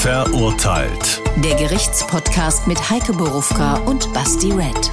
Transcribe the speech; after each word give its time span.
Verurteilt. 0.00 1.20
Der 1.44 1.56
Gerichtspodcast 1.56 2.68
mit 2.68 2.88
Heike 2.88 3.12
Borufka 3.14 3.78
und 3.78 4.14
Basti 4.14 4.52
Red. 4.52 4.92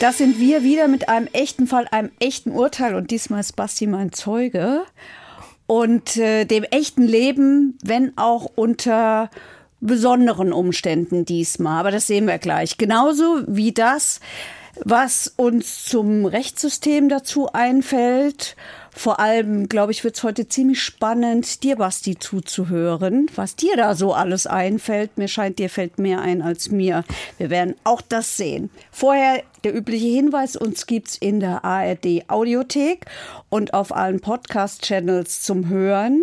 Das 0.00 0.18
sind 0.18 0.40
wir 0.40 0.64
wieder 0.64 0.88
mit 0.88 1.08
einem 1.08 1.28
echten 1.32 1.68
Fall, 1.68 1.86
einem 1.92 2.10
echten 2.18 2.50
Urteil 2.50 2.96
und 2.96 3.12
diesmal 3.12 3.38
ist 3.38 3.54
Basti 3.54 3.86
mein 3.86 4.12
Zeuge. 4.12 4.82
Und 5.68 6.16
äh, 6.16 6.46
dem 6.46 6.64
echten 6.64 7.04
Leben, 7.04 7.78
wenn 7.84 8.18
auch 8.18 8.50
unter 8.56 9.30
besonderen 9.80 10.52
Umständen 10.52 11.24
diesmal. 11.24 11.78
Aber 11.78 11.92
das 11.92 12.08
sehen 12.08 12.26
wir 12.26 12.38
gleich. 12.38 12.76
Genauso 12.76 13.44
wie 13.46 13.70
das, 13.70 14.18
was 14.84 15.32
uns 15.36 15.84
zum 15.84 16.24
Rechtssystem 16.24 17.08
dazu 17.08 17.52
einfällt 17.52 18.56
vor 18.94 19.20
allem, 19.20 19.68
glaube 19.68 19.92
ich, 19.92 20.04
wird 20.04 20.16
es 20.16 20.22
heute 20.22 20.48
ziemlich 20.48 20.82
spannend, 20.82 21.62
dir, 21.62 21.76
Basti, 21.76 22.18
zuzuhören, 22.18 23.26
was 23.34 23.56
dir 23.56 23.74
da 23.76 23.94
so 23.94 24.12
alles 24.12 24.46
einfällt. 24.46 25.16
Mir 25.16 25.28
scheint, 25.28 25.58
dir 25.58 25.70
fällt 25.70 25.98
mehr 25.98 26.20
ein 26.20 26.42
als 26.42 26.70
mir. 26.70 27.04
Wir 27.38 27.48
werden 27.48 27.74
auch 27.84 28.02
das 28.02 28.36
sehen. 28.36 28.70
Vorher 28.90 29.42
der 29.64 29.74
übliche 29.74 30.08
Hinweis, 30.08 30.56
uns 30.56 30.86
gibt 30.86 31.08
es 31.08 31.16
in 31.16 31.40
der 31.40 31.64
ARD 31.64 32.28
Audiothek 32.28 33.06
und 33.48 33.72
auf 33.72 33.96
allen 33.96 34.20
Podcast-Channels 34.20 35.42
zum 35.42 35.68
Hören, 35.68 36.22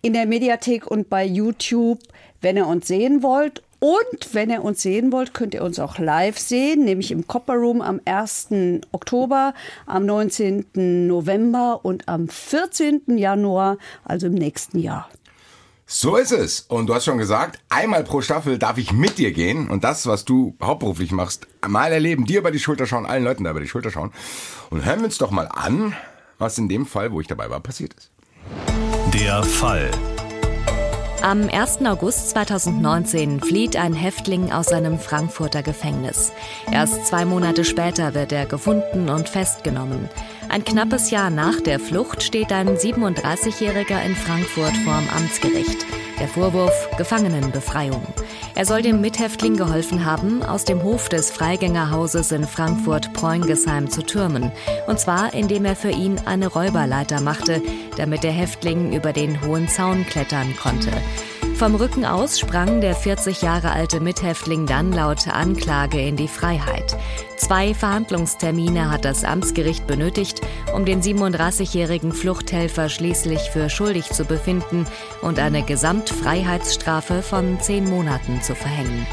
in 0.00 0.12
der 0.12 0.26
Mediathek 0.26 0.86
und 0.86 1.10
bei 1.10 1.24
YouTube, 1.24 1.98
wenn 2.40 2.56
ihr 2.56 2.68
uns 2.68 2.86
sehen 2.86 3.22
wollt 3.22 3.63
und 3.84 4.32
wenn 4.32 4.48
ihr 4.48 4.64
uns 4.64 4.80
sehen 4.80 5.12
wollt, 5.12 5.34
könnt 5.34 5.52
ihr 5.52 5.62
uns 5.62 5.78
auch 5.78 5.98
live 5.98 6.38
sehen, 6.38 6.86
nämlich 6.86 7.10
im 7.10 7.26
Copper 7.26 7.52
Room 7.52 7.82
am 7.82 8.00
1. 8.06 8.48
Oktober, 8.92 9.52
am 9.84 10.06
19. 10.06 11.06
November 11.06 11.80
und 11.82 12.08
am 12.08 12.26
14. 12.26 13.02
Januar, 13.08 13.76
also 14.02 14.28
im 14.28 14.32
nächsten 14.32 14.78
Jahr. 14.78 15.10
So 15.84 16.16
ist 16.16 16.32
es. 16.32 16.60
Und 16.62 16.86
du 16.86 16.94
hast 16.94 17.04
schon 17.04 17.18
gesagt, 17.18 17.58
einmal 17.68 18.04
pro 18.04 18.22
Staffel 18.22 18.58
darf 18.58 18.78
ich 18.78 18.90
mit 18.90 19.18
dir 19.18 19.32
gehen 19.32 19.68
und 19.68 19.84
das, 19.84 20.06
was 20.06 20.24
du 20.24 20.56
hauptberuflich 20.62 21.12
machst, 21.12 21.46
mal 21.68 21.92
erleben, 21.92 22.24
dir 22.24 22.38
über 22.38 22.52
die 22.52 22.60
Schulter 22.60 22.86
schauen, 22.86 23.04
allen 23.04 23.22
Leuten 23.22 23.44
da 23.44 23.50
über 23.50 23.60
die 23.60 23.68
Schulter 23.68 23.90
schauen. 23.90 24.12
Und 24.70 24.86
hören 24.86 25.00
wir 25.00 25.04
uns 25.04 25.18
doch 25.18 25.30
mal 25.30 25.46
an, 25.52 25.94
was 26.38 26.56
in 26.56 26.70
dem 26.70 26.86
Fall, 26.86 27.12
wo 27.12 27.20
ich 27.20 27.26
dabei 27.26 27.50
war, 27.50 27.60
passiert 27.60 27.92
ist. 27.92 28.10
Der 29.12 29.42
Fall. 29.42 29.90
Am 31.24 31.48
1. 31.48 31.78
August 31.86 32.28
2019 32.32 33.40
flieht 33.40 33.76
ein 33.76 33.94
Häftling 33.94 34.52
aus 34.52 34.66
seinem 34.66 34.98
Frankfurter 34.98 35.62
Gefängnis. 35.62 36.34
Erst 36.70 37.06
zwei 37.06 37.24
Monate 37.24 37.64
später 37.64 38.12
wird 38.12 38.30
er 38.30 38.44
gefunden 38.44 39.08
und 39.08 39.30
festgenommen. 39.30 40.10
Ein 40.48 40.64
knappes 40.64 41.10
Jahr 41.10 41.30
nach 41.30 41.60
der 41.60 41.80
Flucht 41.80 42.22
steht 42.22 42.52
ein 42.52 42.76
37-Jähriger 42.76 44.04
in 44.04 44.14
Frankfurt 44.14 44.76
vorm 44.84 45.08
Amtsgericht. 45.16 45.86
Der 46.20 46.28
Vorwurf 46.28 46.88
Gefangenenbefreiung. 46.96 48.06
Er 48.54 48.64
soll 48.64 48.82
dem 48.82 49.00
Mithäftling 49.00 49.56
geholfen 49.56 50.04
haben, 50.04 50.44
aus 50.44 50.64
dem 50.64 50.84
Hof 50.84 51.08
des 51.08 51.32
Freigängerhauses 51.32 52.30
in 52.30 52.46
Frankfurt-Preungesheim 52.46 53.90
zu 53.90 54.02
türmen. 54.02 54.52
Und 54.86 55.00
zwar, 55.00 55.34
indem 55.34 55.64
er 55.64 55.74
für 55.74 55.90
ihn 55.90 56.20
eine 56.24 56.46
Räuberleiter 56.46 57.20
machte, 57.20 57.60
damit 57.96 58.22
der 58.22 58.32
Häftling 58.32 58.92
über 58.92 59.12
den 59.12 59.42
hohen 59.44 59.68
Zaun 59.68 60.06
klettern 60.06 60.54
konnte. 60.56 60.92
Vom 61.56 61.76
Rücken 61.76 62.04
aus 62.04 62.40
sprang 62.40 62.80
der 62.80 62.96
40 62.96 63.40
Jahre 63.40 63.70
alte 63.70 64.00
Mithäftling 64.00 64.66
dann 64.66 64.92
laut 64.92 65.28
Anklage 65.28 66.00
in 66.00 66.16
die 66.16 66.26
Freiheit. 66.26 66.96
Zwei 67.36 67.74
Verhandlungstermine 67.74 68.90
hat 68.90 69.04
das 69.04 69.22
Amtsgericht 69.22 69.86
benötigt, 69.86 70.40
um 70.74 70.84
den 70.84 71.00
37-jährigen 71.00 72.12
Fluchthelfer 72.12 72.88
schließlich 72.88 73.50
für 73.52 73.70
schuldig 73.70 74.10
zu 74.10 74.24
befinden 74.24 74.84
und 75.22 75.38
eine 75.38 75.62
Gesamtfreiheitsstrafe 75.62 77.22
von 77.22 77.60
zehn 77.60 77.88
Monaten 77.88 78.42
zu 78.42 78.56
verhängen. 78.56 79.06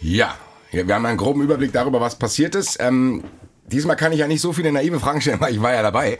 Ja, 0.00 0.34
wir 0.72 0.84
haben 0.92 1.06
einen 1.06 1.16
groben 1.16 1.42
Überblick 1.42 1.72
darüber, 1.72 2.00
was 2.00 2.18
passiert 2.18 2.56
ist. 2.56 2.78
Ähm, 2.80 3.22
diesmal 3.66 3.94
kann 3.94 4.10
ich 4.10 4.18
ja 4.18 4.26
nicht 4.26 4.40
so 4.40 4.52
viele 4.52 4.72
naive 4.72 4.98
Fragen 4.98 5.20
stellen, 5.20 5.40
weil 5.40 5.54
ich 5.54 5.62
war 5.62 5.72
ja 5.72 5.82
dabei. 5.82 6.18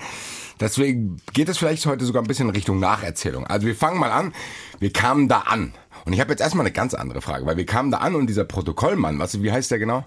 Deswegen 0.61 1.21
geht 1.33 1.49
es 1.49 1.59
vielleicht 1.59 1.85
heute 1.87 2.05
sogar 2.05 2.23
ein 2.23 2.27
bisschen 2.27 2.49
in 2.49 2.55
Richtung 2.55 2.79
Nacherzählung. 2.79 3.47
Also 3.47 3.67
wir 3.67 3.75
fangen 3.75 3.99
mal 3.99 4.11
an. 4.11 4.33
Wir 4.79 4.93
kamen 4.93 5.29
da 5.29 5.41
an. 5.41 5.73
Und 6.05 6.13
ich 6.13 6.21
habe 6.21 6.31
jetzt 6.31 6.41
erstmal 6.41 6.67
eine 6.67 6.73
ganz 6.73 6.95
andere 6.95 7.21
Frage, 7.21 7.47
weil 7.47 7.57
wir 7.57 7.67
kamen 7.67 7.91
da 7.91 7.99
an 7.99 8.15
und 8.15 8.27
dieser 8.27 8.45
Protokollmann, 8.45 9.19
was, 9.19 9.43
wie 9.43 9.51
heißt 9.51 9.71
der 9.71 9.79
genau? 9.79 10.05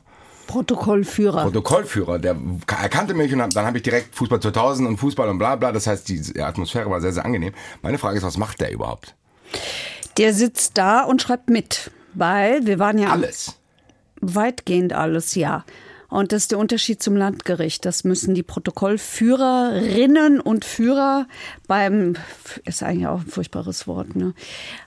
Protokollführer. 0.48 1.44
Protokollführer, 1.44 2.20
der 2.20 2.38
erkannte 2.82 3.14
mich 3.14 3.34
und 3.34 3.40
dann 3.40 3.66
habe 3.66 3.78
ich 3.78 3.84
direkt 3.84 4.16
Fußball 4.16 4.40
2000 4.40 4.88
und 4.88 4.98
Fußball 4.98 5.28
und 5.28 5.40
bla 5.40 5.56
bla. 5.58 5.72
Das 5.72 5.88
heißt, 5.88 6.08
die 6.08 6.40
Atmosphäre 6.42 6.90
war 6.90 7.02
sehr, 7.02 7.12
sehr 7.12 7.26
angenehm. 7.26 7.54
Meine 7.82 7.98
Frage 7.98 8.18
ist, 8.18 8.24
was 8.24 8.38
macht 8.38 8.62
der 8.62 8.72
überhaupt? 8.72 9.16
Der 10.18 10.34
sitzt 10.34 10.78
da 10.78 11.04
und 11.04 11.22
schreibt 11.22 11.50
mit, 11.50 11.92
weil 12.14 12.66
wir 12.66 12.80
waren 12.80 12.98
ja... 12.98 13.10
Alles. 13.10 13.56
Weitgehend 14.20 14.94
alles, 14.94 15.36
ja. 15.36 15.64
Und 16.10 16.32
das 16.32 16.44
ist 16.44 16.52
der 16.52 16.60
Unterschied 16.60 17.04
zum 17.04 17.16
Landgericht. 17.16 17.86
Das 17.86 18.04
müssen 18.04 18.34
die 18.34 18.44
Protokollführerinnen 18.44 20.40
und 20.40 20.64
Führer 20.64 21.28
beim, 21.68 22.16
ist 22.64 22.82
eigentlich 22.82 23.08
auch 23.08 23.22
ein 23.22 23.28
furchtbares 23.28 23.88
Wort, 23.88 24.16
ne? 24.16 24.34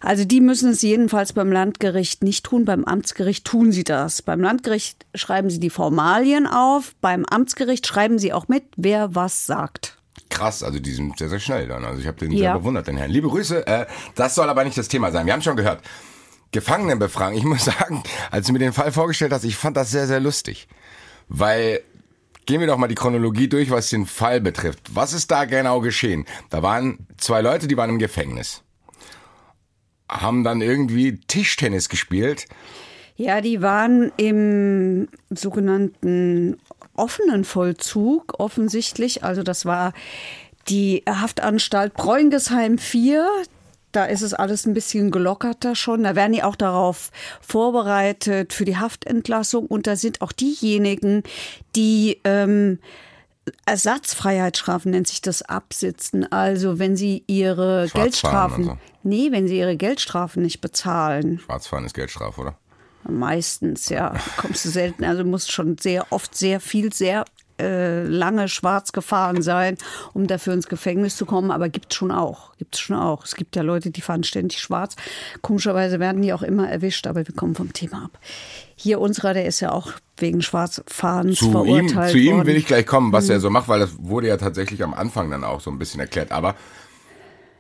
Also 0.00 0.24
die 0.24 0.40
müssen 0.40 0.70
es 0.70 0.80
jedenfalls 0.82 1.32
beim 1.34 1.52
Landgericht 1.52 2.22
nicht 2.22 2.44
tun. 2.44 2.64
Beim 2.64 2.84
Amtsgericht 2.84 3.44
tun 3.44 3.70
sie 3.72 3.84
das. 3.84 4.22
Beim 4.22 4.40
Landgericht 4.40 5.04
schreiben 5.14 5.50
sie 5.50 5.60
die 5.60 5.70
Formalien 5.70 6.46
auf. 6.46 6.94
Beim 7.00 7.26
Amtsgericht 7.26 7.86
schreiben 7.86 8.18
sie 8.18 8.32
auch 8.32 8.48
mit, 8.48 8.64
wer 8.76 9.14
was 9.14 9.46
sagt. 9.46 9.98
Krass, 10.30 10.62
also 10.62 10.78
die 10.78 10.92
sind 10.92 11.18
sehr, 11.18 11.28
sehr 11.28 11.40
schnell 11.40 11.68
dann. 11.68 11.84
Also 11.84 12.00
ich 12.00 12.06
habe 12.06 12.18
den 12.18 12.30
ja. 12.32 12.38
sehr 12.38 12.58
bewundert, 12.58 12.86
den 12.86 12.96
Herrn. 12.96 13.10
Liebe 13.10 13.28
Grüße, 13.28 13.66
äh, 13.66 13.86
das 14.14 14.34
soll 14.34 14.48
aber 14.48 14.64
nicht 14.64 14.78
das 14.78 14.88
Thema 14.88 15.10
sein. 15.10 15.26
Wir 15.26 15.32
haben 15.32 15.42
schon 15.42 15.56
gehört. 15.56 15.82
Gefangenenbefragung. 16.52 17.36
Ich 17.36 17.44
muss 17.44 17.64
sagen, 17.78 18.02
als 18.30 18.46
du 18.46 18.52
mir 18.52 18.58
den 18.58 18.72
Fall 18.72 18.92
vorgestellt 18.92 19.32
hast, 19.32 19.44
ich 19.44 19.56
fand 19.56 19.76
das 19.76 19.90
sehr, 19.90 20.06
sehr 20.06 20.20
lustig. 20.20 20.68
Weil 21.30 21.80
Gehen 22.50 22.58
wir 22.58 22.66
doch 22.66 22.78
mal 22.78 22.88
die 22.88 22.96
Chronologie 22.96 23.48
durch, 23.48 23.70
was 23.70 23.90
den 23.90 24.06
Fall 24.06 24.40
betrifft. 24.40 24.80
Was 24.92 25.12
ist 25.12 25.30
da 25.30 25.44
genau 25.44 25.78
geschehen? 25.80 26.24
Da 26.48 26.64
waren 26.64 27.06
zwei 27.16 27.42
Leute, 27.42 27.68
die 27.68 27.76
waren 27.76 27.90
im 27.90 28.00
Gefängnis. 28.00 28.64
Haben 30.08 30.42
dann 30.42 30.60
irgendwie 30.60 31.20
Tischtennis 31.20 31.88
gespielt. 31.88 32.46
Ja, 33.14 33.40
die 33.40 33.62
waren 33.62 34.10
im 34.16 35.06
sogenannten 35.28 36.56
offenen 36.94 37.44
Vollzug 37.44 38.40
offensichtlich. 38.40 39.22
Also 39.22 39.44
das 39.44 39.64
war 39.64 39.92
die 40.68 41.04
Haftanstalt 41.08 41.94
Preungesheim 41.94 42.78
4. 42.78 43.28
Da 43.92 44.04
ist 44.04 44.22
es 44.22 44.34
alles 44.34 44.66
ein 44.66 44.74
bisschen 44.74 45.10
gelockerter 45.10 45.74
schon. 45.74 46.04
Da 46.04 46.14
werden 46.14 46.32
die 46.32 46.42
auch 46.42 46.56
darauf 46.56 47.10
vorbereitet 47.40 48.52
für 48.52 48.64
die 48.64 48.76
Haftentlassung. 48.76 49.66
Und 49.66 49.86
da 49.86 49.96
sind 49.96 50.22
auch 50.22 50.32
diejenigen, 50.32 51.22
die 51.74 52.20
ähm, 52.24 52.78
Ersatzfreiheitsstrafen 53.66 54.92
nennt 54.92 55.08
sich 55.08 55.22
das 55.22 55.42
absitzen. 55.42 56.30
Also 56.30 56.78
wenn 56.78 56.96
sie 56.96 57.24
ihre 57.26 57.88
Geldstrafen, 57.92 58.64
so. 58.64 58.78
nee, 59.02 59.32
wenn 59.32 59.48
sie 59.48 59.58
ihre 59.58 59.76
Geldstrafen 59.76 60.42
nicht 60.42 60.60
bezahlen. 60.60 61.40
Schwarzfahren 61.40 61.84
ist 61.84 61.94
Geldstrafe, 61.94 62.40
oder? 62.40 62.58
Meistens, 63.08 63.88
ja. 63.88 64.14
Kommst 64.36 64.64
du 64.64 64.68
selten, 64.68 65.04
also 65.04 65.24
musst 65.24 65.50
schon 65.50 65.78
sehr 65.78 66.12
oft 66.12 66.34
sehr 66.34 66.60
viel, 66.60 66.92
sehr 66.92 67.24
äh, 67.60 68.02
lange 68.04 68.48
schwarz 68.48 68.92
gefahren 68.92 69.42
sein, 69.42 69.76
um 70.12 70.26
dafür 70.26 70.54
ins 70.54 70.68
Gefängnis 70.68 71.16
zu 71.16 71.26
kommen. 71.26 71.50
Aber 71.50 71.68
gibt 71.68 71.92
es 71.92 71.96
schon 71.96 72.10
auch. 72.10 72.56
Gibt 72.56 72.74
es 72.74 72.80
schon 72.80 72.96
auch. 72.96 73.24
Es 73.24 73.34
gibt 73.34 73.56
ja 73.56 73.62
Leute, 73.62 73.90
die 73.90 74.00
fahren 74.00 74.24
ständig 74.24 74.60
schwarz. 74.60 74.96
Komischerweise 75.42 76.00
werden 76.00 76.22
die 76.22 76.32
auch 76.32 76.42
immer 76.42 76.68
erwischt, 76.68 77.06
aber 77.06 77.26
wir 77.26 77.34
kommen 77.34 77.54
vom 77.54 77.72
Thema 77.72 78.04
ab. 78.04 78.18
Hier 78.76 79.00
unserer, 79.00 79.34
der 79.34 79.46
ist 79.46 79.60
ja 79.60 79.72
auch 79.72 79.92
wegen 80.16 80.42
Schwarzfahrens 80.42 81.38
zu 81.38 81.50
verurteilt 81.50 81.90
ihm, 81.90 82.12
Zu 82.12 82.18
ihm 82.18 82.46
will 82.46 82.56
ich 82.56 82.66
gleich 82.66 82.86
kommen, 82.86 83.12
was 83.12 83.26
mhm. 83.26 83.32
er 83.32 83.40
so 83.40 83.50
macht, 83.50 83.68
weil 83.68 83.80
das 83.80 83.90
wurde 83.98 84.28
ja 84.28 84.36
tatsächlich 84.36 84.82
am 84.82 84.94
Anfang 84.94 85.30
dann 85.30 85.44
auch 85.44 85.60
so 85.60 85.70
ein 85.70 85.78
bisschen 85.78 86.00
erklärt. 86.00 86.32
Aber 86.32 86.56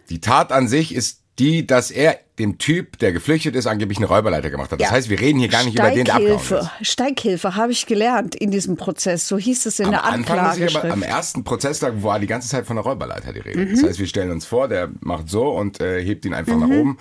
die 0.08 0.20
Tat 0.20 0.52
an 0.52 0.68
sich 0.68 0.94
ist 0.94 1.19
die, 1.40 1.66
dass 1.66 1.90
er 1.90 2.18
dem 2.38 2.58
Typ, 2.58 2.98
der 2.98 3.12
geflüchtet 3.12 3.56
ist, 3.56 3.66
angeblich 3.66 3.98
eine 3.98 4.06
Räuberleiter 4.06 4.50
gemacht 4.50 4.70
hat. 4.70 4.80
Das 4.80 4.88
ja. 4.88 4.92
heißt, 4.92 5.10
wir 5.10 5.18
reden 5.18 5.40
hier 5.40 5.48
gar 5.48 5.64
nicht 5.64 5.78
über 5.78 5.90
den, 5.90 6.04
der 6.04 6.16
abgehauen 6.16 6.68
ist. 6.80 6.88
Steighilfe 6.88 7.56
habe 7.56 7.72
ich 7.72 7.86
gelernt 7.86 8.34
in 8.34 8.50
diesem 8.50 8.76
Prozess. 8.76 9.26
So 9.26 9.38
hieß 9.38 9.66
es 9.66 9.80
in 9.80 9.86
am 9.86 9.92
der 9.92 10.04
Anklageschrift. 10.04 10.84
Am 10.84 11.02
ersten 11.02 11.42
Prozesstag 11.42 12.02
war 12.02 12.20
die 12.20 12.26
ganze 12.26 12.48
Zeit 12.48 12.66
von 12.66 12.76
der 12.76 12.84
Räuberleiter 12.84 13.32
die 13.32 13.40
Rede. 13.40 13.64
Mhm. 13.64 13.74
Das 13.74 13.82
heißt, 13.82 13.98
wir 13.98 14.06
stellen 14.06 14.30
uns 14.30 14.44
vor, 14.46 14.68
der 14.68 14.90
macht 15.00 15.28
so 15.28 15.48
und 15.48 15.80
äh, 15.80 16.02
hebt 16.04 16.24
ihn 16.24 16.34
einfach 16.34 16.54
mhm. 16.54 16.60
nach 16.60 16.68
oben. 16.68 16.98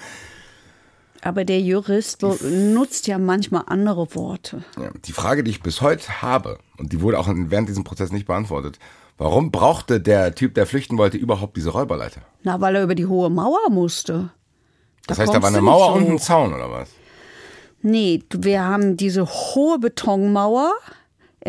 Aber 1.21 1.43
der 1.43 1.59
Jurist 1.59 2.23
nutzt 2.23 3.07
ja 3.07 3.17
manchmal 3.17 3.63
andere 3.67 4.15
Worte. 4.15 4.63
Ja, 4.77 4.89
die 5.05 5.11
Frage, 5.11 5.43
die 5.43 5.51
ich 5.51 5.61
bis 5.61 5.81
heute 5.81 6.21
habe, 6.21 6.59
und 6.77 6.93
die 6.93 7.01
wurde 7.01 7.19
auch 7.19 7.27
während 7.29 7.67
diesem 7.67 7.83
Prozess 7.83 8.13
nicht 8.13 8.25
beantwortet, 8.25 8.79
Warum 9.19 9.51
brauchte 9.51 9.99
der 9.99 10.33
Typ, 10.33 10.55
der 10.55 10.65
flüchten 10.65 10.97
wollte, 10.97 11.17
überhaupt 11.17 11.57
diese 11.57 11.71
Räuberleiter? 11.71 12.21
Na, 12.43 12.61
weil 12.61 12.77
er 12.77 12.83
über 12.83 12.95
die 12.95 13.05
hohe 13.05 13.29
Mauer 13.29 13.69
musste. 13.69 14.13
Da 14.13 15.09
das 15.09 15.19
heißt, 15.19 15.33
da 15.33 15.41
war 15.41 15.49
eine 15.49 15.61
Mauer 15.61 15.93
und 15.93 16.09
ein 16.09 16.19
Zaun 16.19 16.53
oder 16.53 16.71
was? 16.71 16.89
Nee, 17.81 18.23
wir 18.31 18.63
haben 18.63 18.95
diese 18.95 19.25
hohe 19.25 19.77
Betonmauer 19.77 20.71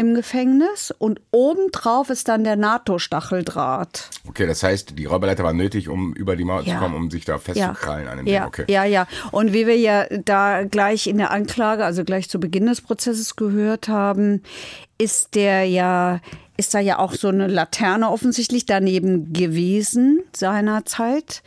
im 0.01 0.15
Gefängnis 0.15 0.95
und 0.97 1.21
obendrauf 1.31 2.09
ist 2.09 2.29
dann 2.29 2.43
der 2.43 2.57
NATO-Stacheldraht. 2.57 4.09
Okay, 4.27 4.47
das 4.47 4.63
heißt, 4.63 4.99
die 4.99 5.05
Räuberleiter 5.05 5.45
war 5.45 5.53
nötig, 5.53 5.91
um 5.91 6.15
über 6.15 6.37
die 6.37 6.45
Mauer 6.45 6.63
ja. 6.63 6.73
zu 6.73 6.81
kommen, 6.81 6.95
um 6.95 7.11
sich 7.11 7.27
da 7.27 7.37
festzukrallen 7.37 8.07
ja. 8.07 8.11
an 8.11 8.17
dem 8.17 8.27
ja. 8.27 8.41
Ding. 8.41 8.49
Okay. 8.49 8.65
Ja, 8.69 8.85
ja. 8.85 9.07
Und 9.31 9.53
wie 9.53 9.67
wir 9.67 9.77
ja 9.77 10.07
da 10.25 10.63
gleich 10.63 11.07
in 11.07 11.19
der 11.19 11.31
Anklage, 11.31 11.85
also 11.85 12.03
gleich 12.03 12.31
zu 12.31 12.41
Beginn 12.41 12.65
des 12.65 12.81
Prozesses 12.81 13.37
gehört 13.37 13.89
haben, 13.89 14.43
ist 14.97 15.35
der 15.35 15.67
ja, 15.67 16.21
ist 16.57 16.73
da 16.73 16.81
ja 16.81 16.99
auch 16.99 17.13
so 17.13 17.29
eine 17.29 17.47
Laterne 17.47 18.11
offensichtlich 18.11 18.65
daneben 18.65 19.35
gewesen 19.35 20.21
seinerzeit. 20.35 21.43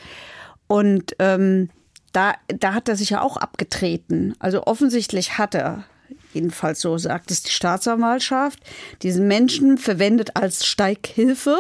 Und 0.68 1.16
ähm, 1.18 1.70
da, 2.12 2.36
da 2.48 2.76
hat 2.76 2.88
er 2.88 2.98
sich 2.98 3.10
ja 3.10 3.24
auch 3.24 3.38
abgetreten. 3.38 4.36
Also 4.38 4.68
offensichtlich 4.68 5.40
hat 5.40 5.56
er 5.56 5.86
jedenfalls 6.34 6.82
so 6.82 6.98
sagt 6.98 7.32
es 7.32 7.44
die 7.44 7.52
Staatsanwaltschaft, 7.52 8.60
diesen 9.02 9.28
Menschen 9.28 9.78
verwendet 9.78 10.36
als 10.36 10.66
Steighilfe 10.66 11.58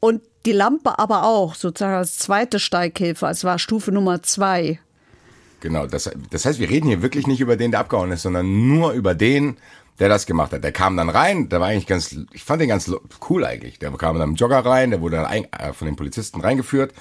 und 0.00 0.22
die 0.46 0.52
Lampe 0.52 0.98
aber 0.98 1.24
auch, 1.24 1.54
sozusagen 1.54 1.94
als 1.94 2.18
zweite 2.18 2.58
Steighilfe. 2.58 3.26
Es 3.26 3.44
war 3.44 3.58
Stufe 3.58 3.92
Nummer 3.92 4.22
zwei. 4.22 4.80
Genau, 5.60 5.86
das, 5.86 6.10
das 6.30 6.44
heißt, 6.44 6.58
wir 6.58 6.68
reden 6.68 6.88
hier 6.88 7.02
wirklich 7.02 7.28
nicht 7.28 7.40
über 7.40 7.56
den, 7.56 7.70
der 7.70 7.80
abgehauen 7.80 8.10
ist, 8.10 8.22
sondern 8.22 8.66
nur 8.66 8.92
über 8.92 9.14
den, 9.14 9.56
der 10.00 10.08
das 10.08 10.26
gemacht 10.26 10.52
hat. 10.52 10.64
Der 10.64 10.72
kam 10.72 10.96
dann 10.96 11.08
rein, 11.08 11.48
der 11.48 11.60
war 11.60 11.68
eigentlich 11.68 11.86
ganz, 11.86 12.16
ich 12.32 12.42
fand 12.42 12.60
den 12.60 12.68
ganz 12.68 12.90
cool 13.30 13.44
eigentlich. 13.44 13.78
Der 13.78 13.92
kam 13.92 14.18
dann 14.18 14.30
im 14.30 14.34
Jogger 14.34 14.58
rein, 14.58 14.90
der 14.90 15.00
wurde 15.00 15.16
dann 15.16 15.30
äh, 15.30 15.72
von 15.72 15.86
den 15.86 15.94
Polizisten 15.94 16.40
reingeführt. 16.40 16.92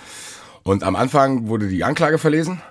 Und 0.61 0.83
am 0.83 0.95
Anfang 0.95 1.47
wurde 1.47 1.67
die 1.67 1.83
Anklage 1.83 2.19
verlesen. 2.19 2.61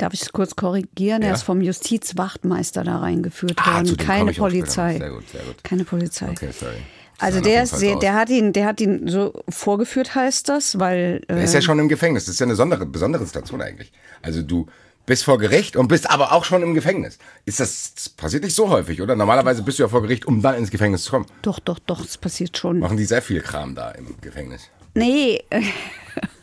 Darf 0.00 0.14
ich 0.14 0.22
es 0.22 0.32
kurz 0.32 0.56
korrigieren? 0.56 1.20
Ja? 1.20 1.28
Er 1.28 1.34
ist 1.34 1.42
vom 1.42 1.60
Justizwachtmeister 1.60 2.84
da 2.84 2.98
reingeführt 2.98 3.58
ah, 3.58 3.74
worden. 3.76 3.96
Keine 3.98 4.32
Polizei. 4.32 4.96
Sehr 4.96 5.10
gut, 5.10 5.28
sehr 5.28 5.42
gut. 5.42 5.62
Keine 5.62 5.84
Polizei. 5.84 6.30
Okay, 6.30 6.48
sorry. 6.58 6.76
Also 7.18 7.42
der, 7.42 7.64
ist 7.64 7.76
sehr, 7.76 7.96
der 7.96 8.14
hat 8.14 8.30
ihn, 8.30 8.54
der 8.54 8.64
hat 8.64 8.80
ihn 8.80 9.06
so 9.06 9.34
vorgeführt, 9.50 10.14
heißt 10.14 10.48
das, 10.48 10.78
weil. 10.78 11.20
Äh, 11.28 11.34
er 11.34 11.44
ist 11.44 11.52
ja 11.52 11.60
schon 11.60 11.78
im 11.78 11.90
Gefängnis. 11.90 12.24
Das 12.24 12.32
ist 12.32 12.40
ja 12.40 12.44
eine 12.44 12.52
besondere, 12.52 12.86
besondere 12.86 13.26
Situation 13.26 13.60
eigentlich. 13.60 13.92
Also 14.22 14.40
du 14.40 14.68
bist 15.04 15.24
vor 15.24 15.38
Gericht 15.38 15.76
und 15.76 15.88
bist 15.88 16.08
aber 16.08 16.32
auch 16.32 16.46
schon 16.46 16.62
im 16.62 16.72
Gefängnis. 16.72 17.18
Ist 17.44 17.60
das, 17.60 17.92
das 17.94 18.08
passiert 18.08 18.42
nicht 18.42 18.56
so 18.56 18.70
häufig, 18.70 19.02
oder? 19.02 19.16
Normalerweise 19.16 19.62
bist 19.62 19.78
du 19.78 19.82
ja 19.82 19.88
vor 19.90 20.00
Gericht, 20.00 20.24
um 20.24 20.40
dann 20.40 20.54
ins 20.54 20.70
Gefängnis 20.70 21.04
zu 21.04 21.10
kommen. 21.10 21.26
Doch, 21.42 21.58
doch, 21.58 21.78
doch, 21.78 22.02
es 22.02 22.16
passiert 22.16 22.56
schon. 22.56 22.78
Machen 22.78 22.96
die 22.96 23.04
sehr 23.04 23.20
viel 23.20 23.42
Kram 23.42 23.74
da 23.74 23.90
im 23.90 24.14
Gefängnis? 24.22 24.70
Nee. 24.94 25.44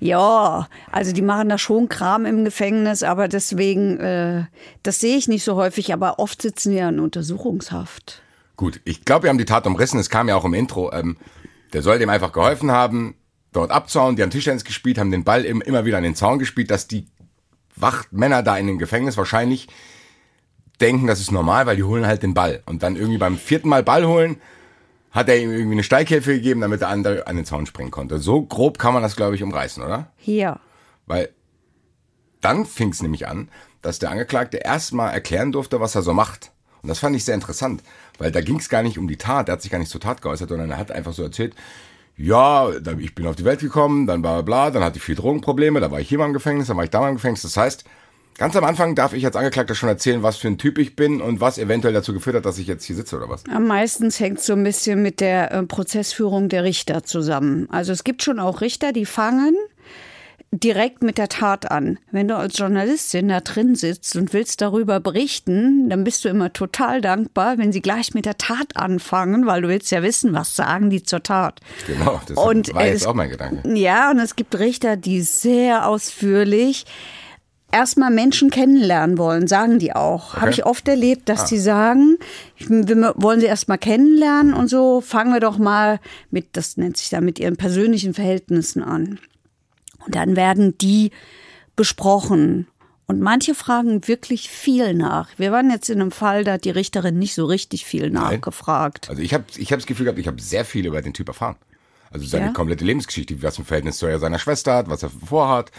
Ja, 0.00 0.68
also 0.90 1.12
die 1.12 1.22
machen 1.22 1.48
da 1.48 1.58
schon 1.58 1.88
Kram 1.88 2.26
im 2.26 2.44
Gefängnis, 2.44 3.02
aber 3.02 3.28
deswegen, 3.28 3.98
äh, 3.98 4.44
das 4.82 5.00
sehe 5.00 5.16
ich 5.16 5.28
nicht 5.28 5.44
so 5.44 5.56
häufig, 5.56 5.92
aber 5.92 6.18
oft 6.18 6.42
sitzen 6.42 6.70
die 6.70 6.76
ja 6.76 6.88
in 6.88 7.00
Untersuchungshaft. 7.00 8.22
Gut, 8.56 8.80
ich 8.84 9.04
glaube, 9.04 9.24
wir 9.24 9.30
haben 9.30 9.38
die 9.38 9.44
Tat 9.44 9.66
umrissen, 9.66 10.00
es 10.00 10.10
kam 10.10 10.28
ja 10.28 10.36
auch 10.36 10.44
im 10.44 10.54
Intro. 10.54 10.92
Ähm, 10.92 11.16
der 11.72 11.82
soll 11.82 11.98
dem 11.98 12.08
einfach 12.08 12.32
geholfen 12.32 12.70
haben, 12.70 13.14
dort 13.52 13.70
abzauen, 13.70 14.16
die 14.16 14.22
haben 14.22 14.30
Tischtennis 14.30 14.64
gespielt, 14.64 14.98
haben 14.98 15.10
den 15.10 15.24
Ball 15.24 15.44
immer 15.44 15.84
wieder 15.84 15.98
an 15.98 16.04
den 16.04 16.14
Zaun 16.14 16.38
gespielt, 16.38 16.70
dass 16.70 16.88
die 16.88 17.06
Wachtmänner 17.74 18.42
da 18.42 18.56
in 18.56 18.66
dem 18.66 18.78
Gefängnis 18.78 19.16
wahrscheinlich 19.16 19.68
denken, 20.80 21.06
das 21.06 21.20
ist 21.20 21.32
normal, 21.32 21.66
weil 21.66 21.76
die 21.76 21.84
holen 21.84 22.06
halt 22.06 22.22
den 22.22 22.34
Ball. 22.34 22.62
Und 22.66 22.82
dann 22.82 22.96
irgendwie 22.96 23.18
beim 23.18 23.38
vierten 23.38 23.68
Mal 23.68 23.82
Ball 23.82 24.06
holen, 24.06 24.40
hat 25.16 25.30
er 25.30 25.38
ihm 25.38 25.50
irgendwie 25.50 25.72
eine 25.72 25.82
Steighilfe 25.82 26.34
gegeben, 26.34 26.60
damit 26.60 26.82
der 26.82 26.90
andere 26.90 27.26
an 27.26 27.36
den 27.36 27.46
Zaun 27.46 27.64
springen 27.64 27.90
konnte. 27.90 28.18
So 28.18 28.42
grob 28.42 28.78
kann 28.78 28.92
man 28.92 29.02
das, 29.02 29.16
glaube 29.16 29.34
ich, 29.34 29.42
umreißen, 29.42 29.82
oder? 29.82 30.12
Ja. 30.22 30.60
Weil 31.06 31.30
dann 32.42 32.66
fing 32.66 32.90
es 32.90 33.02
nämlich 33.02 33.26
an, 33.26 33.48
dass 33.80 33.98
der 33.98 34.10
Angeklagte 34.10 34.58
erstmal 34.58 35.12
erklären 35.14 35.52
durfte, 35.52 35.80
was 35.80 35.94
er 35.94 36.02
so 36.02 36.12
macht. 36.12 36.52
Und 36.82 36.90
das 36.90 36.98
fand 36.98 37.16
ich 37.16 37.24
sehr 37.24 37.34
interessant, 37.34 37.82
weil 38.18 38.30
da 38.30 38.42
ging 38.42 38.58
es 38.58 38.68
gar 38.68 38.82
nicht 38.82 38.98
um 38.98 39.08
die 39.08 39.16
Tat, 39.16 39.48
er 39.48 39.52
hat 39.54 39.62
sich 39.62 39.70
gar 39.70 39.78
nicht 39.78 39.90
zur 39.90 40.02
Tat 40.02 40.20
geäußert, 40.20 40.50
sondern 40.50 40.70
er 40.70 40.76
hat 40.76 40.92
einfach 40.92 41.14
so 41.14 41.22
erzählt, 41.22 41.54
ja, 42.18 42.70
ich 42.98 43.14
bin 43.14 43.26
auf 43.26 43.36
die 43.36 43.44
Welt 43.44 43.60
gekommen, 43.60 44.06
dann 44.06 44.20
bla 44.22 44.42
bla, 44.42 44.70
dann 44.70 44.84
hatte 44.84 44.98
ich 44.98 45.02
viel 45.02 45.14
Drogenprobleme, 45.14 45.80
da 45.80 45.90
war 45.90 46.00
ich 46.00 46.08
hier 46.08 46.18
mal 46.18 46.26
im 46.26 46.32
Gefängnis, 46.34 46.68
dann 46.68 46.76
war 46.76 46.84
ich 46.84 46.90
da 46.90 47.00
mal 47.00 47.08
im 47.08 47.16
Gefängnis. 47.16 47.42
Das 47.42 47.56
heißt, 47.56 47.84
Ganz 48.38 48.54
am 48.54 48.64
Anfang 48.64 48.94
darf 48.94 49.14
ich 49.14 49.24
als 49.24 49.34
Angeklagter 49.34 49.74
schon 49.74 49.88
erzählen, 49.88 50.22
was 50.22 50.36
für 50.36 50.48
ein 50.48 50.58
Typ 50.58 50.76
ich 50.78 50.94
bin 50.94 51.22
und 51.22 51.40
was 51.40 51.56
eventuell 51.56 51.94
dazu 51.94 52.12
geführt 52.12 52.36
hat, 52.36 52.44
dass 52.44 52.58
ich 52.58 52.66
jetzt 52.66 52.84
hier 52.84 52.96
sitze 52.96 53.16
oder 53.16 53.30
was? 53.30 53.44
Am 53.50 53.66
meisten 53.66 54.10
hängt 54.10 54.40
so 54.40 54.52
ein 54.52 54.62
bisschen 54.62 55.02
mit 55.02 55.20
der 55.20 55.52
äh, 55.52 55.62
Prozessführung 55.62 56.50
der 56.50 56.62
Richter 56.62 57.02
zusammen. 57.02 57.66
Also 57.70 57.92
es 57.92 58.04
gibt 58.04 58.22
schon 58.22 58.38
auch 58.38 58.60
Richter, 58.60 58.92
die 58.92 59.06
fangen 59.06 59.56
direkt 60.52 61.02
mit 61.02 61.18
der 61.18 61.28
Tat 61.28 61.70
an. 61.70 61.98
Wenn 62.10 62.28
du 62.28 62.36
als 62.36 62.58
Journalistin 62.58 63.28
da 63.28 63.40
drin 63.40 63.74
sitzt 63.74 64.16
und 64.16 64.32
willst 64.32 64.60
darüber 64.60 65.00
berichten, 65.00 65.88
dann 65.88 66.04
bist 66.04 66.24
du 66.24 66.28
immer 66.28 66.52
total 66.52 67.00
dankbar, 67.00 67.58
wenn 67.58 67.72
sie 67.72 67.82
gleich 67.82 68.14
mit 68.14 68.26
der 68.26 68.38
Tat 68.38 68.76
anfangen, 68.76 69.46
weil 69.46 69.62
du 69.62 69.68
willst 69.68 69.90
ja 69.90 70.02
wissen, 70.02 70.32
was 70.34 70.54
sagen 70.54 70.90
die 70.90 71.02
zur 71.02 71.22
Tat. 71.22 71.60
Genau, 71.86 72.20
das 72.26 72.36
und 72.36 72.74
war 72.74 72.86
jetzt 72.86 73.02
es, 73.02 73.06
auch 73.06 73.14
mein 73.14 73.30
Gedanke. 73.30 73.68
Ja, 73.74 74.10
und 74.10 74.18
es 74.18 74.36
gibt 74.36 74.58
Richter, 74.58 74.96
die 74.96 75.22
sehr 75.22 75.88
ausführlich 75.88 76.84
erstmal 77.72 78.10
Menschen 78.10 78.50
kennenlernen 78.50 79.18
wollen, 79.18 79.48
sagen 79.48 79.78
die 79.78 79.94
auch. 79.94 80.32
Okay. 80.32 80.40
Habe 80.40 80.50
ich 80.50 80.66
oft 80.66 80.86
erlebt, 80.88 81.28
dass 81.28 81.44
ah. 81.44 81.46
die 81.48 81.58
sagen, 81.58 82.18
wir 82.58 83.14
wollen 83.16 83.40
sie 83.40 83.46
erstmal 83.46 83.78
kennenlernen 83.78 84.54
und 84.54 84.68
so 84.68 85.00
fangen 85.00 85.32
wir 85.32 85.40
doch 85.40 85.58
mal 85.58 86.00
mit, 86.30 86.56
das 86.56 86.76
nennt 86.76 86.96
sich 86.96 87.10
dann 87.10 87.24
mit 87.24 87.38
ihren 87.38 87.56
persönlichen 87.56 88.14
Verhältnissen 88.14 88.82
an. 88.82 89.18
Und 90.04 90.14
dann 90.14 90.36
werden 90.36 90.78
die 90.78 91.10
besprochen. 91.74 92.68
Und 93.08 93.20
manche 93.20 93.54
fragen 93.54 94.08
wirklich 94.08 94.48
viel 94.50 94.94
nach. 94.94 95.30
Wir 95.36 95.52
waren 95.52 95.70
jetzt 95.70 95.90
in 95.90 96.00
einem 96.00 96.10
Fall, 96.10 96.42
da 96.42 96.54
hat 96.54 96.64
die 96.64 96.70
Richterin 96.70 97.18
nicht 97.18 97.34
so 97.34 97.44
richtig 97.44 97.84
viel 97.84 98.10
nachgefragt. 98.10 99.08
Also 99.08 99.22
ich 99.22 99.32
habe 99.32 99.44
ich 99.56 99.70
hab 99.72 99.78
das 99.78 99.86
Gefühl 99.86 100.04
gehabt, 100.04 100.18
ich 100.18 100.26
habe 100.26 100.40
sehr 100.40 100.64
viel 100.64 100.86
über 100.86 101.00
den 101.02 101.14
Typ 101.14 101.28
erfahren. 101.28 101.56
Also 102.10 102.26
seine 102.26 102.46
ja? 102.46 102.52
komplette 102.52 102.84
Lebensgeschichte, 102.84 103.42
was 103.42 103.56
für 103.56 103.62
ein 103.62 103.66
Verhältnis 103.66 103.98
zu 103.98 104.18
seiner 104.18 104.38
Schwester 104.38 104.74
hat, 104.74 104.88
was 104.88 105.02
er 105.02 105.10
vorhat, 105.10 105.70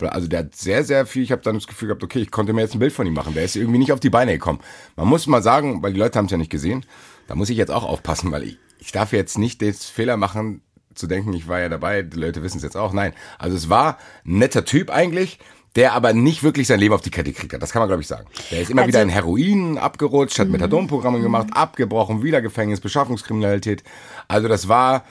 also 0.00 0.28
der 0.28 0.40
hat 0.40 0.56
sehr, 0.56 0.84
sehr 0.84 1.06
viel, 1.06 1.22
ich 1.22 1.32
habe 1.32 1.42
dann 1.42 1.56
das 1.56 1.66
Gefühl 1.66 1.88
gehabt, 1.88 2.04
okay, 2.04 2.20
ich 2.20 2.30
konnte 2.30 2.52
mir 2.52 2.60
jetzt 2.62 2.74
ein 2.74 2.78
Bild 2.78 2.92
von 2.92 3.06
ihm 3.06 3.14
machen. 3.14 3.34
Der 3.34 3.44
ist 3.44 3.56
irgendwie 3.56 3.78
nicht 3.78 3.92
auf 3.92 4.00
die 4.00 4.10
Beine 4.10 4.32
gekommen. 4.32 4.60
Man 4.96 5.08
muss 5.08 5.26
mal 5.26 5.42
sagen, 5.42 5.82
weil 5.82 5.92
die 5.92 5.98
Leute 5.98 6.18
haben 6.18 6.26
es 6.26 6.30
ja 6.30 6.38
nicht 6.38 6.50
gesehen, 6.50 6.84
da 7.26 7.34
muss 7.34 7.50
ich 7.50 7.56
jetzt 7.56 7.70
auch 7.70 7.84
aufpassen, 7.84 8.30
weil 8.30 8.44
ich, 8.44 8.58
ich 8.78 8.92
darf 8.92 9.12
jetzt 9.12 9.38
nicht 9.38 9.60
den 9.60 9.74
Fehler 9.74 10.16
machen, 10.16 10.62
zu 10.94 11.06
denken, 11.06 11.32
ich 11.32 11.48
war 11.48 11.60
ja 11.60 11.68
dabei, 11.68 12.02
die 12.02 12.18
Leute 12.18 12.42
wissen 12.42 12.58
es 12.58 12.64
jetzt 12.64 12.76
auch. 12.76 12.92
Nein, 12.92 13.12
also 13.38 13.56
es 13.56 13.68
war 13.68 13.98
ein 14.26 14.38
netter 14.38 14.64
Typ 14.64 14.90
eigentlich, 14.90 15.38
der 15.76 15.92
aber 15.92 16.12
nicht 16.12 16.42
wirklich 16.42 16.66
sein 16.66 16.80
Leben 16.80 16.94
auf 16.94 17.02
die 17.02 17.10
Kette 17.10 17.32
gekriegt 17.32 17.52
hat. 17.52 17.62
Das 17.62 17.72
kann 17.72 17.80
man, 17.80 17.88
glaube 17.88 18.02
ich, 18.02 18.08
sagen. 18.08 18.26
Der 18.50 18.62
ist 18.62 18.70
immer 18.70 18.82
also, 18.82 18.88
wieder 18.88 19.02
in 19.02 19.08
Heroin 19.08 19.78
abgerutscht, 19.78 20.38
hat 20.38 20.46
mhm. 20.48 20.52
Methadonprogramme 20.52 21.20
gemacht, 21.20 21.48
abgebrochen, 21.52 22.22
wieder 22.22 22.42
Gefängnis, 22.42 22.80
Beschaffungskriminalität. 22.80 23.84
Also 24.26 24.48
das 24.48 24.68
war, 24.68 25.04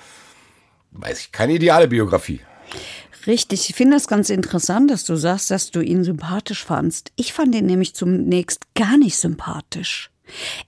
weiß 0.91 1.21
ich, 1.21 1.31
keine 1.31 1.53
ideale 1.53 1.87
Biografie. 1.87 2.41
Richtig, 3.27 3.69
ich 3.69 3.75
finde 3.75 3.97
das 3.97 4.07
ganz 4.07 4.29
interessant, 4.29 4.89
dass 4.89 5.03
du 5.03 5.17
sagst, 5.17 5.51
dass 5.51 5.69
du 5.69 5.81
ihn 5.81 6.05
sympathisch 6.05 6.63
fandst. 6.63 7.11
Ich 7.17 7.33
fand 7.33 7.53
ihn 7.55 7.65
nämlich 7.65 7.93
zunächst 7.93 8.61
gar 8.73 8.97
nicht 8.97 9.17
sympathisch. 9.17 10.11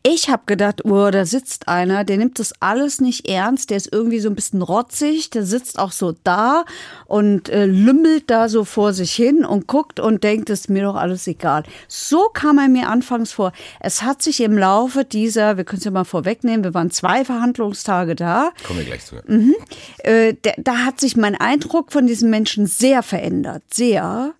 Ich 0.03 0.29
habe 0.29 0.43
gedacht, 0.45 0.85
oh, 0.85 1.09
da 1.11 1.25
sitzt 1.25 1.67
einer, 1.67 2.03
der 2.03 2.17
nimmt 2.17 2.39
das 2.39 2.53
alles 2.59 3.01
nicht 3.01 3.27
ernst, 3.27 3.69
der 3.69 3.77
ist 3.77 3.91
irgendwie 3.91 4.19
so 4.19 4.29
ein 4.29 4.35
bisschen 4.35 4.61
rotzig, 4.61 5.29
der 5.29 5.43
sitzt 5.43 5.79
auch 5.79 5.91
so 5.91 6.13
da 6.23 6.65
und 7.05 7.49
äh, 7.49 7.65
lümmelt 7.65 8.29
da 8.29 8.49
so 8.49 8.63
vor 8.63 8.93
sich 8.93 9.13
hin 9.13 9.45
und 9.45 9.67
guckt 9.67 9.99
und 9.99 10.23
denkt, 10.23 10.49
es 10.49 10.61
ist 10.61 10.69
mir 10.69 10.83
doch 10.83 10.95
alles 10.95 11.27
egal. 11.27 11.63
So 11.87 12.29
kam 12.33 12.57
er 12.57 12.69
mir 12.69 12.89
anfangs 12.89 13.31
vor. 13.31 13.51
Es 13.79 14.03
hat 14.03 14.21
sich 14.21 14.41
im 14.41 14.57
Laufe 14.57 15.05
dieser, 15.05 15.57
wir 15.57 15.63
können 15.63 15.79
es 15.79 15.85
ja 15.85 15.91
mal 15.91 16.03
vorwegnehmen, 16.03 16.63
wir 16.63 16.73
waren 16.73 16.91
zwei 16.91 17.25
Verhandlungstage 17.25 18.15
da. 18.15 18.51
Kommen 18.65 18.79
wir 18.79 18.85
gleich 18.85 19.05
zu. 19.05 19.15
Mhm, 19.27 19.55
äh, 19.99 20.35
da, 20.41 20.51
da 20.57 20.77
hat 20.79 20.99
sich 20.99 21.17
mein 21.17 21.35
Eindruck 21.35 21.91
von 21.91 22.07
diesem 22.07 22.29
Menschen 22.29 22.67
sehr 22.67 23.03
verändert, 23.03 23.63
sehr 23.71 24.33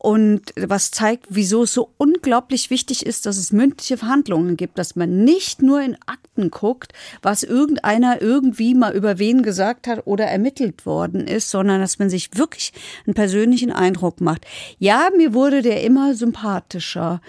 und 0.00 0.52
was 0.56 0.92
zeigt, 0.92 1.26
wieso 1.28 1.64
es 1.64 1.74
so 1.74 1.90
unglaublich 1.96 2.70
wichtig 2.70 3.04
ist, 3.04 3.26
dass 3.26 3.36
es 3.36 3.50
mündliche 3.50 3.96
Verhandlungen 3.96 4.56
gibt, 4.56 4.78
dass 4.78 4.94
man 4.94 5.24
nicht 5.24 5.60
nur 5.60 5.82
in 5.82 5.96
Akten 6.06 6.52
guckt, 6.52 6.92
was 7.20 7.42
irgendeiner 7.42 8.22
irgendwie 8.22 8.74
mal 8.74 8.94
über 8.94 9.18
wen 9.18 9.42
gesagt 9.42 9.88
hat 9.88 10.06
oder 10.06 10.26
ermittelt 10.26 10.86
worden 10.86 11.26
ist, 11.26 11.50
sondern 11.50 11.80
dass 11.80 11.98
man 11.98 12.10
sich 12.10 12.30
wirklich 12.36 12.72
einen 13.06 13.14
persönlichen 13.14 13.72
Eindruck 13.72 14.20
macht. 14.20 14.46
Ja, 14.78 15.08
mir 15.16 15.34
wurde 15.34 15.62
der 15.62 15.82
immer 15.82 16.14
sympathischer. 16.14 17.20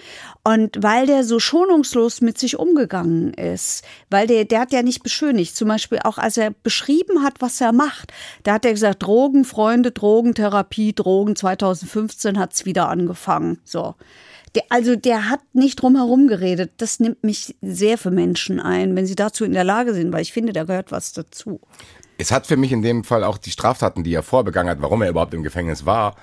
Und 0.44 0.78
weil 0.80 1.06
der 1.06 1.24
so 1.24 1.40
schonungslos 1.40 2.20
mit 2.20 2.38
sich 2.38 2.56
umgegangen 2.56 3.34
ist, 3.34 3.84
weil 4.10 4.28
der, 4.28 4.44
der 4.44 4.60
hat 4.60 4.72
ja 4.72 4.82
nicht 4.82 5.02
beschönigt. 5.02 5.56
Zum 5.56 5.66
Beispiel 5.66 5.98
auch 6.04 6.18
als 6.18 6.36
er 6.36 6.52
beschrieben 6.52 7.24
hat, 7.24 7.40
was 7.40 7.60
er 7.60 7.72
macht, 7.72 8.12
da 8.44 8.54
hat 8.54 8.64
er 8.64 8.72
gesagt, 8.72 9.02
Drogen, 9.02 9.44
Freunde, 9.44 9.90
Drogentherapie, 9.90 10.94
Drogen, 10.94 11.34
2015 11.34 12.38
hat 12.38 12.59
es 12.60 12.66
wieder 12.66 12.88
angefangen. 12.88 13.58
So. 13.64 13.94
Der, 14.54 14.64
also 14.68 14.96
der 14.96 15.28
hat 15.28 15.40
nicht 15.52 15.80
drum 15.80 15.96
herum 15.96 16.26
geredet. 16.26 16.72
Das 16.78 17.00
nimmt 17.00 17.22
mich 17.22 17.56
sehr 17.62 17.98
für 17.98 18.10
Menschen 18.10 18.60
ein, 18.60 18.96
wenn 18.96 19.06
sie 19.06 19.14
dazu 19.14 19.44
in 19.44 19.52
der 19.52 19.64
Lage 19.64 19.94
sind, 19.94 20.12
weil 20.12 20.22
ich 20.22 20.32
finde, 20.32 20.52
da 20.52 20.64
gehört 20.64 20.90
was 20.92 21.12
dazu. 21.12 21.60
Es 22.18 22.32
hat 22.32 22.46
für 22.46 22.56
mich 22.56 22.72
in 22.72 22.82
dem 22.82 23.04
Fall 23.04 23.24
auch 23.24 23.38
die 23.38 23.50
Straftaten, 23.50 24.04
die 24.04 24.12
er 24.12 24.22
vorbegangen 24.22 24.70
hat, 24.70 24.82
warum 24.82 25.02
er 25.02 25.08
überhaupt 25.08 25.34
im 25.34 25.42
Gefängnis 25.42 25.86
war, 25.86 26.16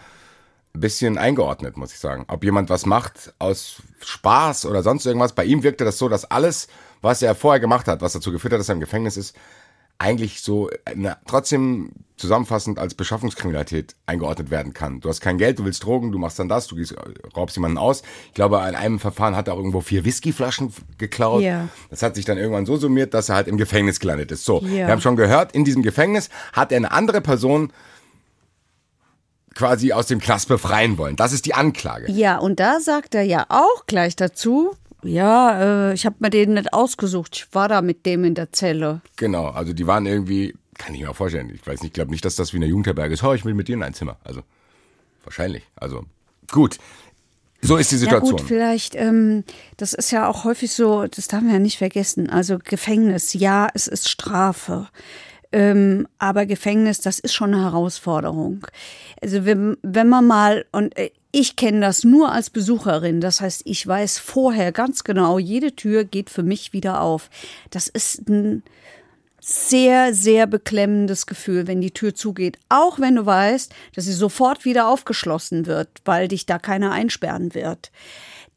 ein 0.75 0.82
bisschen 0.82 1.17
eingeordnet, 1.17 1.77
muss 1.77 1.94
ich 1.94 2.00
sagen. 2.00 2.25
Ob 2.27 2.44
jemand 2.44 2.70
was 2.70 2.86
macht 2.86 3.34
aus 3.39 3.82
Spaß 4.01 4.65
oder 4.65 4.84
sonst 4.84 5.06
irgendwas. 5.06 5.34
Bei 5.34 5.46
ihm 5.46 5.63
wirkte 5.63 5.86
das 5.86 5.98
so, 5.98 6.08
dass 6.08 6.25
alles, 6.25 6.67
was 7.01 7.22
er 7.22 7.34
vorher 7.34 7.60
gemacht 7.60 7.88
hat, 7.88 8.01
was 8.01 8.13
dazu 8.13 8.32
geführt 8.32 8.53
hat, 8.53 8.60
dass 8.60 8.70
er 8.70 8.75
im 8.75 8.82
Gefängnis 8.82 9.17
ist, 9.17 9.36
eigentlich 10.00 10.42
so 10.42 10.70
na, 10.96 11.18
trotzdem 11.27 11.92
zusammenfassend 12.18 12.80
als 12.80 12.96
Beschaffungskriminalität 12.96 13.96
eingeordnet 14.08 14.50
werden 14.50 14.74
kann. 14.74 15.00
Du 15.01 15.10
hast 15.10 15.22
kein 15.22 15.38
Geld, 15.38 15.60
du 15.60 15.66
willst 15.66 15.84
Drogen, 15.84 16.12
du 16.12 16.18
machst 16.18 16.39
dann 16.39 16.50
das, 16.50 16.68
du 16.68 16.75
raubst 17.36 17.56
jemanden 17.56 17.77
aus. 17.77 18.01
Ich 18.27 18.34
glaube, 18.34 18.58
in 18.58 18.75
einem 18.75 19.00
Verfahren 19.00 19.36
hat 19.36 19.48
er 19.48 19.54
auch 19.54 19.58
irgendwo 19.58 19.82
vier 19.82 20.04
Whiskyflaschen 20.04 20.74
geklaut. 20.98 21.44
Ja. 21.44 21.70
Das 21.89 22.01
hat 22.01 22.16
sich 22.16 22.25
dann 22.25 22.38
irgendwann 22.38 22.66
so 22.66 22.77
summiert, 22.77 23.13
dass 23.13 23.30
er 23.30 23.36
halt 23.36 23.48
im 23.48 23.58
Gefängnis 23.58 24.00
gelandet 24.00 24.32
ist. 24.32 24.46
So, 24.46 24.62
ja. 24.63 24.70
wir 24.70 24.88
haben 24.88 25.01
schon 25.01 25.16
gehört, 25.16 25.51
in 25.51 25.63
diesem 25.63 25.84
Gefängnis 25.84 26.30
hat 26.54 26.72
er 26.72 26.77
eine 26.77 26.92
andere 26.92 27.22
Person 27.22 27.72
quasi 29.54 29.92
aus 29.92 30.08
dem 30.08 30.20
Knast 30.20 30.48
befreien 30.48 30.98
wollen. 30.98 31.16
Das 31.16 31.34
ist 31.34 31.46
die 31.46 31.54
Anklage. 31.54 32.12
Ja, 32.12 32.38
und 32.38 32.60
da 32.60 32.80
sagt 32.80 33.16
er 33.16 33.24
ja 33.24 33.46
auch 33.50 33.86
gleich 33.88 34.16
dazu, 34.16 34.75
ja, 35.04 35.89
äh, 35.89 35.94
ich 35.94 36.06
habe 36.06 36.16
mir 36.20 36.30
den 36.30 36.54
nicht 36.54 36.74
ausgesucht. 36.74 37.36
Ich 37.36 37.56
war 37.56 37.70
da 37.70 37.82
mit 37.82 38.06
dem 38.06 38.24
in 38.24 38.36
der 38.36 38.51
Zelle. 38.51 39.01
Genau, 39.16 39.48
also 39.48 39.74
die 39.74 39.88
waren 39.88 40.06
irgendwie, 40.06 40.56
kann 40.77 40.94
ich 40.96 41.01
mir 41.01 41.12
auch 41.12 41.16
vorstellen. 41.16 41.51
Ich 41.54 41.66
weiß 41.66 41.82
nicht, 41.82 41.89
ich 41.89 41.94
glaube 41.94 42.12
nicht, 42.12 42.25
dass 42.25 42.36
das 42.36 42.54
wie 42.54 42.58
eine 42.58 42.66
Jugendherberge 42.66 43.13
ist. 43.13 43.24
Oh, 43.24 43.34
ich 43.34 43.46
will 43.46 43.54
mit 43.54 43.68
dir 43.68 43.75
in 43.75 43.84
ein 43.84 43.94
Zimmer. 43.94 44.18
Also 44.24 44.42
wahrscheinlich. 45.24 45.63
Also 45.75 46.06
gut. 46.51 46.77
So 47.62 47.77
ist 47.77 47.92
die 47.92 47.98
Situation. 47.98 48.38
Ja 48.38 48.38
gut, 48.38 48.48
vielleicht, 48.48 48.96
ähm, 48.96 49.44
das 49.77 49.94
ist 49.94 50.12
ja 50.12 50.27
auch 50.27 50.44
häufig 50.44 50.72
so, 50.72 51.08
das 51.08 51.27
darf 51.27 51.42
man 51.42 51.54
ja 51.54 51.60
nicht 51.60 51.77
vergessen. 51.77 52.30
Also 52.30 52.60
Gefängnis, 52.63 53.34
ja, 53.34 53.68
es 53.74 53.88
ist 53.88 54.10
Strafe. 54.10 54.88
Ähm, 55.51 56.08
aber 56.20 56.46
Gefängnis, 56.46 57.00
das 57.01 57.20
ist 57.20 57.34
schon 57.34 57.54
eine 57.54 57.63
Herausforderung. 57.63 58.68
Also 59.22 59.46
wenn, 59.46 59.77
wenn 59.82 60.10
man 60.10 60.27
mal, 60.27 60.66
und 60.72 60.96
äh, 60.98 61.12
ich 61.32 61.56
kenne 61.56 61.82
das 61.82 62.04
nur 62.04 62.32
als 62.32 62.50
Besucherin, 62.50 63.22
das 63.22 63.42
heißt, 63.42 63.64
ich 63.66 63.86
weiß 63.86 64.20
vorher 64.20 64.72
ganz 64.72 65.04
genau, 65.04 65.40
jede 65.40 65.76
Tür 65.76 66.04
geht 66.04 66.30
für 66.30 66.44
mich 66.44 66.74
wieder 66.74 67.02
auf. 67.02 67.30
Das 67.70 67.88
ist 67.88 68.30
ein 68.30 68.64
sehr, 69.42 70.14
sehr 70.14 70.46
beklemmendes 70.46 71.26
Gefühl, 71.26 71.68
wenn 71.68 71.80
die 71.80 71.92
Tür 71.92 72.14
zugeht. 72.14 72.58
Auch 72.70 73.00
wenn 73.00 73.16
du 73.16 73.26
weißt, 73.26 73.74
dass 73.96 74.06
sie 74.06 74.14
sofort 74.14 74.66
wieder 74.66 74.88
aufgeschlossen 74.88 75.66
wird, 75.66 75.90
weil 76.06 76.28
dich 76.28 76.46
da 76.46 76.60
keiner 76.60 76.92
einsperren 76.92 77.54
wird. 77.54 77.92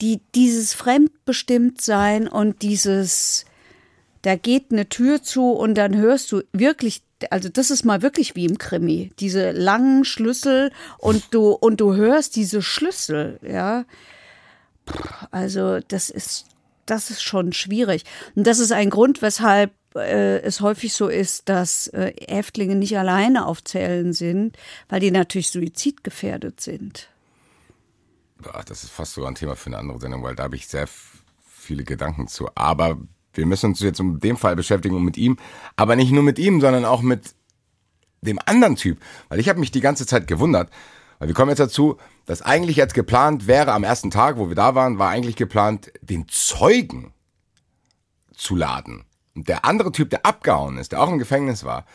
Die, 0.01 0.21
dieses 0.35 0.73
Fremdbestimmtsein 0.75 2.27
und 2.27 2.63
dieses, 2.63 3.45
da 4.23 4.35
geht 4.35 4.73
eine 4.73 4.89
Tür 4.89 5.23
zu 5.23 5.53
und 5.53 5.75
dann 5.75 5.97
hörst 5.97 6.33
du 6.33 6.43
wirklich, 6.53 7.03
also 7.31 7.49
das 7.49 7.71
ist 7.71 7.85
mal 7.85 8.03
wirklich 8.03 8.35
wie 8.37 8.47
im 8.47 8.59
Krimi, 8.59 9.13
diese 9.19 9.51
langen 9.51 10.05
Schlüssel 10.05 10.73
und 10.99 11.35
du 11.35 11.51
und 11.51 11.81
du 11.81 11.95
hörst 11.95 12.37
diese 12.37 12.63
Schlüssel, 12.63 13.39
ja. 13.43 13.85
Also 15.31 15.81
das 15.81 16.11
ist 16.11 16.47
das 16.87 17.11
ist 17.11 17.23
schon 17.23 17.53
schwierig 17.53 18.05
und 18.35 18.47
das 18.47 18.59
ist 18.59 18.73
ein 18.73 18.91
Grund, 18.91 19.23
weshalb 19.23 19.73
äh, 19.95 20.39
es 20.41 20.61
häufig 20.61 20.93
so 20.93 21.09
ist, 21.09 21.49
dass 21.49 21.89
äh, 21.89 22.13
Häftlinge 22.29 22.77
nicht 22.77 22.97
alleine 22.99 23.47
auf 23.47 23.63
Zellen 23.65 24.13
sind, 24.13 24.57
weil 24.89 25.01
die 25.01 25.11
natürlich 25.11 25.51
suizidgefährdet 25.51 26.61
sind. 26.61 27.09
Das 28.67 28.85
ist 28.85 28.91
fast 28.91 29.15
so 29.15 29.25
ein 29.27 29.35
Thema 29.35 29.55
für 29.55 29.67
eine 29.67 29.79
andere 29.79 30.01
Sendung, 30.01 30.23
weil 30.23 30.35
da 30.35 30.45
habe 30.45 30.57
ich 30.57 30.67
sehr 30.67 30.89
viele 31.45 31.85
Gedanken 31.85 32.27
zu. 32.27 32.49
Aber 32.55 32.99
wir 33.35 33.47
müssen 33.47 33.67
uns 33.67 33.81
jetzt 33.81 34.01
um 34.01 34.21
den 34.21 34.37
Fall 34.37 34.57
beschäftigen 34.57 34.97
und 34.97 35.05
mit 35.05 35.17
ihm, 35.17 35.39
aber 35.77 35.97
nicht 35.97 36.13
nur 36.13 36.23
mit 36.23 36.39
ihm, 36.39 36.61
sondern 36.61 36.85
auch 36.85 37.03
mit 37.03 37.35
dem 38.23 38.39
anderen 38.45 38.77
Typ, 38.77 38.99
weil 39.29 39.41
ich 39.41 39.49
habe 39.49 39.61
mich 39.61 39.71
die 39.71 39.81
ganze 39.81 40.07
Zeit 40.07 40.27
gewundert, 40.27 40.71
weil 41.19 41.29
wir 41.29 41.35
kommen 41.35 41.51
jetzt 41.51 41.61
dazu, 41.61 41.97
dass 42.27 42.43
eigentlich 42.43 42.77
jetzt 42.77 42.95
geplant 42.95 43.47
wäre, 43.47 43.73
am 43.73 43.85
ersten 43.85 44.11
Tag, 44.11 44.37
wo 44.37 44.49
wir 44.49 44.57
da 44.57 44.75
waren, 44.75 44.99
war 44.99 45.11
eigentlich 45.11 45.37
geplant, 45.37 45.93
den 46.01 46.27
Zeugen 46.29 47.13
zu 48.35 48.57
laden. 48.57 49.05
Und 49.35 49.49
der 49.49 49.65
andere 49.65 49.93
Typ, 49.93 50.11
der 50.11 50.27
abgehauen 50.27 50.79
ist, 50.79 50.93
der 50.93 51.03
auch 51.03 51.11
im 51.11 51.19
Gefängnis 51.19 51.65
war, 51.65 51.87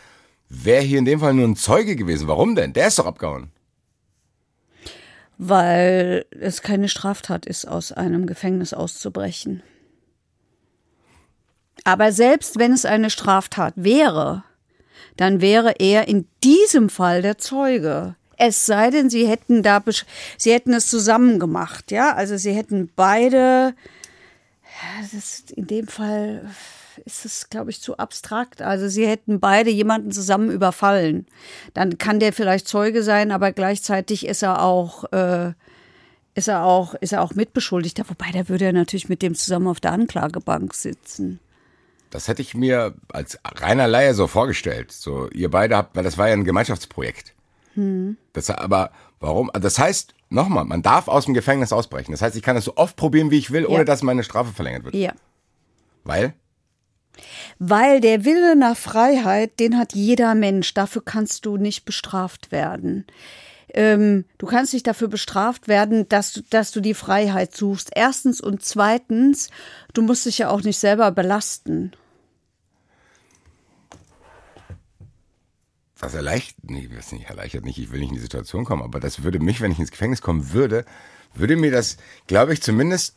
wäre 0.47 0.83
hier 0.83 0.99
in 0.99 1.05
dem 1.05 1.19
Fall 1.19 1.33
nur 1.33 1.47
ein 1.47 1.55
Zeuge 1.55 1.95
gewesen. 1.95 2.27
Warum 2.27 2.55
denn? 2.55 2.73
Der 2.73 2.87
ist 2.87 2.99
doch 2.99 3.07
abgehauen. 3.07 3.51
Weil 5.37 6.25
es 6.31 6.61
keine 6.61 6.87
Straftat 6.87 7.45
ist, 7.45 7.67
aus 7.67 7.91
einem 7.91 8.25
Gefängnis 8.25 8.73
auszubrechen. 8.73 9.63
Aber 11.85 12.11
selbst 12.11 12.59
wenn 12.59 12.73
es 12.73 12.83
eine 12.83 13.09
Straftat 13.09 13.73
wäre, 13.77 14.43
dann 15.15 15.39
wäre 15.39 15.75
er 15.79 16.09
in 16.09 16.27
diesem 16.43 16.89
Fall 16.89 17.21
der 17.21 17.37
Zeuge. 17.37 18.15
Es 18.37 18.65
sei 18.65 18.89
denn, 18.89 19.09
sie 19.09 19.27
hätten 19.27 19.63
da, 19.63 19.81
sie 20.37 20.51
hätten 20.51 20.73
es 20.73 20.87
zusammen 20.87 21.39
gemacht, 21.39 21.91
ja. 21.91 22.13
Also 22.13 22.35
sie 22.35 22.51
hätten 22.51 22.91
beide, 22.95 23.75
das 25.13 25.43
in 25.55 25.67
dem 25.67 25.87
Fall 25.87 26.49
ist 27.05 27.23
es, 27.23 27.49
glaube 27.49 27.69
ich, 27.69 27.81
zu 27.81 27.97
abstrakt. 27.97 28.61
Also 28.61 28.87
sie 28.87 29.07
hätten 29.07 29.39
beide 29.39 29.69
jemanden 29.69 30.11
zusammen 30.11 30.49
überfallen. 30.49 31.27
Dann 31.73 31.97
kann 31.97 32.19
der 32.19 32.33
vielleicht 32.33 32.67
Zeuge 32.67 33.03
sein, 33.03 33.31
aber 33.31 33.51
gleichzeitig 33.51 34.25
ist 34.25 34.41
er 34.41 34.63
auch, 34.63 35.11
äh, 35.11 35.53
ist 36.33 36.47
er 36.47 36.63
auch, 36.65 36.95
ist 36.95 37.13
er 37.13 37.21
auch 37.21 37.35
Mitbeschuldigter. 37.35 38.09
Wobei, 38.09 38.31
da 38.33 38.49
würde 38.49 38.65
er 38.65 38.73
natürlich 38.73 39.07
mit 39.07 39.21
dem 39.21 39.35
zusammen 39.35 39.67
auf 39.67 39.79
der 39.79 39.91
Anklagebank 39.91 40.73
sitzen. 40.73 41.39
Das 42.15 42.27
hätte 42.29 42.41
ich 42.41 42.55
mir 42.55 42.95
als 43.09 43.37
reiner 43.43 43.87
Laie 43.87 44.13
so 44.13 44.27
vorgestellt. 44.27 44.91
So, 44.91 45.29
ihr 45.31 45.51
beide 45.51 45.75
habt, 45.75 45.95
weil 45.95 46.03
das 46.03 46.17
war 46.17 46.27
ja 46.27 46.33
ein 46.33 46.45
Gemeinschaftsprojekt. 46.45 47.33
Hm. 47.73 48.17
Das, 48.31 48.49
aber 48.49 48.91
warum? 49.19 49.51
Das 49.53 49.77
heißt, 49.77 50.13
nochmal, 50.29 50.63
man 50.63 50.81
darf 50.81 51.07
aus 51.07 51.25
dem 51.25 51.33
Gefängnis 51.33 51.73
ausbrechen. 51.73 52.13
Das 52.13 52.21
heißt, 52.21 52.35
ich 52.35 52.41
kann 52.41 52.55
das 52.55 52.65
so 52.65 52.77
oft 52.77 52.95
probieren, 52.95 53.31
wie 53.31 53.37
ich 53.37 53.51
will, 53.51 53.65
ohne 53.65 53.83
dass 53.83 54.01
meine 54.01 54.23
Strafe 54.23 54.53
verlängert 54.53 54.85
wird. 54.85 54.95
Ja. 54.95 55.11
Weil? 56.05 56.33
Weil 57.59 57.99
der 57.99 58.23
Wille 58.23 58.55
nach 58.55 58.77
Freiheit, 58.77 59.59
den 59.59 59.77
hat 59.77 59.93
jeder 59.93 60.35
Mensch. 60.35 60.73
Dafür 60.73 61.03
kannst 61.03 61.45
du 61.45 61.57
nicht 61.57 61.85
bestraft 61.85 62.51
werden. 62.51 63.05
Ähm, 63.73 64.23
du 64.37 64.45
kannst 64.45 64.73
nicht 64.73 64.87
dafür 64.87 65.09
bestraft 65.09 65.67
werden, 65.67 66.07
dass 66.07 66.31
du, 66.31 66.41
dass 66.49 66.71
du 66.71 66.79
die 66.79 66.93
Freiheit 66.93 67.55
suchst. 67.55 67.91
Erstens 67.93 68.39
und 68.39 68.63
zweitens, 68.63 69.49
du 69.93 70.01
musst 70.01 70.25
dich 70.25 70.37
ja 70.37 70.49
auch 70.49 70.61
nicht 70.61 70.79
selber 70.79 71.11
belasten. 71.11 71.91
Das 75.99 76.13
erleichtert, 76.13 76.69
nee, 76.69 76.89
das 76.93 77.11
nicht 77.11 77.29
erleichtert 77.29 77.63
nicht, 77.63 77.79
ich 77.79 77.91
will 77.91 77.99
nicht 77.99 78.09
in 78.09 78.15
die 78.15 78.21
Situation 78.21 78.65
kommen, 78.65 78.83
aber 78.83 78.99
das 78.99 79.23
würde 79.23 79.39
mich, 79.39 79.61
wenn 79.61 79.71
ich 79.71 79.79
ins 79.79 79.91
Gefängnis 79.91 80.21
kommen 80.21 80.51
würde, 80.51 80.85
würde 81.33 81.55
mir 81.55 81.71
das, 81.71 81.97
glaube 82.27 82.53
ich, 82.53 82.61
zumindest 82.61 83.15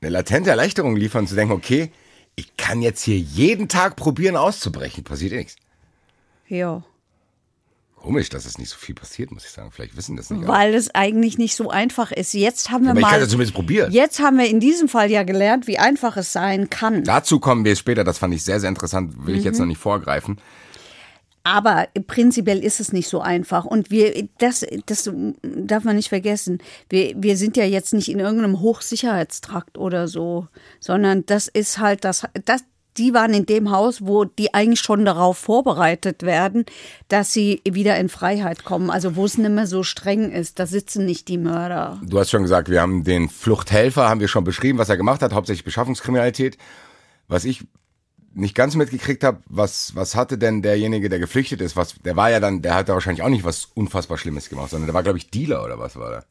eine 0.00 0.10
latente 0.10 0.50
Erleichterung 0.50 0.96
liefern, 0.96 1.26
zu 1.26 1.34
denken, 1.34 1.52
okay, 1.52 1.92
ich 2.34 2.56
kann 2.56 2.82
jetzt 2.82 3.02
hier 3.02 3.18
jeden 3.18 3.68
Tag 3.68 3.96
probieren 3.96 4.36
auszubrechen, 4.36 5.04
passiert 5.04 5.32
eh 5.32 5.38
nichts. 5.38 5.56
Ja. 6.48 6.82
Komisch, 7.96 8.30
dass 8.30 8.46
es 8.46 8.58
nicht 8.58 8.68
so 8.68 8.76
viel 8.76 8.96
passiert, 8.96 9.30
muss 9.30 9.44
ich 9.44 9.50
sagen. 9.50 9.70
Vielleicht 9.70 9.96
wissen 9.96 10.16
das 10.16 10.28
nicht. 10.28 10.48
Weil 10.48 10.74
es 10.74 10.92
eigentlich 10.92 11.38
nicht 11.38 11.54
so 11.54 11.70
einfach 11.70 12.10
ist. 12.10 12.34
Jetzt 12.34 12.70
haben 12.70 12.82
wir 12.82 12.90
Aber 12.90 13.00
mal. 13.00 13.06
Ich 13.06 13.12
kann 13.12 13.20
das 13.20 13.28
zumindest 13.28 13.54
probieren. 13.54 13.92
Jetzt 13.92 14.18
haben 14.18 14.38
wir 14.38 14.46
in 14.46 14.58
diesem 14.58 14.88
Fall 14.88 15.08
ja 15.08 15.22
gelernt, 15.22 15.68
wie 15.68 15.78
einfach 15.78 16.16
es 16.16 16.32
sein 16.32 16.68
kann. 16.68 17.04
Dazu 17.04 17.38
kommen 17.38 17.64
wir 17.64 17.76
später. 17.76 18.02
Das 18.02 18.18
fand 18.18 18.34
ich 18.34 18.42
sehr, 18.42 18.58
sehr 18.58 18.70
interessant. 18.70 19.24
Will 19.24 19.34
mhm. 19.34 19.38
ich 19.38 19.44
jetzt 19.44 19.60
noch 19.60 19.66
nicht 19.66 19.78
vorgreifen. 19.78 20.38
Aber 21.44 21.88
prinzipiell 22.06 22.62
ist 22.62 22.80
es 22.80 22.92
nicht 22.92 23.08
so 23.08 23.20
einfach. 23.20 23.64
Und 23.64 23.90
wir, 23.90 24.28
das, 24.38 24.64
das 24.86 25.10
darf 25.42 25.84
man 25.84 25.96
nicht 25.96 26.08
vergessen. 26.08 26.58
Wir, 26.88 27.14
wir 27.16 27.36
sind 27.36 27.56
ja 27.56 27.64
jetzt 27.64 27.92
nicht 27.94 28.08
in 28.08 28.20
irgendeinem 28.20 28.60
Hochsicherheitstrakt 28.60 29.76
oder 29.76 30.06
so, 30.06 30.46
sondern 30.78 31.26
das 31.26 31.48
ist 31.48 31.78
halt 31.78 32.04
das, 32.04 32.26
das, 32.44 32.62
die 32.96 33.14
waren 33.14 33.34
in 33.34 33.46
dem 33.46 33.70
Haus, 33.70 34.06
wo 34.06 34.24
die 34.24 34.54
eigentlich 34.54 34.80
schon 34.80 35.04
darauf 35.04 35.38
vorbereitet 35.38 36.22
werden, 36.22 36.64
dass 37.08 37.32
sie 37.32 37.60
wieder 37.68 37.96
in 37.98 38.08
Freiheit 38.08 38.64
kommen. 38.64 38.90
Also 38.90 39.16
wo 39.16 39.24
es 39.24 39.38
nicht 39.38 39.50
mehr 39.50 39.66
so 39.66 39.82
streng 39.82 40.30
ist. 40.30 40.58
Da 40.58 40.66
sitzen 40.66 41.06
nicht 41.06 41.26
die 41.28 41.38
Mörder. 41.38 42.00
Du 42.04 42.18
hast 42.20 42.30
schon 42.30 42.42
gesagt, 42.42 42.68
wir 42.68 42.80
haben 42.80 43.02
den 43.02 43.28
Fluchthelfer, 43.28 44.08
haben 44.08 44.20
wir 44.20 44.28
schon 44.28 44.44
beschrieben, 44.44 44.78
was 44.78 44.90
er 44.90 44.96
gemacht 44.96 45.22
hat, 45.22 45.32
hauptsächlich 45.32 45.64
Beschaffungskriminalität. 45.64 46.56
Was 47.28 47.44
ich 47.44 47.64
nicht 48.34 48.54
ganz 48.54 48.74
mitgekriegt 48.76 49.24
habe, 49.24 49.38
was, 49.46 49.94
was 49.94 50.14
hatte 50.14 50.38
denn 50.38 50.62
derjenige, 50.62 51.08
der 51.08 51.18
geflüchtet 51.18 51.60
ist, 51.60 51.76
was, 51.76 51.94
der 52.04 52.16
war 52.16 52.30
ja 52.30 52.40
dann, 52.40 52.62
der 52.62 52.74
hat 52.74 52.88
da 52.88 52.94
wahrscheinlich 52.94 53.22
auch 53.22 53.28
nicht 53.28 53.44
was 53.44 53.66
unfassbar 53.74 54.18
Schlimmes 54.18 54.48
gemacht, 54.48 54.70
sondern 54.70 54.86
der 54.86 54.94
war, 54.94 55.02
glaube 55.02 55.18
ich, 55.18 55.30
Dealer 55.30 55.64
oder 55.64 55.78
was 55.78 55.96
war 55.96 56.10
der? 56.10 56.24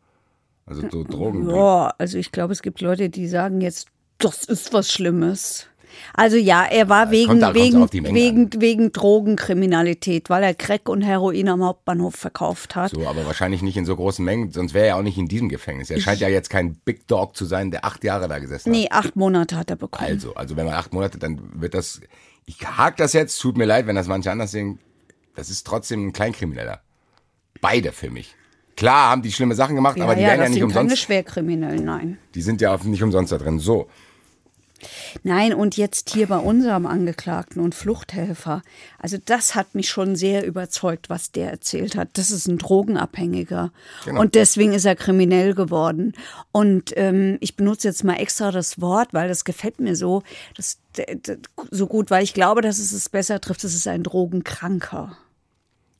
Also 0.65 0.88
so 0.89 1.03
Drogen. 1.03 1.50
Ja, 1.50 1.93
also 1.98 2.17
ich 2.17 2.31
glaube, 2.31 2.53
es 2.53 2.62
gibt 2.62 2.81
Leute, 2.81 3.10
die 3.10 3.27
sagen 3.27 3.62
jetzt, 3.62 3.88
das 4.17 4.46
ist 4.46 4.74
was 4.74 4.91
Schlimmes. 4.91 5.67
Also 6.13 6.38
ja, 6.38 6.65
er 6.65 6.89
war 6.89 7.05
ja, 7.05 7.12
wegen, 7.12 7.39
da, 7.39 7.53
wegen, 7.53 7.91
wegen, 7.91 8.50
wegen 8.58 8.91
Drogenkriminalität, 8.91 10.29
weil 10.29 10.43
er 10.43 10.53
Crack 10.53 10.89
und 10.89 11.01
Heroin 11.01 11.50
am 11.50 11.63
Hauptbahnhof 11.63 12.15
verkauft 12.15 12.75
hat. 12.75 12.91
So, 12.91 13.08
aber 13.08 13.25
wahrscheinlich 13.25 13.62
nicht 13.62 13.77
in 13.77 13.86
so 13.86 13.96
großen 13.96 14.24
Mengen, 14.24 14.51
sonst 14.51 14.74
wäre 14.74 14.88
er 14.88 14.98
auch 14.98 15.03
nicht 15.03 15.17
in 15.17 15.27
diesem 15.27 15.50
Gefängnis. 15.50 15.89
Er 15.89 16.00
scheint 16.00 16.20
ja 16.20 16.27
jetzt 16.27 16.50
kein 16.50 16.75
Big 16.75 17.08
Dog 17.08 17.36
zu 17.36 17.46
sein, 17.46 17.72
der 17.72 17.86
acht 17.86 18.03
Jahre 18.03 18.27
da 18.27 18.39
gesessen 18.39 18.72
hat. 18.72 18.79
Nee, 18.79 18.88
acht 18.89 19.15
Monate 19.15 19.58
hat 19.58 19.70
er 19.70 19.75
bekommen. 19.75 20.10
Also, 20.10 20.36
also 20.36 20.55
wenn 20.55 20.65
man 20.65 20.75
acht 20.75 20.93
Monate, 20.93 21.17
dann 21.17 21.39
wird 21.53 21.74
das, 21.74 22.01
ich 22.46 22.58
hake 22.65 22.98
das 22.98 23.13
jetzt, 23.13 23.39
tut 23.39 23.58
mir 23.58 23.65
leid, 23.65 23.88
wenn 23.88 23.96
das 23.96 24.08
manche 24.08 24.31
anders 24.31 24.51
sehen, 24.51 24.79
das 25.36 25.50
ist 25.50 25.65
trotzdem 25.65 26.08
ein 26.08 26.13
Kleinkrimineller. 26.13 26.81
Beide 27.62 27.91
für 27.91 28.10
mich. 28.10 28.36
Klar 28.75 29.12
haben 29.12 29.22
die 29.22 29.31
schlimme 29.31 29.53
Sachen 29.53 29.75
gemacht, 29.75 29.98
ja, 29.98 30.05
aber 30.05 30.15
die 30.15 30.22
ja, 30.22 30.29
werden 30.29 30.41
ja 30.43 30.50
nicht 30.50 30.63
umsonst. 30.63 30.79
Sind 30.79 30.88
keine 30.88 30.98
Schwerkriminellen, 30.98 31.86
nein. 31.86 32.17
Die 32.34 32.41
sind 32.41 32.62
ja 32.62 32.77
nicht 32.84 33.03
umsonst 33.03 33.31
da 33.31 33.38
drin. 33.38 33.60
So. 33.60 33.88
Nein, 35.23 35.53
und 35.53 35.77
jetzt 35.77 36.09
hier 36.09 36.27
bei 36.27 36.38
unserem 36.38 36.85
Angeklagten 36.85 37.61
und 37.61 37.75
Fluchthelfer. 37.75 38.61
Also 39.00 39.17
das 39.23 39.55
hat 39.55 39.75
mich 39.75 39.89
schon 39.89 40.15
sehr 40.15 40.45
überzeugt, 40.45 41.09
was 41.09 41.31
der 41.31 41.51
erzählt 41.51 41.95
hat. 41.95 42.09
Das 42.13 42.31
ist 42.31 42.47
ein 42.47 42.57
Drogenabhängiger. 42.57 43.71
Genau. 44.05 44.21
Und 44.21 44.35
deswegen 44.35 44.73
ist 44.73 44.85
er 44.85 44.95
kriminell 44.95 45.53
geworden. 45.53 46.13
Und 46.51 46.93
ähm, 46.97 47.38
ich 47.39 47.55
benutze 47.55 47.88
jetzt 47.88 48.03
mal 48.03 48.15
extra 48.15 48.51
das 48.51 48.81
Wort, 48.81 49.13
weil 49.13 49.27
das 49.27 49.45
gefällt 49.45 49.79
mir 49.79 49.95
so, 49.95 50.23
das, 50.55 50.79
das, 50.93 51.38
so 51.69 51.88
gut, 51.88 52.11
weil 52.11 52.23
ich 52.23 52.33
glaube, 52.33 52.61
dass 52.61 52.79
es 52.79 52.91
es 52.91 53.09
besser 53.09 53.41
trifft. 53.41 53.63
Es 53.63 53.75
ist 53.75 53.88
ein 53.88 54.03
Drogenkranker. 54.03 55.17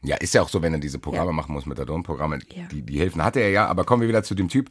Ja, 0.04 0.16
ist 0.18 0.34
ja 0.34 0.42
auch 0.42 0.50
so, 0.50 0.62
wenn 0.62 0.74
er 0.74 0.80
diese 0.80 0.98
Programme 0.98 1.30
ja. 1.30 1.34
machen 1.34 1.54
muss, 1.54 1.66
Methadon-Programme. 1.66 2.40
Ja. 2.56 2.64
Die, 2.72 2.82
die 2.82 2.98
Hilfen 2.98 3.24
hatte 3.24 3.40
er 3.40 3.52
ja, 3.52 3.68
aber 3.68 3.84
kommen 3.84 4.02
wir 4.02 4.10
wieder 4.10 4.24
zu 4.24 4.34
dem 4.34 4.50
Typ 4.50 4.70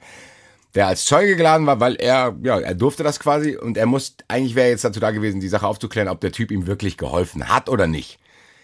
der 0.75 0.87
als 0.87 1.05
Zeuge 1.05 1.37
geladen 1.37 1.67
war, 1.67 1.81
weil 1.81 1.97
er, 1.97 2.37
ja, 2.43 2.59
er 2.61 2.75
durfte 2.75 3.03
das 3.03 3.19
quasi 3.19 3.57
und 3.57 3.77
er 3.77 3.87
muss, 3.87 4.15
eigentlich 4.29 4.55
wäre 4.55 4.69
jetzt 4.69 4.85
dazu 4.85 5.01
da 5.01 5.11
gewesen, 5.11 5.41
die 5.41 5.49
Sache 5.49 5.67
aufzuklären, 5.67 6.09
ob 6.09 6.21
der 6.21 6.33
Typ 6.33 6.51
ihm 6.51 6.67
wirklich 6.67 6.97
geholfen 6.97 7.49
hat 7.49 7.69
oder 7.69 7.87
nicht. 7.87 8.19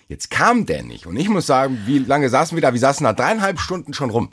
Jetzt 0.08 0.30
kam 0.30 0.66
der 0.66 0.84
nicht 0.84 1.06
und 1.06 1.16
ich 1.16 1.28
muss 1.28 1.46
sagen, 1.46 1.82
wie 1.86 1.98
lange 1.98 2.28
saßen 2.28 2.56
wir 2.56 2.62
da? 2.62 2.72
Wir 2.72 2.80
saßen 2.80 3.02
da 3.02 3.12
dreieinhalb 3.12 3.58
Stunden 3.58 3.92
schon 3.92 4.10
rum. 4.10 4.30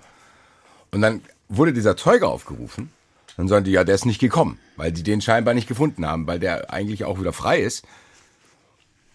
Und 0.92 1.02
dann 1.02 1.22
wurde 1.50 1.74
dieser 1.74 1.98
Zeuge 1.98 2.28
aufgerufen. 2.28 2.92
Dann 3.38 3.48
sagen 3.48 3.66
die, 3.66 3.72
ja, 3.72 3.84
der 3.84 3.96
ist 3.96 4.06
nicht 4.06 4.20
gekommen, 4.20 4.60
weil 4.76 4.92
die 4.92 5.02
den 5.02 5.22
scheinbar 5.22 5.56
nicht 5.56 5.68
gefunden 5.68 6.06
haben, 6.06 6.28
weil 6.28 6.40
der 6.40 6.72
eigentlich 6.72 7.06
auch 7.06 7.20
wieder 7.20 7.34
frei 7.34 7.60
ist. 7.60 7.84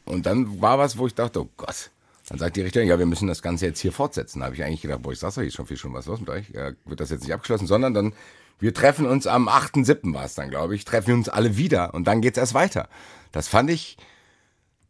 Und 0.05 0.27
dann 0.27 0.61
war 0.61 0.79
was, 0.79 0.99
wo 0.99 1.07
ich 1.07 1.15
dachte, 1.15 1.43
oh 1.43 1.49
Gott. 1.57 1.91
Dann 2.29 2.39
sagt 2.39 2.57
die 2.57 2.63
Richterin, 2.63 2.89
ja, 2.89 2.99
wir 2.99 3.07
müssen 3.07 3.29
das 3.29 3.41
Ganze 3.41 3.67
jetzt 3.67 3.81
hier 3.81 3.93
fortsetzen. 3.93 4.41
Da 4.41 4.47
habe 4.47 4.55
ich 4.57 4.65
eigentlich 4.65 4.83
gedacht, 4.83 5.03
boah, 5.03 5.13
ich 5.13 5.19
sag's 5.19 5.39
euch, 5.39 5.55
schon 5.55 5.67
viel 5.67 5.77
schon 5.77 5.95
was 5.95 6.07
los 6.07 6.21
mit 6.21 6.29
euch. 6.29 6.51
Ja, 6.51 6.73
wird 6.85 7.01
das 7.01 7.11
jetzt 7.11 7.23
nicht 7.23 7.33
abgeschlossen, 7.33 7.67
sondern 7.67 7.95
dann 7.95 8.13
wir 8.59 8.75
treffen 8.75 9.07
uns 9.07 9.27
am 9.27 9.49
8.7. 9.49 10.13
war 10.15 10.25
es 10.25 10.35
dann, 10.35 10.51
glaube 10.51 10.75
ich, 10.75 10.85
treffen 10.85 11.09
wir 11.09 11.15
uns 11.15 11.29
alle 11.29 11.57
wieder 11.57 11.95
und 11.95 12.05
dann 12.05 12.21
geht's 12.21 12.39
erst 12.39 12.55
weiter. 12.55 12.89
Das 13.33 13.49
fand 13.49 13.71
ich 13.71 13.97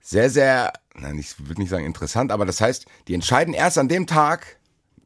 sehr, 0.00 0.30
sehr, 0.30 0.72
nein, 0.94 1.18
ich 1.18 1.38
würde 1.46 1.60
nicht 1.60 1.70
sagen 1.70 1.84
interessant, 1.84 2.32
aber 2.32 2.46
das 2.46 2.60
heißt, 2.60 2.86
die 3.08 3.14
entscheiden 3.14 3.52
erst 3.52 3.78
an 3.78 3.88
dem 3.88 4.06
Tag, 4.06 4.58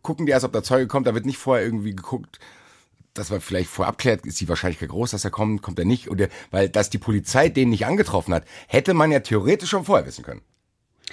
gucken 0.02 0.26
die 0.26 0.32
erst, 0.32 0.44
ob 0.44 0.52
der 0.52 0.62
Zeuge 0.62 0.86
kommt, 0.86 1.06
da 1.06 1.14
wird 1.14 1.26
nicht 1.26 1.38
vorher 1.38 1.64
irgendwie 1.64 1.96
geguckt, 1.96 2.38
dass 3.14 3.30
man 3.30 3.40
vielleicht 3.40 3.68
vorher 3.68 3.90
abklärt, 3.90 4.24
ist 4.26 4.40
die 4.40 4.48
Wahrscheinlichkeit 4.48 4.88
groß, 4.88 5.10
dass 5.10 5.24
er 5.24 5.30
kommt, 5.30 5.60
kommt 5.62 5.78
er 5.78 5.84
nicht, 5.84 6.10
oder, 6.10 6.28
weil, 6.50 6.68
dass 6.68 6.88
die 6.88 6.98
Polizei 6.98 7.48
den 7.48 7.70
nicht 7.70 7.84
angetroffen 7.84 8.32
hat, 8.32 8.44
hätte 8.68 8.94
man 8.94 9.10
ja 9.10 9.20
theoretisch 9.20 9.70
schon 9.70 9.84
vorher 9.84 10.06
wissen 10.06 10.24
können. 10.24 10.42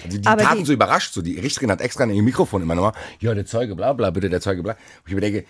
Also 0.04 0.18
die 0.18 0.28
aber 0.28 0.44
taten 0.44 0.60
die, 0.60 0.66
so 0.66 0.74
überrascht, 0.74 1.14
so 1.14 1.22
die 1.22 1.40
Richterin 1.40 1.72
hat 1.72 1.82
extra 1.82 2.06
in 2.06 2.12
ihr 2.12 2.24
Mikrofon 2.24 2.62
immer 2.62 2.76
nochmal, 2.76 2.94
ja, 3.20 3.34
der 3.34 3.46
Zeuge, 3.46 3.76
bla, 3.76 3.94
bla, 3.94 4.12
bitte 4.12 4.30
der 4.30 4.40
Zeuge, 4.40 4.64
bla. 4.64 4.74
Und 4.74 5.08
ich 5.08 5.12
überlege, 5.12 5.46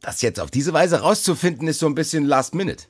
das 0.00 0.22
jetzt 0.22 0.40
auf 0.40 0.50
diese 0.50 0.72
Weise 0.72 1.00
rauszufinden, 1.00 1.68
ist 1.68 1.80
so 1.80 1.86
ein 1.86 1.94
bisschen 1.94 2.24
last 2.24 2.54
minute. 2.54 2.84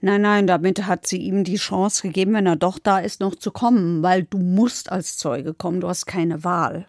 Nein, 0.00 0.22
nein, 0.22 0.46
damit 0.46 0.86
hat 0.86 1.06
sie 1.06 1.18
ihm 1.18 1.44
die 1.44 1.56
Chance 1.56 2.02
gegeben, 2.02 2.34
wenn 2.34 2.46
er 2.46 2.56
doch 2.56 2.78
da 2.78 2.98
ist, 2.98 3.20
noch 3.20 3.34
zu 3.34 3.50
kommen, 3.50 4.02
weil 4.02 4.24
du 4.24 4.38
musst 4.38 4.92
als 4.92 5.16
Zeuge 5.16 5.54
kommen, 5.54 5.80
du 5.80 5.88
hast 5.88 6.06
keine 6.06 6.44
Wahl. 6.44 6.86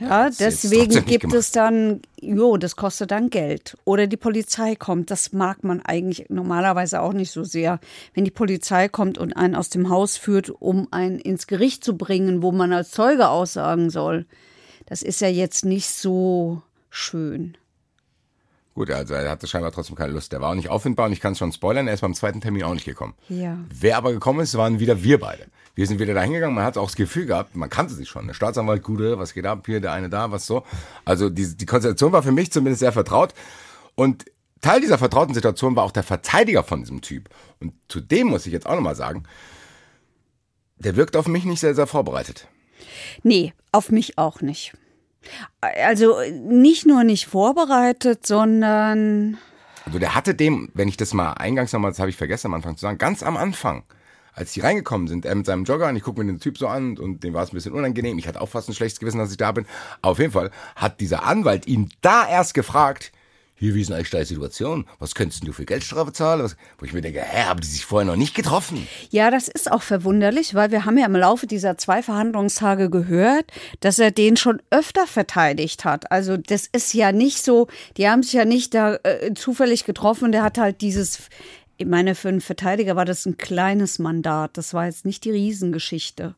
Ja, 0.00 0.30
deswegen 0.30 1.04
gibt 1.04 1.32
es 1.32 1.52
dann, 1.52 2.00
jo, 2.20 2.56
das 2.56 2.76
kostet 2.76 3.10
dann 3.10 3.30
Geld. 3.30 3.76
Oder 3.84 4.06
die 4.06 4.16
Polizei 4.16 4.74
kommt. 4.74 5.10
Das 5.10 5.32
mag 5.32 5.62
man 5.64 5.80
eigentlich 5.82 6.28
normalerweise 6.28 7.00
auch 7.02 7.12
nicht 7.12 7.30
so 7.30 7.44
sehr. 7.44 7.78
Wenn 8.14 8.24
die 8.24 8.30
Polizei 8.30 8.88
kommt 8.88 9.18
und 9.18 9.36
einen 9.36 9.54
aus 9.54 9.68
dem 9.68 9.90
Haus 9.90 10.16
führt, 10.16 10.50
um 10.50 10.88
einen 10.90 11.18
ins 11.18 11.46
Gericht 11.46 11.84
zu 11.84 11.96
bringen, 11.96 12.42
wo 12.42 12.52
man 12.52 12.72
als 12.72 12.90
Zeuge 12.90 13.28
aussagen 13.28 13.90
soll. 13.90 14.26
Das 14.86 15.02
ist 15.02 15.20
ja 15.20 15.28
jetzt 15.28 15.64
nicht 15.64 15.88
so 15.88 16.62
schön. 16.90 17.56
Gut, 18.74 18.90
also 18.90 19.14
er 19.14 19.30
hatte 19.30 19.46
scheinbar 19.46 19.72
trotzdem 19.72 19.96
keine 19.96 20.12
Lust. 20.12 20.32
Der 20.32 20.40
war 20.40 20.50
auch 20.50 20.54
nicht 20.54 20.70
auffindbar 20.70 21.06
und 21.06 21.12
ich 21.12 21.20
kann 21.20 21.32
es 21.32 21.38
schon 21.38 21.52
spoilern, 21.52 21.88
er 21.88 21.94
ist 21.94 22.00
beim 22.00 22.14
zweiten 22.14 22.40
Termin 22.40 22.62
auch 22.62 22.72
nicht 22.72 22.86
gekommen. 22.86 23.14
Ja. 23.28 23.58
Wer 23.68 23.98
aber 23.98 24.12
gekommen 24.12 24.40
ist, 24.40 24.56
waren 24.56 24.80
wieder 24.80 25.02
wir 25.02 25.20
beide. 25.20 25.46
Wir 25.74 25.86
sind 25.86 26.00
wieder 26.00 26.14
da 26.14 26.22
hingegangen, 26.22 26.54
man 26.54 26.64
hat 26.64 26.78
auch 26.78 26.86
das 26.86 26.96
Gefühl 26.96 27.26
gehabt, 27.26 27.54
man 27.54 27.70
kannte 27.70 27.94
sich 27.94 28.08
schon. 28.08 28.26
Der 28.26 28.34
Staatsanwalt, 28.34 28.82
Gude, 28.82 29.18
was 29.18 29.34
geht 29.34 29.46
ab, 29.46 29.64
hier, 29.66 29.80
der 29.80 29.92
eine 29.92 30.08
da, 30.08 30.30
was 30.30 30.46
so. 30.46 30.64
Also 31.04 31.28
die, 31.30 31.56
die 31.56 31.66
Konstellation 31.66 32.12
war 32.12 32.22
für 32.22 32.32
mich 32.32 32.50
zumindest 32.52 32.80
sehr 32.80 32.92
vertraut. 32.92 33.34
Und 33.94 34.24
Teil 34.62 34.80
dieser 34.80 34.98
vertrauten 34.98 35.34
Situation 35.34 35.76
war 35.76 35.84
auch 35.84 35.90
der 35.90 36.02
Verteidiger 36.02 36.62
von 36.62 36.80
diesem 36.80 37.00
Typ. 37.00 37.28
Und 37.60 37.74
zu 37.88 38.00
dem 38.00 38.28
muss 38.28 38.46
ich 38.46 38.52
jetzt 38.52 38.66
auch 38.66 38.74
nochmal 38.74 38.96
sagen, 38.96 39.24
der 40.76 40.96
wirkt 40.96 41.16
auf 41.16 41.26
mich 41.26 41.44
nicht 41.44 41.60
sehr, 41.60 41.74
sehr 41.74 41.86
vorbereitet. 41.86 42.48
Nee, 43.22 43.52
auf 43.70 43.90
mich 43.90 44.18
auch 44.18 44.40
nicht. 44.40 44.72
Also 45.60 46.16
nicht 46.32 46.86
nur 46.86 47.04
nicht 47.04 47.26
vorbereitet, 47.26 48.26
sondern. 48.26 49.38
Also 49.84 49.98
der 49.98 50.14
hatte 50.14 50.34
dem, 50.34 50.70
wenn 50.74 50.88
ich 50.88 50.96
das 50.96 51.12
mal 51.12 51.32
eingangs 51.32 51.72
nochmal, 51.72 51.90
das 51.90 51.98
habe 51.98 52.10
ich 52.10 52.16
vergessen 52.16 52.48
am 52.48 52.54
Anfang 52.54 52.76
zu 52.76 52.82
sagen, 52.82 52.98
ganz 52.98 53.22
am 53.22 53.36
Anfang, 53.36 53.84
als 54.34 54.52
die 54.52 54.60
reingekommen 54.60 55.08
sind, 55.08 55.24
er 55.24 55.34
mit 55.34 55.46
seinem 55.46 55.64
Jogger 55.64 55.88
und 55.88 55.96
ich 55.96 56.02
gucke 56.02 56.20
mir 56.20 56.26
den 56.26 56.40
Typ 56.40 56.56
so 56.56 56.68
an 56.68 56.96
und 56.98 57.22
dem 57.24 57.34
war 57.34 57.42
es 57.42 57.52
ein 57.52 57.54
bisschen 57.56 57.72
unangenehm. 57.72 58.18
Ich 58.18 58.28
hatte 58.28 58.40
auch 58.40 58.48
fast 58.48 58.68
ein 58.68 58.74
schlechtes 58.74 59.00
Gewissen, 59.00 59.18
dass 59.18 59.30
ich 59.30 59.36
da 59.36 59.52
bin. 59.52 59.66
Aber 60.00 60.12
auf 60.12 60.18
jeden 60.18 60.32
Fall 60.32 60.50
hat 60.76 61.00
dieser 61.00 61.24
Anwalt 61.24 61.66
ihn 61.66 61.90
da 62.00 62.28
erst 62.28 62.54
gefragt, 62.54 63.12
hier, 63.62 63.76
wie 63.76 63.80
ist 63.80 63.90
denn 63.90 63.96
eigentlich 63.96 64.10
deine 64.10 64.24
Situation? 64.24 64.86
Was 64.98 65.14
könntest 65.14 65.46
du 65.46 65.52
für 65.52 65.64
Geldstrafe 65.64 66.12
zahlen? 66.12 66.42
Was, 66.42 66.56
wo 66.78 66.84
ich 66.84 66.92
mir 66.92 67.00
denke, 67.00 67.22
hä, 67.22 67.44
haben 67.44 67.60
die 67.60 67.68
sich 67.68 67.84
vorher 67.84 68.04
noch 68.04 68.16
nicht 68.16 68.34
getroffen? 68.34 68.88
Ja, 69.10 69.30
das 69.30 69.46
ist 69.46 69.70
auch 69.70 69.82
verwunderlich, 69.82 70.56
weil 70.56 70.72
wir 70.72 70.84
haben 70.84 70.98
ja 70.98 71.06
im 71.06 71.14
Laufe 71.14 71.46
dieser 71.46 71.78
zwei 71.78 72.02
Verhandlungstage 72.02 72.90
gehört, 72.90 73.52
dass 73.78 74.00
er 74.00 74.10
den 74.10 74.36
schon 74.36 74.60
öfter 74.70 75.06
verteidigt 75.06 75.84
hat. 75.84 76.10
Also 76.10 76.36
das 76.36 76.66
ist 76.72 76.92
ja 76.92 77.12
nicht 77.12 77.44
so, 77.44 77.68
die 77.96 78.08
haben 78.08 78.24
sich 78.24 78.32
ja 78.32 78.44
nicht 78.44 78.74
da 78.74 78.96
äh, 79.04 79.32
zufällig 79.34 79.84
getroffen. 79.84 80.32
Der 80.32 80.42
hat 80.42 80.58
halt 80.58 80.80
dieses 80.80 81.28
ich 81.78 81.86
meine, 81.86 82.14
für 82.14 82.28
einen 82.28 82.40
Verteidiger 82.40 82.96
war 82.96 83.04
das 83.04 83.26
ein 83.26 83.38
kleines 83.38 83.98
Mandat. 83.98 84.56
Das 84.56 84.74
war 84.74 84.86
jetzt 84.86 85.04
nicht 85.04 85.24
die 85.24 85.30
Riesengeschichte. 85.30 86.34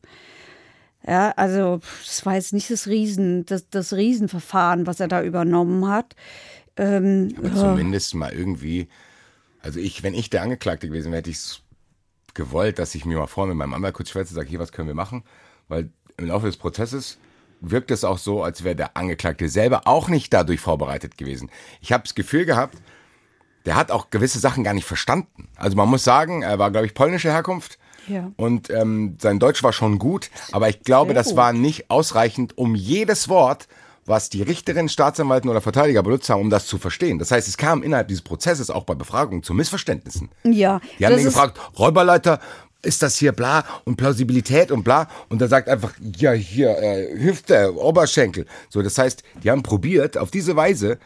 Ja, 1.07 1.33
also 1.35 1.81
das 2.03 2.25
war 2.25 2.33
jetzt 2.33 2.51
nicht 2.51 2.71
das 2.71 2.87
Riesen, 2.87 3.45
das, 3.45 3.69
das 3.69 3.93
Riesenverfahren, 3.93 4.87
was 4.87 4.99
er 4.99 5.07
da 5.07 5.21
übernommen 5.21 5.87
hat. 5.87 6.15
Ähm, 6.77 7.33
Aber 7.37 7.53
zumindest 7.53 8.15
mal 8.15 8.33
irgendwie, 8.33 8.87
also 9.61 9.79
ich, 9.79 10.03
wenn 10.03 10.13
ich 10.13 10.29
der 10.29 10.41
Angeklagte 10.41 10.87
gewesen 10.87 11.11
wäre, 11.11 11.19
hätte 11.19 11.29
ich 11.29 11.37
es 11.37 11.61
gewollt, 12.33 12.79
dass 12.79 12.95
ich 12.95 13.05
mir 13.05 13.17
mal 13.17 13.27
vorne 13.27 13.53
mit 13.53 13.59
meinem 13.59 13.73
Anwalt 13.73 13.93
kurz 13.93 14.09
schwätze, 14.09 14.33
sage, 14.33 14.49
hier, 14.49 14.59
was 14.59 14.71
können 14.71 14.87
wir 14.87 14.95
machen? 14.95 15.23
Weil 15.67 15.89
im 16.17 16.27
Laufe 16.27 16.45
des 16.45 16.57
Prozesses 16.57 17.17
wirkt 17.61 17.91
es 17.91 18.03
auch 18.03 18.17
so, 18.17 18.43
als 18.43 18.63
wäre 18.63 18.75
der 18.75 18.97
Angeklagte 18.97 19.49
selber 19.49 19.83
auch 19.85 20.09
nicht 20.09 20.33
dadurch 20.33 20.59
vorbereitet 20.59 21.17
gewesen. 21.17 21.49
Ich 21.81 21.91
habe 21.91 22.03
das 22.03 22.15
Gefühl 22.15 22.45
gehabt, 22.45 22.77
der 23.65 23.75
hat 23.75 23.89
auch 23.89 24.11
gewisse 24.11 24.39
Sachen 24.39 24.63
gar 24.63 24.73
nicht 24.73 24.85
verstanden. 24.85 25.49
Also 25.55 25.75
man 25.75 25.89
muss 25.89 26.03
sagen, 26.03 26.43
er 26.43 26.59
war, 26.59 26.71
glaube 26.71 26.85
ich, 26.85 26.93
polnische 26.93 27.31
Herkunft. 27.31 27.79
Ja. 28.07 28.31
Und 28.35 28.69
ähm, 28.69 29.17
sein 29.19 29.39
Deutsch 29.39 29.63
war 29.63 29.73
schon 29.73 29.97
gut, 29.97 30.29
aber 30.51 30.69
ich 30.69 30.81
glaube, 30.81 31.15
das 31.15 31.35
war 31.35 31.53
nicht 31.53 31.89
ausreichend, 31.89 32.55
um 32.55 32.75
jedes 32.75 33.29
Wort 33.29 33.67
was 34.05 34.29
die 34.29 34.43
Richterin, 34.43 34.87
Staatsanwalten 34.87 35.49
oder 35.49 35.61
Verteidiger 35.61 36.03
benutzt 36.03 36.29
haben, 36.29 36.41
um 36.41 36.49
das 36.49 36.67
zu 36.67 36.77
verstehen. 36.77 37.17
Das 37.17 37.31
heißt, 37.31 37.47
es 37.47 37.57
kam 37.57 37.81
innerhalb 37.81 38.07
dieses 38.07 38.23
Prozesses 38.23 38.69
auch 38.69 38.83
bei 38.83 38.93
Befragungen 38.93 39.43
zu 39.43 39.53
Missverständnissen. 39.53 40.29
Ja. 40.43 40.79
Die 40.99 41.05
haben 41.05 41.17
ihn 41.17 41.25
gefragt, 41.25 41.59
Räuberleiter, 41.77 42.39
ist 42.83 43.01
das 43.01 43.17
hier 43.17 43.31
bla 43.31 43.65
und 43.83 43.95
Plausibilität 43.97 44.71
und 44.71 44.83
bla 44.83 45.07
und 45.29 45.41
er 45.41 45.47
sagt 45.47 45.67
einfach 45.69 45.93
ja 46.17 46.31
hier 46.33 46.77
äh, 46.77 47.19
Hüfte 47.19 47.73
Oberschenkel 47.75 48.45
so 48.69 48.83
das 48.83 48.99
heißt 48.99 49.23
die 49.43 49.49
haben 49.49 49.63
probiert 49.63 50.19
auf 50.19 50.29
diese 50.29 50.55
Weise 50.55 50.99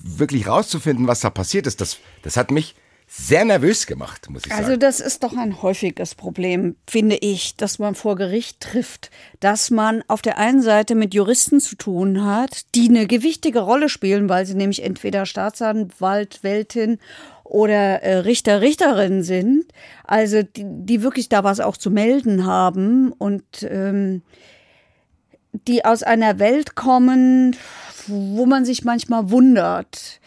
wirklich 0.00 0.48
rauszufinden 0.48 1.06
was 1.06 1.20
da 1.20 1.30
passiert 1.30 1.68
ist 1.68 1.80
das 1.80 1.98
das 2.22 2.36
hat 2.36 2.50
mich 2.50 2.74
sehr 3.12 3.44
nervös 3.44 3.88
gemacht, 3.88 4.30
muss 4.30 4.46
ich 4.46 4.52
also 4.52 4.62
sagen. 4.62 4.72
Also 4.74 4.78
das 4.78 5.00
ist 5.00 5.24
doch 5.24 5.36
ein 5.36 5.62
häufiges 5.62 6.14
Problem, 6.14 6.76
finde 6.88 7.16
ich, 7.16 7.56
dass 7.56 7.80
man 7.80 7.96
vor 7.96 8.14
Gericht 8.14 8.60
trifft, 8.60 9.10
dass 9.40 9.70
man 9.70 10.04
auf 10.06 10.22
der 10.22 10.38
einen 10.38 10.62
Seite 10.62 10.94
mit 10.94 11.12
Juristen 11.12 11.58
zu 11.58 11.74
tun 11.74 12.24
hat, 12.24 12.72
die 12.76 12.88
eine 12.88 13.08
gewichtige 13.08 13.60
Rolle 13.60 13.88
spielen, 13.88 14.28
weil 14.28 14.46
sie 14.46 14.54
nämlich 14.54 14.84
entweder 14.84 15.26
Staatsanwalt, 15.26 16.44
Weltin 16.44 16.98
oder 17.42 18.00
äh, 18.04 18.18
Richter, 18.18 18.60
Richterin 18.60 19.24
sind, 19.24 19.64
also 20.04 20.44
die, 20.44 20.64
die, 20.64 21.02
wirklich 21.02 21.28
da 21.28 21.42
was 21.42 21.58
auch 21.58 21.76
zu 21.76 21.90
melden 21.90 22.46
haben 22.46 23.10
und 23.10 23.42
ähm, 23.62 24.22
die 25.66 25.84
aus 25.84 26.04
einer 26.04 26.38
Welt 26.38 26.76
kommen, 26.76 27.56
wo 28.06 28.46
man 28.46 28.64
sich 28.64 28.84
manchmal 28.84 29.30
wundert 29.30 30.20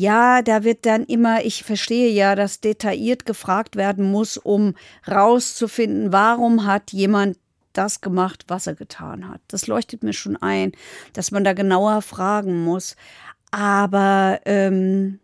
ja, 0.00 0.40
da 0.40 0.64
wird 0.64 0.86
dann 0.86 1.04
immer, 1.04 1.44
ich 1.44 1.62
verstehe 1.62 2.10
ja, 2.10 2.34
dass 2.34 2.60
detailliert 2.60 3.26
gefragt 3.26 3.76
werden 3.76 4.10
muss, 4.10 4.38
um 4.38 4.74
rauszufinden, 5.06 6.10
warum 6.10 6.64
hat 6.64 6.90
jemand 6.90 7.36
das 7.74 8.00
gemacht, 8.00 8.44
was 8.48 8.66
er 8.66 8.74
getan 8.74 9.28
hat. 9.28 9.42
Das 9.48 9.66
leuchtet 9.66 10.02
mir 10.02 10.14
schon 10.14 10.38
ein, 10.38 10.72
dass 11.12 11.32
man 11.32 11.44
da 11.44 11.52
genauer 11.52 12.00
fragen 12.00 12.64
muss. 12.64 12.96
Aber 13.50 14.40
ähm, 14.46 15.20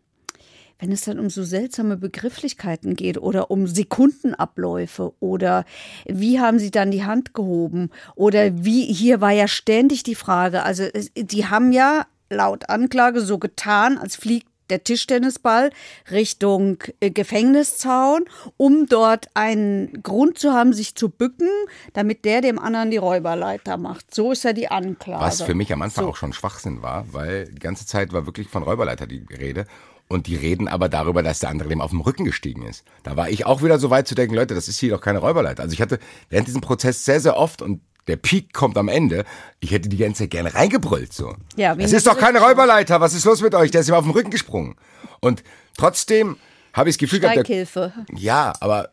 wenn 0.78 0.92
es 0.92 1.06
dann 1.06 1.18
um 1.18 1.30
so 1.30 1.42
seltsame 1.42 1.96
Begrifflichkeiten 1.96 2.96
geht 2.96 3.16
oder 3.16 3.50
um 3.50 3.66
Sekundenabläufe 3.66 5.14
oder 5.20 5.64
wie 6.04 6.38
haben 6.38 6.58
sie 6.58 6.70
dann 6.70 6.90
die 6.90 7.04
Hand 7.04 7.32
gehoben 7.32 7.88
oder 8.14 8.62
wie, 8.62 8.84
hier 8.84 9.22
war 9.22 9.32
ja 9.32 9.48
ständig 9.48 10.02
die 10.02 10.14
Frage, 10.14 10.64
also 10.64 10.84
die 11.16 11.46
haben 11.46 11.72
ja 11.72 12.04
laut 12.28 12.68
Anklage 12.68 13.22
so 13.22 13.38
getan, 13.38 13.96
als 13.96 14.16
fliegt 14.16 14.48
der 14.70 14.84
Tischtennisball 14.84 15.70
Richtung 16.10 16.78
äh, 17.00 17.10
Gefängniszaun, 17.10 18.24
um 18.56 18.86
dort 18.86 19.28
einen 19.34 20.02
Grund 20.02 20.38
zu 20.38 20.52
haben, 20.52 20.72
sich 20.72 20.94
zu 20.94 21.08
bücken, 21.08 21.48
damit 21.92 22.24
der 22.24 22.40
dem 22.40 22.58
anderen 22.58 22.90
die 22.90 22.96
Räuberleiter 22.96 23.76
macht. 23.76 24.14
So 24.14 24.32
ist 24.32 24.44
ja 24.44 24.52
die 24.52 24.68
Anklage. 24.68 25.22
Was 25.22 25.42
für 25.42 25.54
mich 25.54 25.72
am 25.72 25.82
Anfang 25.82 26.04
so. 26.04 26.10
auch 26.10 26.16
schon 26.16 26.32
Schwachsinn 26.32 26.82
war, 26.82 27.06
weil 27.12 27.46
die 27.46 27.58
ganze 27.58 27.86
Zeit 27.86 28.12
war 28.12 28.26
wirklich 28.26 28.48
von 28.48 28.62
Räuberleiter 28.62 29.06
die 29.06 29.24
Rede. 29.30 29.66
Und 30.08 30.28
die 30.28 30.36
reden 30.36 30.68
aber 30.68 30.88
darüber, 30.88 31.22
dass 31.22 31.40
der 31.40 31.50
andere 31.50 31.68
dem 31.68 31.80
auf 31.80 31.90
dem 31.90 32.00
Rücken 32.00 32.24
gestiegen 32.24 32.62
ist. 32.62 32.84
Da 33.02 33.16
war 33.16 33.28
ich 33.28 33.44
auch 33.44 33.62
wieder 33.62 33.80
so 33.80 33.90
weit 33.90 34.06
zu 34.06 34.14
denken, 34.14 34.36
Leute, 34.36 34.54
das 34.54 34.68
ist 34.68 34.78
hier 34.78 34.90
doch 34.90 35.00
keine 35.00 35.18
Räuberleiter. 35.18 35.64
Also 35.64 35.72
ich 35.72 35.82
hatte 35.82 35.98
während 36.30 36.46
diesem 36.46 36.60
Prozess 36.60 37.04
sehr, 37.04 37.20
sehr 37.20 37.36
oft 37.36 37.60
und 37.60 37.80
der 38.06 38.16
Peak 38.16 38.52
kommt 38.52 38.78
am 38.78 38.88
Ende. 38.88 39.24
Ich 39.60 39.72
hätte 39.72 39.88
die 39.88 39.96
ganze 39.96 40.24
Zeit 40.24 40.30
gerne 40.30 40.54
reingebrüllt 40.54 41.12
so. 41.12 41.34
Ja, 41.56 41.74
es 41.76 41.92
ist 41.92 42.06
doch 42.06 42.18
keine 42.18 42.40
Räuberleiter. 42.40 43.00
Was 43.00 43.14
ist 43.14 43.24
los 43.24 43.42
mit 43.42 43.54
euch? 43.54 43.70
Der 43.70 43.80
ist 43.80 43.88
ihm 43.88 43.94
auf 43.94 44.04
dem 44.04 44.12
Rücken 44.12 44.30
gesprungen. 44.30 44.76
Und 45.20 45.42
trotzdem 45.76 46.36
habe 46.72 46.88
ich 46.88 46.96
das 46.96 47.00
Gefühl 47.00 47.20
gehabt, 47.20 47.48
der, 47.48 47.92
ja, 48.14 48.52
aber 48.60 48.90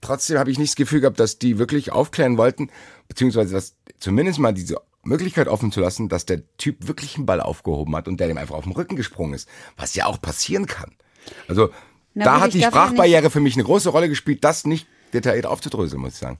trotzdem 0.00 0.38
habe 0.38 0.50
ich 0.50 0.58
nicht 0.58 0.70
das 0.70 0.76
Gefühl 0.76 1.00
gehabt, 1.00 1.20
dass 1.20 1.38
die 1.38 1.58
wirklich 1.58 1.92
aufklären 1.92 2.38
wollten, 2.38 2.70
beziehungsweise 3.08 3.52
dass 3.52 3.74
zumindest 3.98 4.38
mal 4.38 4.54
diese 4.54 4.76
Möglichkeit 5.02 5.48
offen 5.48 5.72
zu 5.72 5.80
lassen, 5.80 6.08
dass 6.08 6.26
der 6.26 6.42
Typ 6.56 6.86
wirklich 6.86 7.16
einen 7.16 7.26
Ball 7.26 7.40
aufgehoben 7.40 7.94
hat 7.96 8.06
und 8.06 8.20
der 8.20 8.28
dem 8.28 8.38
einfach 8.38 8.54
auf 8.54 8.64
den 8.64 8.72
Rücken 8.72 8.96
gesprungen 8.96 9.34
ist, 9.34 9.48
was 9.76 9.94
ja 9.94 10.06
auch 10.06 10.20
passieren 10.20 10.66
kann. 10.66 10.92
Also 11.48 11.70
Na, 12.14 12.24
da 12.24 12.40
hat 12.40 12.54
die 12.54 12.62
Sprachbarriere 12.62 13.30
für 13.30 13.40
mich 13.40 13.54
eine 13.54 13.64
große 13.64 13.88
Rolle 13.88 14.08
gespielt, 14.08 14.44
das 14.44 14.64
nicht 14.64 14.86
detailliert 15.12 15.46
aufzudröseln, 15.46 16.00
muss 16.00 16.14
ich 16.14 16.18
sagen. 16.18 16.38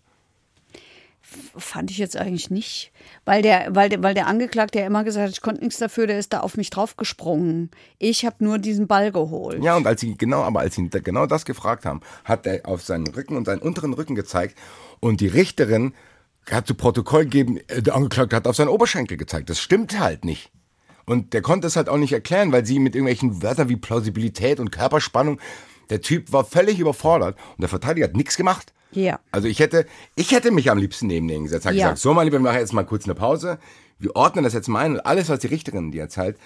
Fand 1.56 1.90
ich 1.90 1.98
jetzt 1.98 2.16
eigentlich 2.16 2.50
nicht, 2.50 2.92
weil 3.24 3.42
der, 3.42 3.74
weil 3.74 3.88
der, 3.88 4.02
weil 4.02 4.14
der 4.14 4.26
Angeklagte 4.26 4.80
ja 4.80 4.86
immer 4.86 5.04
gesagt 5.04 5.26
hat, 5.26 5.32
ich 5.32 5.40
konnte 5.40 5.62
nichts 5.62 5.78
dafür, 5.78 6.06
der 6.06 6.18
ist 6.18 6.32
da 6.32 6.40
auf 6.40 6.56
mich 6.56 6.70
draufgesprungen. 6.70 7.70
Ich 7.98 8.24
habe 8.24 8.36
nur 8.40 8.58
diesen 8.58 8.86
Ball 8.86 9.12
geholt. 9.12 9.62
Ja, 9.62 9.76
und 9.76 9.86
als 9.86 10.00
sie 10.00 10.16
genau, 10.16 10.42
aber 10.42 10.60
als 10.60 10.74
sie 10.74 10.88
genau 10.88 11.26
das 11.26 11.44
gefragt 11.44 11.84
haben, 11.84 12.00
hat 12.24 12.46
er 12.46 12.66
auf 12.66 12.82
seinen 12.82 13.06
Rücken 13.08 13.36
und 13.36 13.46
seinen 13.46 13.60
unteren 13.62 13.92
Rücken 13.92 14.14
gezeigt 14.14 14.56
und 15.00 15.20
die 15.20 15.28
Richterin 15.28 15.94
hat 16.50 16.66
zu 16.66 16.74
Protokoll 16.74 17.24
gegeben, 17.24 17.58
äh, 17.68 17.82
der 17.82 17.94
Angeklagte 17.94 18.36
hat 18.36 18.46
auf 18.46 18.56
seinen 18.56 18.68
Oberschenkel 18.68 19.16
gezeigt. 19.16 19.50
Das 19.50 19.60
stimmt 19.60 19.98
halt 19.98 20.24
nicht. 20.24 20.50
Und 21.06 21.32
der 21.32 21.42
konnte 21.42 21.66
es 21.66 21.76
halt 21.76 21.88
auch 21.88 21.96
nicht 21.96 22.12
erklären, 22.12 22.52
weil 22.52 22.64
sie 22.64 22.78
mit 22.78 22.94
irgendwelchen 22.94 23.42
Wörtern 23.42 23.68
wie 23.68 23.76
Plausibilität 23.76 24.60
und 24.60 24.70
Körperspannung, 24.70 25.40
der 25.90 26.00
Typ 26.00 26.32
war 26.32 26.44
völlig 26.44 26.78
überfordert 26.78 27.36
und 27.56 27.62
der 27.62 27.68
Verteidiger 27.68 28.06
hat 28.06 28.16
nichts 28.16 28.36
gemacht. 28.36 28.72
Ja. 28.92 29.20
Also 29.30 29.48
ich 29.48 29.60
hätte, 29.60 29.86
ich 30.16 30.32
hätte 30.32 30.50
mich 30.50 30.70
am 30.70 30.78
liebsten 30.78 31.06
neben 31.06 31.28
den 31.28 31.44
gesetzt, 31.44 31.66
habe 31.66 31.76
ja. 31.76 31.86
gesagt, 31.86 32.00
so 32.00 32.14
mein 32.14 32.24
Lieber, 32.26 32.38
wir 32.38 32.42
machen 32.42 32.58
jetzt 32.58 32.72
mal 32.72 32.84
kurz 32.84 33.04
eine 33.04 33.14
Pause. 33.14 33.58
Wir 33.98 34.16
ordnen 34.16 34.44
das 34.44 34.54
jetzt 34.54 34.68
mal 34.68 34.80
ein 34.80 34.92
und 34.94 35.00
alles, 35.00 35.28
was 35.28 35.40
die 35.40 35.48
Richterin 35.48 35.92
dir 35.92 36.02
erzählt, 36.02 36.38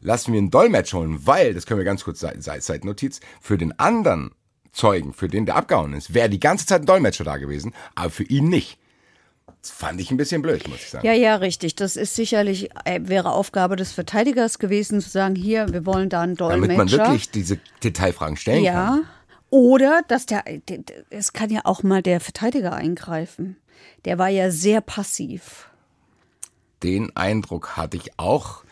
lassen 0.00 0.32
wir 0.32 0.38
einen 0.38 0.50
Dolmetsch 0.50 0.92
holen, 0.92 1.26
weil, 1.26 1.54
das 1.54 1.66
können 1.66 1.78
wir 1.78 1.84
ganz 1.84 2.04
kurz 2.04 2.20
seit 2.20 2.84
Notiz, 2.84 3.20
für 3.40 3.58
den 3.58 3.78
anderen 3.78 4.30
Zeugen, 4.72 5.12
für 5.12 5.28
den 5.28 5.46
der 5.46 5.56
abgehauen 5.56 5.94
ist, 5.94 6.14
wäre 6.14 6.28
die 6.28 6.40
ganze 6.40 6.66
Zeit 6.66 6.82
ein 6.82 6.86
Dolmetscher 6.86 7.24
da 7.24 7.36
gewesen, 7.38 7.74
aber 7.94 8.10
für 8.10 8.24
ihn 8.24 8.48
nicht. 8.48 8.78
Das 9.60 9.70
fand 9.70 10.00
ich 10.00 10.10
ein 10.10 10.16
bisschen 10.16 10.40
blöd, 10.40 10.68
muss 10.68 10.78
ich 10.78 10.90
sagen. 10.90 11.06
Ja, 11.06 11.14
ja, 11.14 11.36
richtig. 11.36 11.74
Das 11.74 11.96
ist 11.96 12.14
sicherlich, 12.14 12.70
äh, 12.84 13.00
wäre 13.02 13.32
Aufgabe 13.32 13.74
des 13.74 13.90
Verteidigers 13.92 14.58
gewesen, 14.58 15.00
zu 15.00 15.08
sagen, 15.08 15.34
hier, 15.34 15.72
wir 15.72 15.84
wollen 15.84 16.10
da 16.10 16.20
einen 16.20 16.36
Dolmetscher. 16.36 16.76
Damit 16.76 16.76
man 16.76 16.90
wirklich 16.90 17.30
diese 17.30 17.58
Detailfragen 17.82 18.36
stellen 18.36 18.62
ja. 18.62 18.72
kann. 18.72 18.98
Ja. 18.98 19.04
Oder, 19.50 20.02
dass 20.08 20.26
der, 20.26 20.44
es 21.10 21.32
kann 21.32 21.50
ja 21.50 21.62
auch 21.64 21.82
mal 21.82 22.02
der 22.02 22.20
Verteidiger 22.20 22.74
eingreifen. 22.74 23.56
Der 24.04 24.18
war 24.18 24.28
ja 24.28 24.50
sehr 24.50 24.80
passiv. 24.80 25.70
Den 26.82 27.14
Eindruck 27.16 27.76
hatte 27.76 27.96
ich 27.96 28.18
auch. 28.18 28.64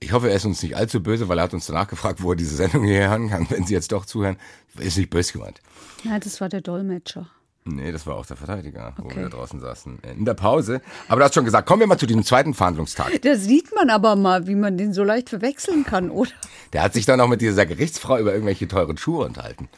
Ich 0.00 0.12
hoffe, 0.12 0.28
er 0.28 0.36
ist 0.36 0.44
uns 0.44 0.62
nicht 0.62 0.76
allzu 0.76 1.02
böse, 1.02 1.28
weil 1.28 1.38
er 1.38 1.44
hat 1.44 1.54
uns 1.54 1.66
danach 1.66 1.88
gefragt, 1.88 2.22
wo 2.22 2.32
er 2.32 2.36
diese 2.36 2.54
Sendung 2.54 2.84
hier 2.84 3.08
hören 3.08 3.30
kann. 3.30 3.46
Wenn 3.50 3.64
Sie 3.64 3.74
jetzt 3.74 3.92
doch 3.92 4.04
zuhören, 4.04 4.36
ist 4.78 4.98
nicht 4.98 5.10
böse 5.10 5.32
gemeint. 5.32 5.60
Nein, 6.04 6.20
das 6.20 6.40
war 6.40 6.48
der 6.48 6.60
Dolmetscher. 6.60 7.30
Nee, 7.66 7.92
das 7.92 8.06
war 8.06 8.16
auch 8.16 8.26
der 8.26 8.36
Verteidiger, 8.36 8.94
okay. 8.98 9.02
wo 9.02 9.16
wir 9.16 9.22
da 9.22 9.28
draußen 9.30 9.58
saßen. 9.58 10.02
Äh, 10.02 10.12
in 10.12 10.26
der 10.26 10.34
Pause. 10.34 10.82
Aber 11.08 11.20
du 11.20 11.24
hast 11.24 11.34
schon 11.34 11.46
gesagt, 11.46 11.66
kommen 11.66 11.80
wir 11.80 11.86
mal 11.86 11.96
zu 11.96 12.06
diesem 12.06 12.22
zweiten 12.22 12.52
Verhandlungstag. 12.52 13.10
Da 13.22 13.36
sieht 13.36 13.74
man 13.74 13.88
aber 13.88 14.16
mal, 14.16 14.46
wie 14.46 14.54
man 14.54 14.76
den 14.76 14.92
so 14.92 15.02
leicht 15.02 15.30
verwechseln 15.30 15.84
kann, 15.84 16.10
oder? 16.10 16.30
Der 16.74 16.82
hat 16.82 16.92
sich 16.92 17.06
dann 17.06 17.20
auch 17.22 17.28
mit 17.28 17.40
dieser 17.40 17.64
Gerichtsfrau 17.64 18.18
über 18.18 18.34
irgendwelche 18.34 18.68
teuren 18.68 18.98
Schuhe 18.98 19.24
unterhalten. 19.24 19.70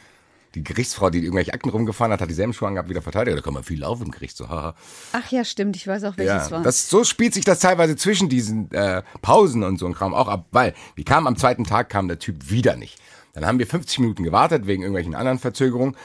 Die 0.57 0.63
Gerichtsfrau, 0.63 1.11
die 1.11 1.19
irgendwelche 1.19 1.53
Akten 1.53 1.69
rumgefahren 1.69 2.11
hat, 2.11 2.19
hat 2.19 2.29
dieselben 2.29 2.51
Schuhe 2.51 2.67
angehabt 2.67 2.89
wie 2.89 2.93
der 2.93 3.03
Verteidiger. 3.03 3.35
Da 3.35 3.43
kann 3.43 3.53
man 3.53 3.63
viel 3.63 3.79
laufen 3.79 4.05
im 4.05 4.11
Gericht. 4.11 4.35
So, 4.35 4.49
haha. 4.49 4.73
Ach 5.13 5.31
ja, 5.31 5.45
stimmt. 5.45 5.75
Ich 5.75 5.87
weiß 5.87 6.03
auch, 6.05 6.17
welches 6.17 6.49
ja, 6.49 6.51
war. 6.51 6.63
Das, 6.63 6.89
so 6.89 7.03
spielt 7.03 7.35
sich 7.35 7.45
das 7.45 7.59
teilweise 7.59 7.95
zwischen 7.95 8.27
diesen 8.27 8.71
äh, 8.71 9.03
Pausen 9.21 9.63
und 9.63 9.77
so 9.77 9.85
ein 9.85 9.93
Kram 9.93 10.15
auch 10.15 10.27
ab, 10.27 10.47
weil 10.51 10.73
wir 10.95 11.05
kamen 11.05 11.27
am 11.27 11.37
zweiten 11.37 11.63
Tag, 11.63 11.89
kam 11.89 12.07
der 12.07 12.17
Typ 12.17 12.49
wieder 12.49 12.75
nicht. 12.75 12.99
Dann 13.33 13.45
haben 13.45 13.59
wir 13.59 13.67
50 13.67 13.99
Minuten 13.99 14.23
gewartet 14.23 14.65
wegen 14.65 14.81
irgendwelchen 14.81 15.13
anderen 15.13 15.37
Verzögerungen. 15.37 15.95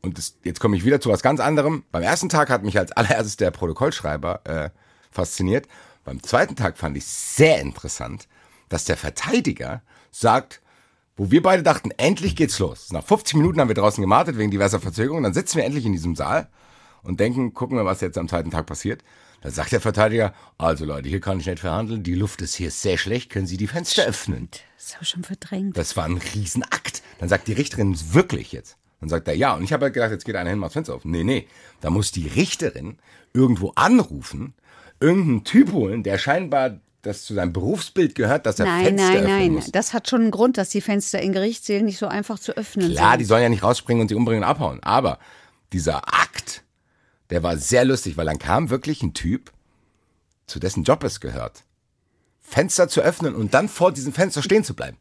Und 0.00 0.18
das, 0.18 0.34
jetzt 0.42 0.58
komme 0.58 0.76
ich 0.76 0.84
wieder 0.84 1.00
zu 1.00 1.10
was 1.10 1.22
ganz 1.22 1.38
anderem. 1.38 1.84
Beim 1.92 2.02
ersten 2.02 2.28
Tag 2.28 2.50
hat 2.50 2.64
mich 2.64 2.76
als 2.76 2.90
allererstes 2.90 3.36
der 3.36 3.52
Protokollschreiber 3.52 4.40
äh, 4.44 4.70
fasziniert. 5.12 5.68
Beim 6.04 6.20
zweiten 6.24 6.56
Tag 6.56 6.76
fand 6.76 6.96
ich 6.96 7.06
sehr 7.06 7.60
interessant, 7.60 8.26
dass 8.68 8.84
der 8.84 8.96
Verteidiger 8.96 9.82
sagt, 10.10 10.60
wo 11.16 11.30
wir 11.30 11.42
beide 11.42 11.62
dachten, 11.62 11.90
endlich 11.96 12.36
geht's 12.36 12.58
los. 12.58 12.92
Nach 12.92 13.04
50 13.04 13.36
Minuten 13.36 13.60
haben 13.60 13.68
wir 13.68 13.74
draußen 13.74 14.00
gemartet 14.00 14.38
wegen 14.38 14.50
diverser 14.50 14.80
Verzögerungen. 14.80 15.24
Dann 15.24 15.34
sitzen 15.34 15.58
wir 15.58 15.64
endlich 15.64 15.84
in 15.84 15.92
diesem 15.92 16.16
Saal 16.16 16.48
und 17.02 17.20
denken, 17.20 17.54
gucken 17.54 17.76
wir, 17.76 17.84
was 17.84 18.00
jetzt 18.00 18.18
am 18.18 18.28
zweiten 18.28 18.50
Tag 18.50 18.66
passiert. 18.66 19.02
Da 19.42 19.50
sagt 19.50 19.72
der 19.72 19.80
Verteidiger, 19.80 20.34
also 20.56 20.84
Leute, 20.84 21.08
hier 21.08 21.20
kann 21.20 21.40
ich 21.40 21.46
nicht 21.46 21.58
verhandeln, 21.58 22.04
die 22.04 22.14
Luft 22.14 22.40
ist 22.42 22.54
hier 22.54 22.70
sehr 22.70 22.96
schlecht, 22.96 23.28
können 23.28 23.48
Sie 23.48 23.56
die 23.56 23.66
Fenster 23.66 24.04
öffnen? 24.04 24.48
Das 24.78 24.94
habe 24.94 25.02
ich 25.02 25.08
schon 25.08 25.24
verdrängt. 25.24 25.76
Das 25.76 25.96
war 25.96 26.04
ein 26.04 26.20
Riesenakt. 26.34 27.02
Dann 27.18 27.28
sagt 27.28 27.48
die 27.48 27.52
Richterin, 27.52 27.98
wirklich 28.12 28.52
jetzt? 28.52 28.76
Dann 29.00 29.08
sagt 29.08 29.26
er, 29.26 29.34
ja. 29.34 29.54
Und 29.54 29.64
ich 29.64 29.72
habe 29.72 29.86
halt 29.86 29.94
gedacht, 29.94 30.12
jetzt 30.12 30.24
geht 30.24 30.36
einer 30.36 30.50
hin, 30.50 30.60
macht 30.60 30.70
das 30.70 30.74
Fenster 30.74 30.94
auf. 30.94 31.04
Nee, 31.04 31.24
nee. 31.24 31.48
Da 31.80 31.90
muss 31.90 32.12
die 32.12 32.28
Richterin 32.28 32.98
irgendwo 33.32 33.72
anrufen, 33.74 34.54
irgendeinen 35.00 35.42
Typ 35.42 35.72
holen, 35.72 36.04
der 36.04 36.18
scheinbar 36.18 36.78
das 37.02 37.24
zu 37.24 37.34
seinem 37.34 37.52
Berufsbild 37.52 38.14
gehört, 38.14 38.46
dass 38.46 38.58
er 38.58 38.66
nein, 38.66 38.84
Fenster 38.84 39.08
nein, 39.08 39.16
öffnen 39.16 39.38
nein. 39.38 39.52
muss. 39.52 39.72
Das 39.72 39.92
hat 39.92 40.08
schon 40.08 40.22
einen 40.22 40.30
Grund, 40.30 40.56
dass 40.56 40.70
die 40.70 40.80
Fenster 40.80 41.20
in 41.20 41.32
Gerichtssälen 41.32 41.84
nicht 41.84 41.98
so 41.98 42.06
einfach 42.06 42.38
zu 42.38 42.56
öffnen 42.56 42.92
Klar, 42.92 43.12
sind. 43.12 43.20
die 43.20 43.24
sollen 43.24 43.42
ja 43.42 43.48
nicht 43.48 43.62
rausspringen 43.62 44.02
und 44.02 44.08
sie 44.08 44.14
umbringen 44.14 44.44
und 44.44 44.48
abhauen. 44.48 44.80
Aber 44.82 45.18
dieser 45.72 46.08
Akt, 46.08 46.62
der 47.30 47.42
war 47.42 47.56
sehr 47.56 47.84
lustig, 47.84 48.16
weil 48.16 48.26
dann 48.26 48.38
kam 48.38 48.70
wirklich 48.70 49.02
ein 49.02 49.14
Typ, 49.14 49.52
zu 50.46 50.60
dessen 50.60 50.84
Job 50.84 51.02
es 51.02 51.20
gehört, 51.20 51.64
Fenster 52.40 52.88
zu 52.88 53.00
öffnen 53.00 53.34
und 53.34 53.54
dann 53.54 53.68
vor 53.68 53.92
diesem 53.92 54.12
Fenster 54.12 54.42
stehen 54.42 54.64
zu 54.64 54.74
bleiben. 54.74 54.96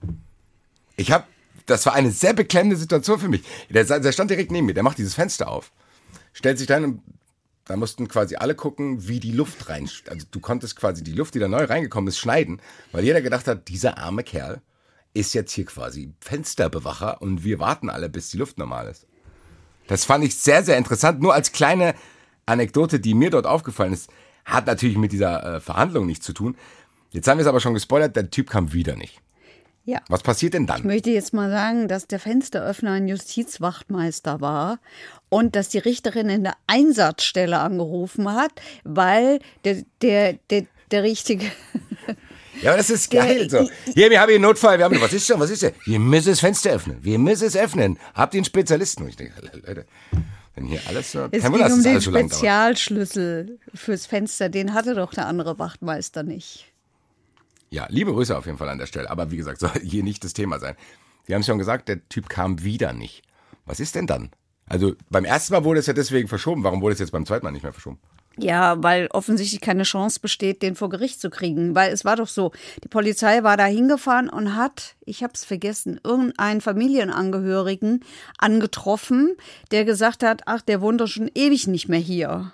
Ich 0.95 1.11
habe 1.11 1.25
das 1.65 1.85
war 1.85 1.93
eine 1.93 2.11
sehr 2.11 2.33
beklemmende 2.33 2.75
Situation 2.75 3.19
für 3.19 3.29
mich. 3.29 3.43
Der, 3.69 3.83
der 3.83 4.11
stand 4.11 4.31
direkt 4.31 4.51
neben 4.51 4.65
mir, 4.65 4.73
der 4.73 4.83
macht 4.83 4.97
dieses 4.97 5.13
Fenster 5.13 5.47
auf, 5.47 5.71
stellt 6.33 6.57
sich 6.57 6.67
dann 6.67 6.83
und 6.83 7.01
da 7.71 7.77
mussten 7.77 8.10
quasi 8.10 8.36
alle 8.36 8.53
gucken, 8.53 9.07
wie 9.07 9.21
die 9.21 9.31
Luft 9.31 9.69
rein. 9.69 9.89
Also 10.10 10.27
du 10.29 10.39
konntest 10.41 10.75
quasi 10.75 11.03
die 11.03 11.13
Luft, 11.13 11.36
die 11.36 11.39
da 11.39 11.47
neu 11.47 11.63
reingekommen 11.63 12.10
ist, 12.10 12.19
schneiden, 12.19 12.62
weil 12.91 13.05
jeder 13.05 13.21
gedacht 13.21 13.47
hat, 13.47 13.69
dieser 13.69 13.97
arme 13.97 14.23
Kerl 14.23 14.62
ist 15.13 15.34
jetzt 15.34 15.53
hier 15.53 15.65
quasi 15.65 16.13
Fensterbewacher 16.19 17.21
und 17.21 17.43
wir 17.45 17.60
warten 17.60 17.89
alle, 17.89 18.10
bis 18.10 18.29
die 18.29 18.38
Luft 18.38 18.57
normal 18.57 18.88
ist. 18.88 19.07
Das 19.88 20.03
fand 20.03 20.23
ich 20.25 20.36
sehr, 20.36 20.63
sehr 20.63 20.77
interessant. 20.77 21.21
Nur 21.21 21.34
als 21.34 21.53
kleine 21.53 21.95
Anekdote, 22.45 22.99
die 22.99 23.13
mir 23.13 23.29
dort 23.29 23.45
aufgefallen 23.45 23.93
ist, 23.93 24.10
hat 24.43 24.67
natürlich 24.67 24.97
mit 24.97 25.13
dieser 25.13 25.55
äh, 25.55 25.60
Verhandlung 25.62 26.05
nichts 26.05 26.25
zu 26.25 26.34
tun. 26.34 26.57
Jetzt 27.12 27.27
haben 27.27 27.38
wir 27.38 27.43
es 27.43 27.47
aber 27.47 27.62
schon 27.62 27.73
gespoilert, 27.73 28.15
der 28.15 28.29
Typ 28.29 28.49
kam 28.49 28.73
wieder 28.73 28.95
nicht. 28.95 29.21
Ja. 29.84 30.00
Was 30.10 30.22
passiert 30.22 30.54
denn 30.54 30.67
dann? 30.67 30.80
Ich 30.80 30.84
möchte 30.86 31.10
jetzt 31.10 31.34
mal 31.34 31.50
sagen, 31.50 31.88
dass 31.88 32.08
der 32.08 32.20
Fensteröffner 32.20 32.91
ein 32.91 33.08
Justizwachtmeister 33.08 34.39
war 34.39 34.80
und 35.30 35.56
dass 35.56 35.70
die 35.70 35.80
Richterin 35.80 36.30
in 36.30 36.44
der 36.44 36.56
Einsatzstelle 36.67 37.60
angerufen 37.60 38.32
hat, 38.32 38.52
weil 38.84 39.39
der, 39.65 39.84
der, 40.02 40.34
der, 40.50 40.65
der 40.91 41.04
richtige. 41.04 41.46
Ja, 42.62 42.72
aber 42.72 42.78
das 42.78 42.89
ist 42.91 43.10
geil. 43.10 43.50
So. 43.50 43.67
Hier, 43.94 44.12
wir 44.12 44.22
haben 44.22 44.30
hier 44.30 44.36
einen 44.36 44.44
Notfall. 44.44 44.78
Wir 44.78 44.86
haben, 44.86 45.02
was 45.02 45.13
ist 45.13 45.28
denn? 45.30 45.39
Was 45.39 45.50
ist 45.50 45.63
denn? 45.63 45.74
Wir 45.86 46.00
müssen 46.00 46.30
das 46.30 46.41
Fenster 46.41 46.72
öffnen. 46.72 46.98
Wir 47.02 47.17
müssen 47.17 47.48
es 47.48 47.56
öffnen. 47.56 47.98
Habt 48.13 48.36
ihr 48.36 48.39
einen 48.39 48.46
Spezialisten? 48.46 49.04
Und 49.04 49.10
ich 49.10 49.15
denke, 49.15 49.34
Leute, 49.65 49.86
wenn 50.54 50.65
hier 50.65 50.82
alles 50.88 51.12
so. 51.12 51.28
Es 51.32 51.44
ging 51.44 51.54
um 51.54 51.84
den. 51.84 52.02
Spezialschlüssel 52.02 53.58
fürs 53.74 54.06
Fenster. 54.06 54.50
Den 54.50 54.74
hatte 54.74 54.94
doch 54.94 55.13
der 55.13 55.26
andere 55.26 55.58
Wachtmeister 55.58 56.24
nicht. 56.24 56.70
Ja, 57.71 57.88
liebe 57.89 58.12
Grüße 58.12 58.38
auf 58.38 58.45
jeden 58.45 58.57
Fall 58.57 58.69
an 58.69 58.77
der 58.77 58.86
Stelle. 58.86 59.10
Aber 59.10 59.31
wie 59.31 59.38
gesagt, 59.38 59.60
soll 59.62 59.71
hier 59.81 60.03
nicht 60.03 60.23
das 60.23 60.34
Thema 60.34 60.60
sein. 60.60 60.75
Wir 61.25 61.36
haben 61.36 61.41
es 61.41 61.47
schon 61.47 61.57
gesagt, 61.57 61.88
der 61.88 62.07
Typ 62.10 62.29
kam 62.29 62.63
wieder 62.63 62.93
nicht. 62.93 63.23
Was 63.65 63.79
ist 63.79 63.95
denn 63.95 64.07
dann? 64.07 64.31
Also 64.67 64.93
beim 65.10 65.25
ersten 65.25 65.53
Mal 65.53 65.63
wurde 65.63 65.79
es 65.79 65.88
ja 65.88 65.93
deswegen 65.93 66.27
verschoben. 66.27 66.63
Warum 66.63 66.81
wurde 66.81 66.93
es 66.93 66.99
jetzt 66.99 67.12
beim 67.12 67.25
zweiten 67.25 67.45
Mal 67.45 67.51
nicht 67.51 67.63
mehr 67.63 67.73
verschoben? 67.73 67.99
Ja, 68.38 68.81
weil 68.81 69.07
offensichtlich 69.12 69.60
keine 69.60 69.84
Chance 69.84 70.19
besteht, 70.21 70.62
den 70.62 70.75
vor 70.75 70.89
Gericht 70.89 71.19
zu 71.19 71.29
kriegen. 71.29 71.75
Weil 71.75 71.91
es 71.91 72.05
war 72.05 72.15
doch 72.15 72.29
so, 72.29 72.51
die 72.84 72.88
Polizei 72.88 73.43
war 73.43 73.57
da 73.57 73.65
hingefahren 73.65 74.29
und 74.29 74.55
hat, 74.55 74.95
ich 75.05 75.23
habe 75.23 75.34
es 75.34 75.43
vergessen, 75.43 75.99
irgendeinen 76.03 76.62
Familienangehörigen 76.62 78.03
angetroffen, 78.38 79.36
der 79.71 79.84
gesagt 79.84 80.23
hat, 80.23 80.43
ach, 80.45 80.62
der 80.62 80.81
wohnt 80.81 81.01
doch 81.01 81.07
schon 81.07 81.29
ewig 81.36 81.67
nicht 81.67 81.89
mehr 81.89 81.99
hier. 81.99 82.53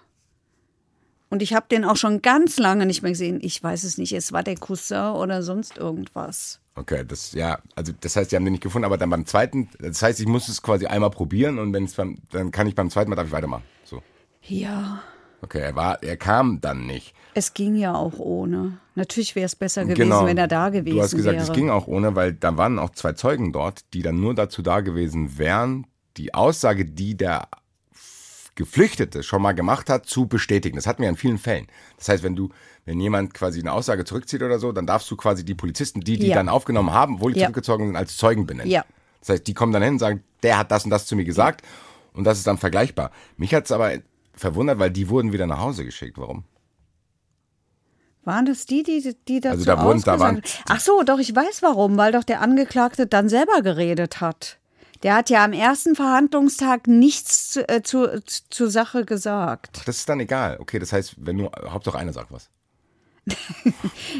Und 1.30 1.42
ich 1.42 1.54
habe 1.54 1.66
den 1.70 1.84
auch 1.84 1.98
schon 1.98 2.22
ganz 2.22 2.58
lange 2.58 2.86
nicht 2.86 3.02
mehr 3.02 3.12
gesehen. 3.12 3.40
Ich 3.42 3.62
weiß 3.62 3.84
es 3.84 3.98
nicht, 3.98 4.13
es 4.13 4.32
war 4.32 4.44
der 4.44 4.56
Cousin 4.56 5.16
oder 5.16 5.44
sonst 5.44 5.78
irgendwas. 5.78 6.60
Okay, 6.76 7.04
das 7.06 7.34
ja, 7.34 7.60
also 7.76 7.92
das 8.00 8.16
heißt, 8.16 8.32
die 8.32 8.36
haben 8.36 8.46
den 8.46 8.54
nicht 8.54 8.63
gefunden, 8.63 8.86
aber 8.86 8.98
dann 8.98 9.10
beim 9.10 9.26
zweiten, 9.26 9.68
das 9.80 10.02
heißt, 10.02 10.20
ich 10.20 10.28
muss 10.28 10.48
es 10.48 10.62
quasi 10.62 10.86
einmal 10.86 11.10
probieren 11.10 11.58
und 11.58 11.74
wenn 11.74 11.86
es 11.86 11.96
beim, 11.96 12.20
dann 12.32 12.52
kann 12.52 12.68
ich 12.68 12.76
beim 12.76 12.90
zweiten 12.90 13.10
Mal 13.10 13.16
darf 13.16 13.28
ich 13.28 13.32
weitermachen. 13.32 13.63
So. 13.84 14.02
Ja. 14.44 15.02
Okay, 15.42 15.60
er 15.60 15.76
war, 15.76 16.02
er 16.04 16.18
kam 16.18 16.62
dann 16.62 16.86
nicht. 16.86 17.13
Es 17.34 17.54
ging 17.54 17.76
ja 17.76 17.94
auch 17.94 18.20
ohne. 18.20 18.80
Natürlich 18.96 19.36
wäre 19.36 19.46
es 19.46 19.56
besser 19.56 19.84
gewesen, 19.84 19.98
genau. 19.98 20.26
wenn 20.26 20.38
er 20.38 20.48
da 20.48 20.70
gewesen 20.70 20.86
wäre. 20.86 20.96
Du 20.98 21.04
hast 21.04 21.16
gesagt, 21.16 21.36
wäre. 21.36 21.48
es 21.48 21.54
ging 21.54 21.70
auch 21.70 21.88
ohne, 21.88 22.16
weil 22.16 22.34
da 22.34 22.58
waren 22.58 22.80
auch 22.80 22.92
zwei 22.92 23.13
Zeugen 23.13 23.54
dort, 23.54 23.94
die 23.94 24.02
dann 24.02 24.20
nur 24.20 24.34
dazu 24.34 24.62
da 24.62 24.82
gewesen 24.82 25.38
wären, 25.38 25.86
die 26.18 26.34
Aussage, 26.34 26.86
die 26.86 27.16
der 27.16 27.48
Geflüchtete 28.58 29.24
schon 29.24 29.41
mal 29.41 29.54
gemacht 29.54 29.89
hat, 29.89 30.06
zu 30.08 30.28
bestätigen. 30.28 30.76
Das 30.76 30.86
hatten 30.86 31.02
wir 31.02 31.08
in 31.08 31.15
vielen 31.15 31.38
Fällen. 31.38 31.67
Das 31.98 32.10
heißt, 32.10 32.24
wenn 32.24 32.36
du, 32.36 32.50
wenn 32.86 33.00
jemand 33.00 33.34
quasi 33.34 33.62
eine 33.62 33.72
Aussage 33.72 34.04
zurückzieht 34.04 34.43
oder 34.43 34.60
so, 34.60 34.74
dann 34.74 34.86
darfst 34.86 35.10
du 35.10 35.15
quasi 35.15 35.46
die 35.46 35.56
Polizisten, 35.56 36.02
die 36.02 36.17
die 36.17 36.28
ja. 36.28 36.36
dann 36.36 36.50
aufgenommen 36.50 36.91
haben, 36.91 37.22
wohl 37.22 37.32
die 37.32 37.39
ja. 37.39 37.46
zurückgezogen 37.46 37.88
sind, 37.88 37.96
als 37.96 38.17
Zeugen 38.17 38.46
benennen. 38.46 38.70
Ja. 38.70 38.84
Das 39.22 39.30
heißt, 39.30 39.48
die 39.48 39.54
kommen 39.54 39.72
dann 39.72 39.84
hin 39.84 39.93
und 39.93 40.00
sagen, 40.00 40.24
der 40.43 40.58
hat 40.58 40.72
das 40.72 40.84
und 40.84 40.91
das 40.91 41.06
zu 41.06 41.15
mir 41.15 41.24
gesagt 41.24 41.62
und 42.13 42.26
das 42.26 42.39
ist 42.39 42.48
dann 42.48 42.58
vergleichbar. 42.58 43.12
Mich 43.38 43.54
hat 43.54 43.65
es 43.65 43.72
aber 43.72 43.93
verwundert, 44.34 44.80
weil 44.80 44.91
die 44.91 45.08
wurden 45.08 45.32
wieder 45.32 45.48
nach 45.48 45.60
Hause 45.60 45.86
geschickt. 45.86 46.17
Warum? 46.17 46.43
Waren 48.24 48.46
das 48.46 48.65
die, 48.65 48.84
die, 48.84 49.15
die 49.28 49.39
dazu 49.39 49.54
also 49.54 49.65
da 49.65 49.82
wurden, 49.84 50.02
da 50.02 50.20
waren, 50.20 50.41
Ach 50.67 50.82
so, 50.82 51.04
doch, 51.04 51.20
ich 51.20 51.34
weiß 51.34 51.62
warum, 51.62 51.96
weil 51.98 52.12
doch 52.12 52.26
der 52.26 52.41
Angeklagte 52.41 53.08
dann 53.08 53.30
selber 53.30 53.62
geredet 53.62 54.20
hat. 54.20 54.58
Der 55.03 55.15
hat 55.15 55.29
ja 55.29 55.43
am 55.43 55.53
ersten 55.53 55.95
Verhandlungstag 55.95 56.88
nichts 56.88 57.51
zu, 57.51 57.67
äh, 57.67 57.83
zu, 57.83 58.21
zur 58.49 58.69
Sache 58.69 59.05
gesagt. 59.05 59.77
Ach, 59.79 59.86
das 59.86 59.97
ist 59.97 60.10
dann 60.10 60.19
egal. 60.19 60.57
Okay, 60.60 60.79
das 60.79 60.93
heißt, 60.93 61.15
wenn 61.17 61.38
nur 61.38 61.51
Hauptsache 61.69 61.97
einer 61.97 62.13
sagt 62.13 62.31
was. 62.31 62.49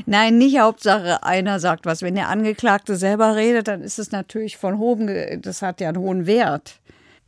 Nein, 0.06 0.38
nicht 0.38 0.60
Hauptsache 0.60 1.24
einer 1.24 1.60
sagt 1.60 1.86
was. 1.86 2.02
Wenn 2.02 2.16
der 2.16 2.30
Angeklagte 2.30 2.96
selber 2.96 3.36
redet, 3.36 3.68
dann 3.68 3.82
ist 3.82 4.00
es 4.00 4.12
natürlich 4.12 4.58
von 4.58 4.78
hohem, 4.78 5.42
das 5.42 5.62
hat 5.62 5.82
ja 5.82 5.90
einen 5.90 5.98
hohen 5.98 6.26
Wert. 6.26 6.80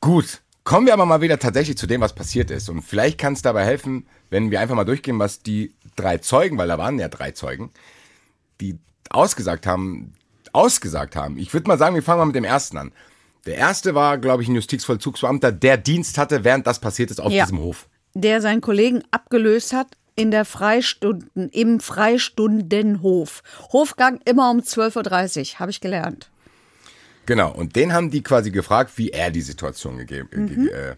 Gut, 0.02 0.42
kommen 0.64 0.86
wir 0.86 0.94
aber 0.94 1.06
mal 1.06 1.22
wieder 1.22 1.40
tatsächlich 1.40 1.78
zu 1.78 1.88
dem, 1.88 2.02
was 2.02 2.14
passiert 2.14 2.52
ist. 2.52 2.70
Und 2.70 2.82
vielleicht 2.82 3.18
kann 3.18 3.34
es 3.34 3.42
dabei 3.42 3.66
helfen, 3.66 4.08
wenn 4.30 4.52
wir 4.52 4.60
einfach 4.60 4.76
mal 4.76 4.86
durchgehen, 4.86 5.20
was 5.20 5.42
die 5.42 5.74
drei 5.96 6.18
Zeugen, 6.18 6.58
weil 6.58 6.68
da 6.68 6.78
waren 6.78 7.00
ja 7.00 7.08
drei 7.08 7.32
Zeugen, 7.32 7.72
die 8.62 8.78
ausgesagt 9.10 9.66
haben, 9.66 10.14
ausgesagt 10.54 11.16
haben. 11.16 11.38
Ich 11.38 11.54
würde 11.54 11.68
mal 11.68 11.78
sagen, 11.78 11.96
wir 11.96 12.04
fangen 12.04 12.20
mal 12.20 12.26
mit 12.26 12.36
dem 12.36 12.44
ersten 12.44 12.78
an. 12.78 12.92
Der 13.50 13.58
erste 13.58 13.96
war, 13.96 14.20
glaube 14.20 14.44
ich, 14.44 14.48
ein 14.48 14.54
Justizvollzugsbeamter, 14.54 15.52
der 15.52 15.78
Dienst 15.78 16.20
hatte, 16.20 16.44
während 16.44 16.68
das 16.68 16.78
passiert 16.78 17.10
ist 17.10 17.20
auf 17.20 17.32
ja. 17.32 17.46
diesem 17.46 17.58
Hof. 17.58 17.90
Der 18.14 18.42
seinen 18.42 18.62
Kollegen 18.62 19.02
abgelöst 19.10 19.74
hat 19.74 19.88
in 20.16 20.30
der 20.30 20.46
Freistunden, 20.46 21.50
im 21.50 21.80
Freistundenhof. 21.80 23.42
Hofgang 23.74 24.20
immer 24.26 24.52
um 24.52 24.60
12.30 24.60 25.54
Uhr, 25.54 25.60
habe 25.62 25.72
ich 25.72 25.82
gelernt. 25.82 26.30
Genau, 27.26 27.52
und 27.52 27.76
den 27.76 27.92
haben 27.92 28.12
die 28.12 28.22
quasi 28.22 28.52
gefragt, 28.52 28.92
wie 28.98 29.10
er 29.10 29.32
die 29.32 29.42
Situation 29.42 29.98
gegeben, 29.98 30.30
mhm. 30.32 30.68
äh, 30.68 30.96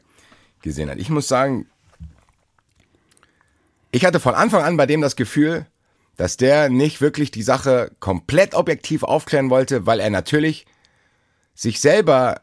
gesehen 0.61 0.89
hat. 0.89 0.97
Ich 0.97 1.09
muss 1.09 1.29
sagen, 1.29 1.67
ich 3.91 4.03
hatte 4.03 4.19
von 4.19 4.35
Anfang 4.35 4.63
an 4.63 4.75
bei 4.75 4.85
dem 4.85 4.99
das 4.99 5.15
Gefühl, 5.15 5.67
dass 6.17 6.35
der 6.35 6.67
nicht 6.67 6.99
wirklich 6.99 7.31
die 7.31 7.43
Sache 7.43 7.93
komplett 8.01 8.55
objektiv 8.55 9.03
aufklären 9.03 9.49
wollte, 9.49 9.85
weil 9.85 10.01
er 10.01 10.09
natürlich 10.09 10.65
sich 11.61 11.79
selber 11.79 12.41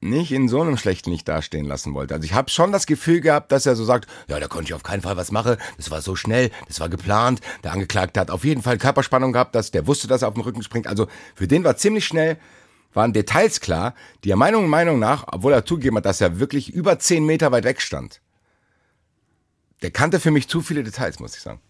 nicht 0.00 0.30
in 0.30 0.48
so 0.48 0.60
einem 0.60 0.76
schlechten 0.76 1.10
Licht 1.10 1.26
dastehen 1.26 1.66
lassen 1.66 1.92
wollte. 1.92 2.14
Also 2.14 2.24
ich 2.24 2.34
habe 2.34 2.50
schon 2.50 2.70
das 2.70 2.86
Gefühl 2.86 3.20
gehabt, 3.20 3.50
dass 3.50 3.66
er 3.66 3.74
so 3.74 3.84
sagt, 3.84 4.08
ja, 4.28 4.38
da 4.38 4.46
konnte 4.46 4.68
ich 4.68 4.74
auf 4.74 4.84
keinen 4.84 5.02
Fall 5.02 5.16
was 5.16 5.32
machen, 5.32 5.56
das 5.76 5.90
war 5.90 6.00
so 6.00 6.14
schnell, 6.14 6.52
das 6.68 6.78
war 6.78 6.88
geplant. 6.88 7.40
Der 7.64 7.72
Angeklagte 7.72 8.20
hat 8.20 8.30
auf 8.30 8.44
jeden 8.44 8.62
Fall 8.62 8.78
Körperspannung 8.78 9.32
gehabt, 9.32 9.56
dass 9.56 9.72
der 9.72 9.88
wusste, 9.88 10.06
dass 10.06 10.22
er 10.22 10.28
auf 10.28 10.34
den 10.34 10.44
Rücken 10.44 10.62
springt. 10.62 10.86
Also 10.86 11.08
für 11.34 11.48
den 11.48 11.64
war 11.64 11.76
ziemlich 11.76 12.06
schnell, 12.06 12.38
waren 12.94 13.12
Details 13.12 13.60
klar, 13.60 13.94
die 14.22 14.30
er 14.30 14.36
Meinung 14.36 14.68
Meinung 14.68 15.00
nach, 15.00 15.24
obwohl 15.26 15.52
er 15.52 15.66
zugegeben 15.66 15.96
hat, 15.96 16.06
dass 16.06 16.20
er 16.20 16.38
wirklich 16.38 16.72
über 16.72 17.00
zehn 17.00 17.26
Meter 17.26 17.50
weit 17.50 17.64
weg 17.64 17.82
stand. 17.82 18.20
Der 19.82 19.90
kannte 19.90 20.20
für 20.20 20.30
mich 20.30 20.48
zu 20.48 20.60
viele 20.60 20.84
Details, 20.84 21.18
muss 21.18 21.34
ich 21.34 21.42
sagen. 21.42 21.60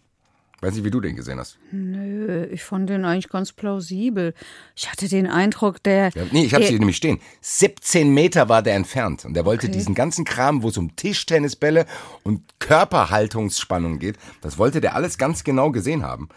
Weiß 0.60 0.74
nicht, 0.74 0.84
wie 0.84 0.90
du 0.90 1.00
den 1.00 1.16
gesehen 1.16 1.38
hast. 1.38 1.58
Nö, 1.72 2.44
ich 2.50 2.62
fand 2.62 2.90
den 2.90 3.06
eigentlich 3.06 3.30
ganz 3.30 3.52
plausibel. 3.52 4.34
Ich 4.76 4.90
hatte 4.90 5.08
den 5.08 5.26
Eindruck, 5.26 5.82
der. 5.82 6.10
Ja, 6.10 6.24
nee, 6.32 6.44
ich 6.44 6.52
habe 6.52 6.66
sie 6.66 6.78
nämlich 6.78 6.98
stehen. 6.98 7.18
17 7.40 8.12
Meter 8.12 8.50
war 8.50 8.62
der 8.62 8.74
entfernt. 8.74 9.24
Und 9.24 9.32
der 9.34 9.46
wollte 9.46 9.68
okay. 9.68 9.72
diesen 9.72 9.94
ganzen 9.94 10.26
Kram, 10.26 10.62
wo 10.62 10.68
es 10.68 10.76
um 10.76 10.94
Tischtennisbälle 10.96 11.86
und 12.24 12.42
Körperhaltungsspannung 12.58 13.98
geht, 13.98 14.18
das 14.42 14.58
wollte 14.58 14.82
der 14.82 14.94
alles 14.94 15.16
ganz 15.16 15.44
genau 15.44 15.70
gesehen 15.70 16.02
haben. 16.02 16.28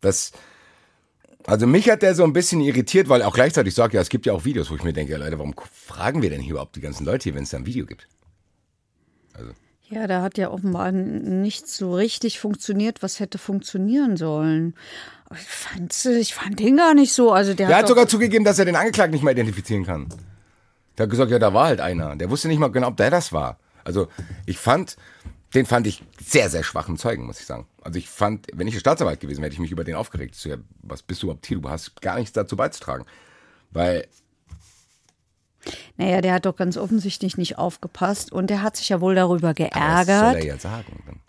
Das. 0.00 0.32
Also 1.44 1.66
mich 1.66 1.90
hat 1.90 2.02
der 2.02 2.14
so 2.14 2.22
ein 2.22 2.32
bisschen 2.32 2.60
irritiert, 2.60 3.08
weil 3.08 3.22
auch 3.22 3.34
gleichzeitig 3.34 3.74
sagt, 3.74 3.94
ja, 3.94 4.00
es 4.00 4.08
gibt 4.08 4.26
ja 4.26 4.32
auch 4.32 4.44
Videos, 4.44 4.70
wo 4.70 4.76
ich 4.76 4.84
mir 4.84 4.92
denke, 4.92 5.10
ja, 5.10 5.18
Leute, 5.18 5.40
warum 5.40 5.56
fragen 5.72 6.22
wir 6.22 6.30
denn 6.30 6.40
hier 6.40 6.52
überhaupt 6.52 6.76
die 6.76 6.80
ganzen 6.80 7.04
Leute 7.04 7.24
hier, 7.24 7.34
wenn 7.34 7.42
es 7.42 7.50
da 7.50 7.56
ein 7.56 7.66
Video 7.66 7.84
gibt? 7.84 8.06
Also. 9.34 9.50
Ja, 9.92 10.06
da 10.06 10.22
hat 10.22 10.38
ja 10.38 10.50
offenbar 10.50 10.90
nicht 10.90 11.68
so 11.68 11.94
richtig 11.94 12.40
funktioniert, 12.40 13.02
was 13.02 13.20
hätte 13.20 13.36
funktionieren 13.36 14.16
sollen. 14.16 14.74
Ich 15.34 15.40
fand, 15.40 16.04
ich 16.06 16.34
fand 16.34 16.58
den 16.58 16.78
gar 16.78 16.94
nicht 16.94 17.12
so. 17.12 17.30
Also 17.30 17.52
der, 17.52 17.66
der 17.66 17.76
hat, 17.76 17.82
hat 17.82 17.88
sogar 17.88 18.08
zugegeben, 18.08 18.42
dass 18.42 18.58
er 18.58 18.64
den 18.64 18.76
Angeklagten 18.76 19.12
nicht 19.12 19.22
mehr 19.22 19.34
identifizieren 19.34 19.84
kann. 19.84 20.08
Der 20.96 21.04
hat 21.04 21.10
gesagt, 21.10 21.30
ja, 21.30 21.38
da 21.38 21.52
war 21.52 21.66
halt 21.66 21.80
einer. 21.80 22.16
Der 22.16 22.30
wusste 22.30 22.48
nicht 22.48 22.58
mal 22.58 22.68
genau, 22.68 22.88
ob 22.88 22.96
der 22.96 23.10
das 23.10 23.34
war. 23.34 23.58
Also 23.84 24.08
ich 24.46 24.56
fand, 24.56 24.96
den 25.54 25.66
fand 25.66 25.86
ich 25.86 26.02
sehr, 26.18 26.48
sehr 26.48 26.62
schwachen 26.62 26.96
Zeugen, 26.96 27.26
muss 27.26 27.40
ich 27.40 27.46
sagen. 27.46 27.66
Also 27.82 27.98
ich 27.98 28.08
fand, 28.08 28.46
wenn 28.54 28.66
ich 28.66 28.78
Staatsanwalt 28.78 29.20
gewesen 29.20 29.40
wäre, 29.40 29.46
hätte 29.48 29.54
ich 29.54 29.60
mich 29.60 29.72
über 29.72 29.84
den 29.84 29.96
aufgeregt. 29.96 30.36
Was 30.80 31.02
bist 31.02 31.22
du 31.22 31.26
überhaupt 31.26 31.44
hier? 31.44 31.58
Du 31.58 31.68
hast 31.68 32.00
gar 32.00 32.16
nichts 32.16 32.32
dazu 32.32 32.56
beizutragen. 32.56 33.04
Weil 33.72 34.06
naja, 35.96 36.20
der 36.20 36.34
hat 36.34 36.46
doch 36.46 36.56
ganz 36.56 36.76
offensichtlich 36.76 37.36
nicht 37.36 37.58
aufgepasst 37.58 38.32
und 38.32 38.48
der 38.48 38.62
hat 38.62 38.76
sich 38.76 38.88
ja 38.88 39.00
wohl 39.00 39.14
darüber 39.14 39.54
geärgert. 39.54 39.76
Aber 39.76 40.04
das 40.04 40.32
soll 40.32 40.40
er 40.40 40.44
ja 40.44 40.58
sagen. 40.58 41.02
Dann. 41.06 41.20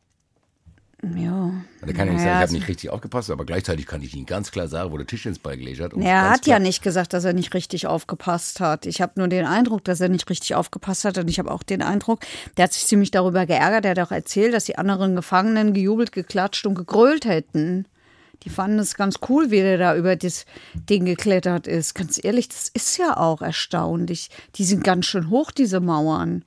Ja. 1.03 1.51
Der 1.85 1.93
kann 1.93 2.07
ja 2.07 2.13
nicht 2.13 2.23
sagen, 2.23 2.35
ich 2.37 2.41
habe 2.43 2.53
nicht 2.53 2.67
richtig 2.69 2.89
aufgepasst, 2.89 3.29
aber 3.29 3.43
gleichzeitig 3.43 3.87
kann 3.87 4.01
ich 4.01 4.15
Ihnen 4.15 4.25
ganz 4.25 4.51
klar 4.51 4.69
sagen, 4.69 4.91
wo 4.91 4.97
der 4.97 5.05
Tisch 5.05 5.25
ins 5.25 5.37
Ball 5.37 5.57
gelegt 5.57 5.81
hat. 5.81 5.91
er 5.93 6.29
hat 6.29 6.47
ja 6.47 6.59
nicht 6.59 6.81
gesagt, 6.81 7.11
dass 7.11 7.25
er 7.25 7.33
nicht 7.33 7.53
richtig 7.53 7.87
aufgepasst 7.87 8.61
hat. 8.61 8.85
Ich 8.85 9.01
habe 9.01 9.13
nur 9.17 9.27
den 9.27 9.45
Eindruck, 9.45 9.83
dass 9.83 9.99
er 9.99 10.07
nicht 10.07 10.29
richtig 10.29 10.55
aufgepasst 10.55 11.03
hat. 11.03 11.17
Und 11.17 11.29
ich 11.29 11.39
habe 11.39 11.51
auch 11.51 11.61
den 11.61 11.81
Eindruck, 11.81 12.21
der 12.55 12.63
hat 12.65 12.73
sich 12.73 12.85
ziemlich 12.85 13.11
darüber 13.11 13.45
geärgert. 13.45 13.83
Er 13.83 13.91
hat 13.91 13.99
auch 13.99 14.11
erzählt, 14.11 14.53
dass 14.53 14.63
die 14.63 14.77
anderen 14.77 15.17
Gefangenen 15.17 15.73
gejubelt, 15.73 16.13
geklatscht 16.13 16.65
und 16.65 16.75
gegrölt 16.75 17.25
hätten. 17.25 17.85
Die 18.43 18.49
fanden 18.49 18.79
es 18.79 18.95
ganz 18.95 19.15
cool, 19.29 19.51
wie 19.51 19.61
der 19.61 19.77
da 19.77 19.95
über 19.95 20.15
das 20.15 20.45
Ding 20.73 21.05
geklettert 21.05 21.67
ist. 21.67 21.95
Ganz 21.95 22.23
ehrlich, 22.23 22.49
das 22.49 22.69
ist 22.69 22.97
ja 22.97 23.17
auch 23.17 23.41
erstaunlich. 23.41 24.29
Die 24.55 24.65
sind 24.65 24.83
ganz 24.83 25.05
schön 25.05 25.29
hoch, 25.29 25.51
diese 25.51 25.79
Mauern. 25.79 26.43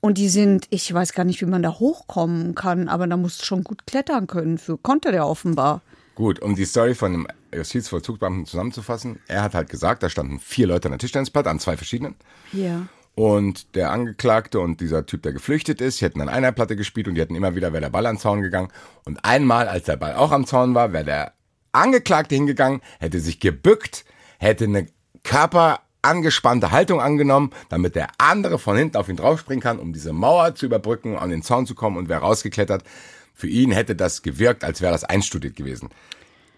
Und 0.00 0.18
die 0.18 0.28
sind, 0.28 0.66
ich 0.70 0.92
weiß 0.92 1.12
gar 1.12 1.24
nicht, 1.24 1.40
wie 1.40 1.46
man 1.46 1.62
da 1.62 1.78
hochkommen 1.78 2.54
kann, 2.54 2.88
aber 2.88 3.06
da 3.06 3.16
musst 3.16 3.40
du 3.42 3.44
schon 3.44 3.64
gut 3.64 3.86
klettern 3.86 4.26
können. 4.26 4.58
Für 4.58 4.78
konnte 4.78 5.10
der 5.10 5.26
offenbar. 5.26 5.82
Gut, 6.14 6.40
um 6.40 6.54
die 6.54 6.64
Story 6.64 6.94
von 6.94 7.12
dem 7.12 7.26
Justizvollzugsbeamten 7.54 8.46
zusammenzufassen, 8.46 9.18
er 9.28 9.42
hat 9.42 9.54
halt 9.54 9.68
gesagt, 9.68 10.02
da 10.02 10.08
standen 10.08 10.38
vier 10.38 10.66
Leute 10.66 10.88
an 10.88 10.92
der 10.92 10.98
Tischtennisplatte, 10.98 11.50
an 11.50 11.58
zwei 11.58 11.76
verschiedenen. 11.76 12.14
Ja. 12.52 12.86
Und 13.18 13.74
der 13.74 13.92
Angeklagte 13.92 14.60
und 14.60 14.82
dieser 14.82 15.06
Typ, 15.06 15.22
der 15.22 15.32
geflüchtet 15.32 15.80
ist, 15.80 16.00
die 16.00 16.04
hätten 16.04 16.20
an 16.20 16.28
einer 16.28 16.52
Platte 16.52 16.76
gespielt 16.76 17.08
und 17.08 17.14
die 17.14 17.22
hätten 17.22 17.34
immer 17.34 17.54
wieder, 17.54 17.72
wäre 17.72 17.80
der 17.80 17.88
Ball 17.88 18.04
am 18.04 18.18
Zaun 18.18 18.42
gegangen. 18.42 18.68
Und 19.06 19.24
einmal, 19.24 19.68
als 19.68 19.86
der 19.86 19.96
Ball 19.96 20.14
auch 20.14 20.32
am 20.32 20.46
Zaun 20.46 20.74
war, 20.74 20.92
wäre 20.92 21.04
der 21.06 21.32
Angeklagte 21.72 22.34
hingegangen, 22.34 22.82
hätte 23.00 23.18
sich 23.20 23.40
gebückt, 23.40 24.04
hätte 24.38 24.64
eine 24.64 24.86
körperangespannte 25.24 26.72
Haltung 26.72 27.00
angenommen, 27.00 27.52
damit 27.70 27.94
der 27.94 28.08
andere 28.18 28.58
von 28.58 28.76
hinten 28.76 28.98
auf 28.98 29.08
ihn 29.08 29.16
draufspringen 29.16 29.62
kann, 29.62 29.78
um 29.78 29.94
diese 29.94 30.12
Mauer 30.12 30.54
zu 30.54 30.66
überbrücken, 30.66 31.16
an 31.16 31.30
den 31.30 31.40
Zaun 31.40 31.64
zu 31.64 31.74
kommen 31.74 31.96
und 31.96 32.10
wäre 32.10 32.20
rausgeklettert. 32.20 32.84
Für 33.32 33.48
ihn 33.48 33.70
hätte 33.70 33.96
das 33.96 34.20
gewirkt, 34.20 34.62
als 34.62 34.82
wäre 34.82 34.92
das 34.92 35.04
einstudiert 35.04 35.56
gewesen. 35.56 35.88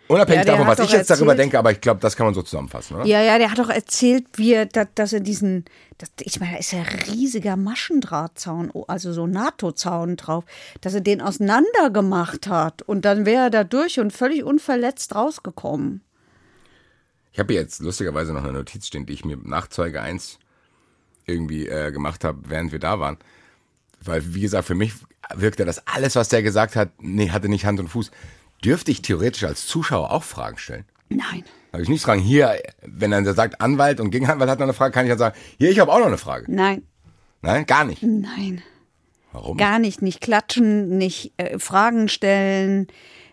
Unabhängig 0.09 0.47
ja, 0.47 0.53
davon, 0.53 0.67
was 0.67 0.79
ich 0.79 0.87
jetzt 0.87 1.11
erzählt, 1.11 1.21
darüber 1.21 1.35
denke, 1.35 1.59
aber 1.59 1.71
ich 1.71 1.83
glaube, 1.83 2.01
das 2.01 2.17
kann 2.17 2.27
man 2.27 2.35
so 2.35 2.43
zusammenfassen, 2.43 2.97
oder? 2.97 3.05
Ja, 3.05 3.23
ja, 3.23 3.39
der 3.39 3.51
hat 3.51 3.59
doch 3.59 3.69
erzählt, 3.69 4.25
wie 4.35 4.55
er, 4.55 4.67
dass 4.67 5.13
er 5.13 5.21
diesen, 5.21 5.67
das, 5.99 6.11
ich 6.21 6.41
meine, 6.41 6.53
da 6.53 6.59
ist 6.59 6.73
ja 6.73 6.81
ein 6.81 6.99
riesiger 7.11 7.57
Maschendrahtzaun, 7.57 8.73
also 8.87 9.13
so 9.13 9.27
NATO-Zaun 9.27 10.17
drauf, 10.17 10.45
dass 10.81 10.95
er 10.95 11.03
den 11.03 11.21
auseinander 11.21 11.91
gemacht 11.93 12.47
hat 12.47 12.81
und 12.83 13.05
dann 13.05 13.27
wäre 13.27 13.45
er 13.45 13.51
da 13.51 13.65
durch 13.65 14.01
und 14.01 14.11
völlig 14.13 14.45
unverletzt 14.45 15.15
rausgekommen. 15.15 16.03
Ich 17.33 17.39
habe 17.39 17.53
jetzt 17.53 17.81
lustigerweise 17.81 18.33
noch 18.33 18.43
eine 18.45 18.55
Notiz 18.55 18.87
stehen, 18.87 19.05
die 19.05 19.13
ich 19.13 19.25
mir 19.25 19.37
nach 19.37 19.69
Zeuge 19.69 20.01
1 20.01 20.39
irgendwie 21.27 21.69
äh, 21.69 21.93
gemacht 21.93 22.25
habe, 22.25 22.39
während 22.49 22.73
wir 22.73 22.79
da 22.79 22.99
waren. 22.99 23.19
Weil, 24.01 24.35
wie 24.35 24.41
gesagt, 24.41 24.67
für 24.67 24.75
mich 24.75 24.95
wirkte 25.35 25.65
das 25.65 25.87
alles, 25.87 26.17
was 26.17 26.29
der 26.31 26.43
gesagt 26.43 26.77
hat, 26.77 26.91
nee, 27.01 27.31
hatte 27.31 27.49
nicht 27.49 27.67
Hand 27.67 27.79
und 27.79 27.89
Fuß. 27.89 28.11
Dürfte 28.65 28.91
ich 28.91 29.03
theoretisch 29.03 29.45
als 29.45 29.67
Zuschauer 29.67 30.11
auch 30.11 30.25
Fragen 30.25 30.59
stellen? 30.59 30.85
Nein. 31.09 31.45
Habe 31.73 31.83
ich 31.83 31.89
nicht 31.89 32.03
fragen, 32.03 32.21
hier, 32.21 32.61
wenn 32.83 33.11
dann 33.11 33.25
der 33.25 33.35
sagt 33.35 33.61
Anwalt 33.61 34.01
und 34.01 34.11
Gegenanwalt 34.11 34.51
hat 34.51 34.59
noch 34.59 34.65
eine 34.65 34.73
Frage, 34.73 34.93
kann 34.93 35.07
ich 35.07 35.11
dann 35.11 35.19
sagen, 35.19 35.37
hier, 35.59 35.71
ich 35.71 35.79
habe 35.79 35.93
auch 35.93 35.99
noch 35.99 36.07
eine 36.07 36.19
Frage. 36.19 36.47
Nein. 36.49 36.83
Nein, 37.43 37.67
gar 37.67 37.85
nicht. 37.85 38.03
Nein. 38.03 38.63
Warum? 39.33 39.57
Gar 39.57 39.79
nicht. 39.79 40.03
Nicht 40.03 40.21
klatschen, 40.21 40.99
nicht 40.99 41.33
äh, 41.37 41.59
Fragen 41.59 42.09
stellen. 42.09 42.89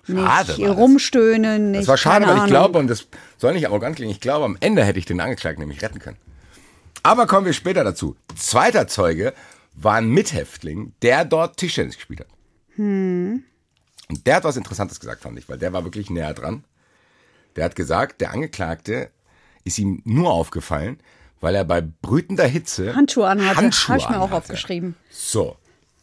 nicht 0.07 0.59
rumstöhnen, 0.59 1.71
nicht. 1.71 1.81
Das 1.81 1.87
war 1.87 1.97
schade, 1.97 2.27
weil 2.27 2.37
ich 2.37 2.45
glaube, 2.45 2.77
und 2.77 2.87
das 2.87 3.07
soll 3.37 3.53
nicht 3.53 3.65
arrogant 3.65 3.95
klingen, 3.95 4.11
ich 4.11 4.19
glaube, 4.19 4.45
am 4.45 4.57
Ende 4.59 4.83
hätte 4.83 4.99
ich 4.99 5.05
den 5.05 5.19
Angeklagten 5.19 5.61
nämlich 5.61 5.81
retten 5.81 5.99
können. 5.99 6.17
Aber 7.01 7.27
kommen 7.27 7.45
wir 7.45 7.53
später 7.53 7.83
dazu. 7.83 8.15
Zweiter 8.35 8.87
Zeuge 8.87 9.33
war 9.73 9.95
ein 9.95 10.09
Mithäftling, 10.09 10.93
der 11.01 11.25
dort 11.25 11.57
Tischtennis 11.57 11.95
gespielt 11.95 12.21
hat. 12.21 12.27
Hm. 12.75 13.43
Und 14.09 14.27
der 14.27 14.35
hat 14.37 14.43
was 14.43 14.57
Interessantes 14.57 14.99
gesagt, 14.99 15.21
fand 15.21 15.37
ich, 15.39 15.49
weil 15.49 15.57
der 15.57 15.73
war 15.73 15.83
wirklich 15.83 16.09
näher 16.09 16.33
dran. 16.33 16.63
Der 17.55 17.65
hat 17.65 17.75
gesagt, 17.75 18.21
der 18.21 18.31
Angeklagte 18.31 19.09
ist 19.63 19.79
ihm 19.79 20.01
nur 20.05 20.31
aufgefallen, 20.31 20.99
weil 21.39 21.55
er 21.55 21.65
bei 21.65 21.81
brütender 21.81 22.47
Hitze 22.47 22.95
Handschuhe 22.95 23.27
anhatte. 23.27 23.57
Handschuhe 23.57 23.95
Habe 23.95 24.01
ich 24.01 24.09
mir 24.09 24.21
auch 24.21 24.31
aufgeschrieben. 24.31 24.95
So, 25.09 25.57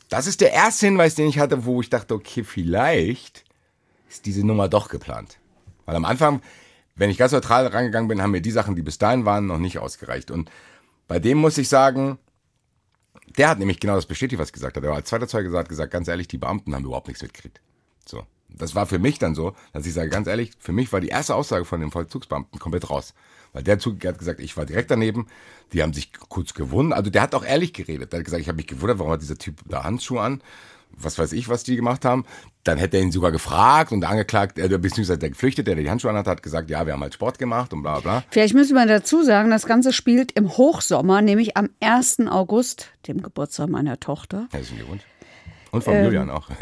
das 0.09 0.27
ist 0.27 0.41
der 0.41 0.53
erste 0.53 0.87
Hinweis, 0.87 1.15
den 1.15 1.29
ich 1.29 1.39
hatte, 1.39 1.65
wo 1.65 1.81
ich 1.81 1.91
dachte, 1.91 2.15
okay, 2.15 2.45
vielleicht 2.45 3.45
ist 4.09 4.27
diese 4.27 4.47
Nummer 4.47 4.69
doch 4.69 4.89
geplant. 4.89 5.39
Weil 5.87 5.97
am 5.97 6.05
Anfang, 6.05 6.43
wenn 6.97 7.11
ich 7.11 7.19
ganz 7.19 7.33
neutral 7.33 7.67
rangegangen 7.67 8.09
bin, 8.09 8.21
haben 8.21 8.33
mir 8.33 8.43
die 8.43 8.51
Sachen, 8.51 8.77
die 8.77 8.83
bis 8.83 8.99
dahin 8.99 9.25
waren, 9.25 9.47
noch 9.47 9.59
nicht 9.59 9.79
ausgereicht. 9.79 10.31
Und 10.31 10.51
bei 11.09 11.19
dem 11.19 11.39
muss 11.39 11.59
ich 11.59 11.69
sagen, 11.69 12.19
der 13.39 13.49
hat 13.49 13.59
nämlich 13.59 13.81
genau 13.81 13.95
das 13.95 14.07
bestätigt, 14.07 14.41
was 14.41 14.53
gesagt 14.53 14.77
hat. 14.77 14.85
Er 14.85 14.91
war 14.91 14.97
als 14.97 15.09
zweiter 15.09 15.29
Zeuge 15.29 15.49
gesagt, 15.49 15.69
gesagt, 15.69 15.93
ganz 15.93 16.09
ehrlich, 16.09 16.29
die 16.29 16.39
Beamten 16.39 16.75
haben 16.75 16.85
überhaupt 16.85 17.09
nichts 17.09 17.23
mitgekriegt. 17.23 17.61
So. 18.07 18.25
Das 18.49 18.75
war 18.75 18.87
für 18.87 18.99
mich 18.99 19.19
dann 19.19 19.35
so, 19.35 19.55
dass 19.73 19.87
ich 19.87 19.95
sage, 19.95 20.11
ganz 20.11 20.27
ehrlich, 20.27 20.53
für 20.59 20.73
mich 20.73 20.93
war 20.93 21.01
die 21.01 21.09
erste 21.09 21.35
Aussage 21.35 21.65
von 21.65 21.81
dem 21.81 21.91
Vollzugsbeamten 21.91 22.59
komplett 22.59 22.91
raus. 22.91 23.15
Weil 23.53 23.63
der 23.63 23.79
Zug 23.79 24.05
hat 24.05 24.19
gesagt, 24.19 24.41
ich 24.41 24.57
war 24.57 24.65
direkt 24.65 24.91
daneben, 24.91 25.27
die 25.73 25.83
haben 25.83 25.93
sich 25.93 26.13
kurz 26.29 26.55
gewundert. 26.55 26.99
Also 26.99 27.11
der 27.11 27.23
hat 27.23 27.35
auch 27.35 27.45
ehrlich 27.45 27.73
geredet. 27.73 28.13
Der 28.13 28.21
hat 28.21 28.25
gesagt, 28.25 28.41
ich 28.41 28.49
habe 28.49 28.57
mich 28.57 28.67
gewundert, 28.67 28.99
warum 28.99 29.13
hat 29.13 29.23
dieser 29.23 29.37
Typ 29.37 29.61
da 29.69 29.85
Handschuhe 29.85 30.21
an? 30.21 30.43
Was 30.95 31.19
weiß 31.19 31.33
ich, 31.33 31.49
was 31.49 31.65
die 31.65 31.77
gemacht 31.77 32.05
haben. 32.05 32.25
Dann 32.65 32.77
hätte 32.77 32.99
er 32.99 33.03
ihn 33.03 33.13
sogar 33.13 33.33
gefragt 33.33 33.93
und 33.93 34.03
der 34.03 34.11
angeklagt, 34.11 34.59
äh, 34.59 34.69
beziehungsweise 34.69 35.19
der 35.19 35.31
Geflüchtete, 35.31 35.75
der 35.75 35.83
die 35.83 35.91
Handschuhe 35.91 36.11
an 36.11 36.19
hat, 36.19 36.27
hat 36.27 36.43
gesagt, 36.43 36.69
ja, 36.69 36.87
wir 36.87 36.93
haben 36.93 37.01
halt 37.01 37.15
Sport 37.15 37.39
gemacht 37.39 37.73
und 37.73 37.83
bla 37.83 38.01
bla. 38.01 38.25
Vielleicht 38.31 38.55
müssen 38.55 38.75
wir 38.75 38.87
dazu 38.87 39.23
sagen, 39.23 39.51
das 39.51 39.65
Ganze 39.67 39.93
spielt 39.95 40.33
im 40.33 40.51
Hochsommer, 40.51 41.23
nämlich 41.23 41.57
am 41.57 41.71
1. 41.81 42.21
August, 42.29 42.91
dem 43.09 43.23
Geburtstag 43.23 43.71
meiner 43.71 43.99
Tochter. 44.01 44.49
Herzlichen 44.51 44.77
Glückwunsch. 44.77 45.03
Und 45.73 45.83
von 45.83 45.95
ähm. 45.95 46.05
Julian 46.05 46.31
auch. 46.31 46.49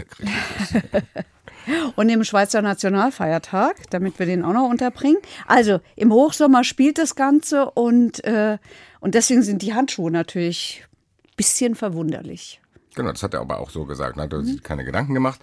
und 1.96 2.09
dem 2.09 2.25
Schweizer 2.25 2.62
Nationalfeiertag, 2.62 3.77
damit 3.90 4.18
wir 4.18 4.27
den 4.27 4.44
auch 4.44 4.53
noch 4.53 4.68
unterbringen. 4.68 5.18
Also 5.46 5.81
im 5.96 6.12
Hochsommer 6.12 6.64
spielt 6.64 6.96
das 6.96 7.14
Ganze 7.14 7.70
und, 7.70 8.25
äh, 8.25 8.59
und 9.01 9.14
deswegen 9.14 9.42
sind 9.42 9.62
die 9.62 9.75
Handschuhe 9.75 10.11
natürlich 10.11 10.87
ein 11.25 11.37
bisschen 11.37 11.75
verwunderlich. 11.75 12.61
Genau, 12.94 13.12
das 13.12 13.23
hat 13.23 13.35
er 13.35 13.40
aber 13.40 13.61
auch 13.61 13.70
so 13.70 13.85
gesagt. 13.85 14.16
Er 14.16 14.25
hat 14.25 14.33
mhm. 14.33 14.44
sich 14.44 14.62
keine 14.62 14.85
Gedanken 14.85 15.14
gemacht. 15.14 15.40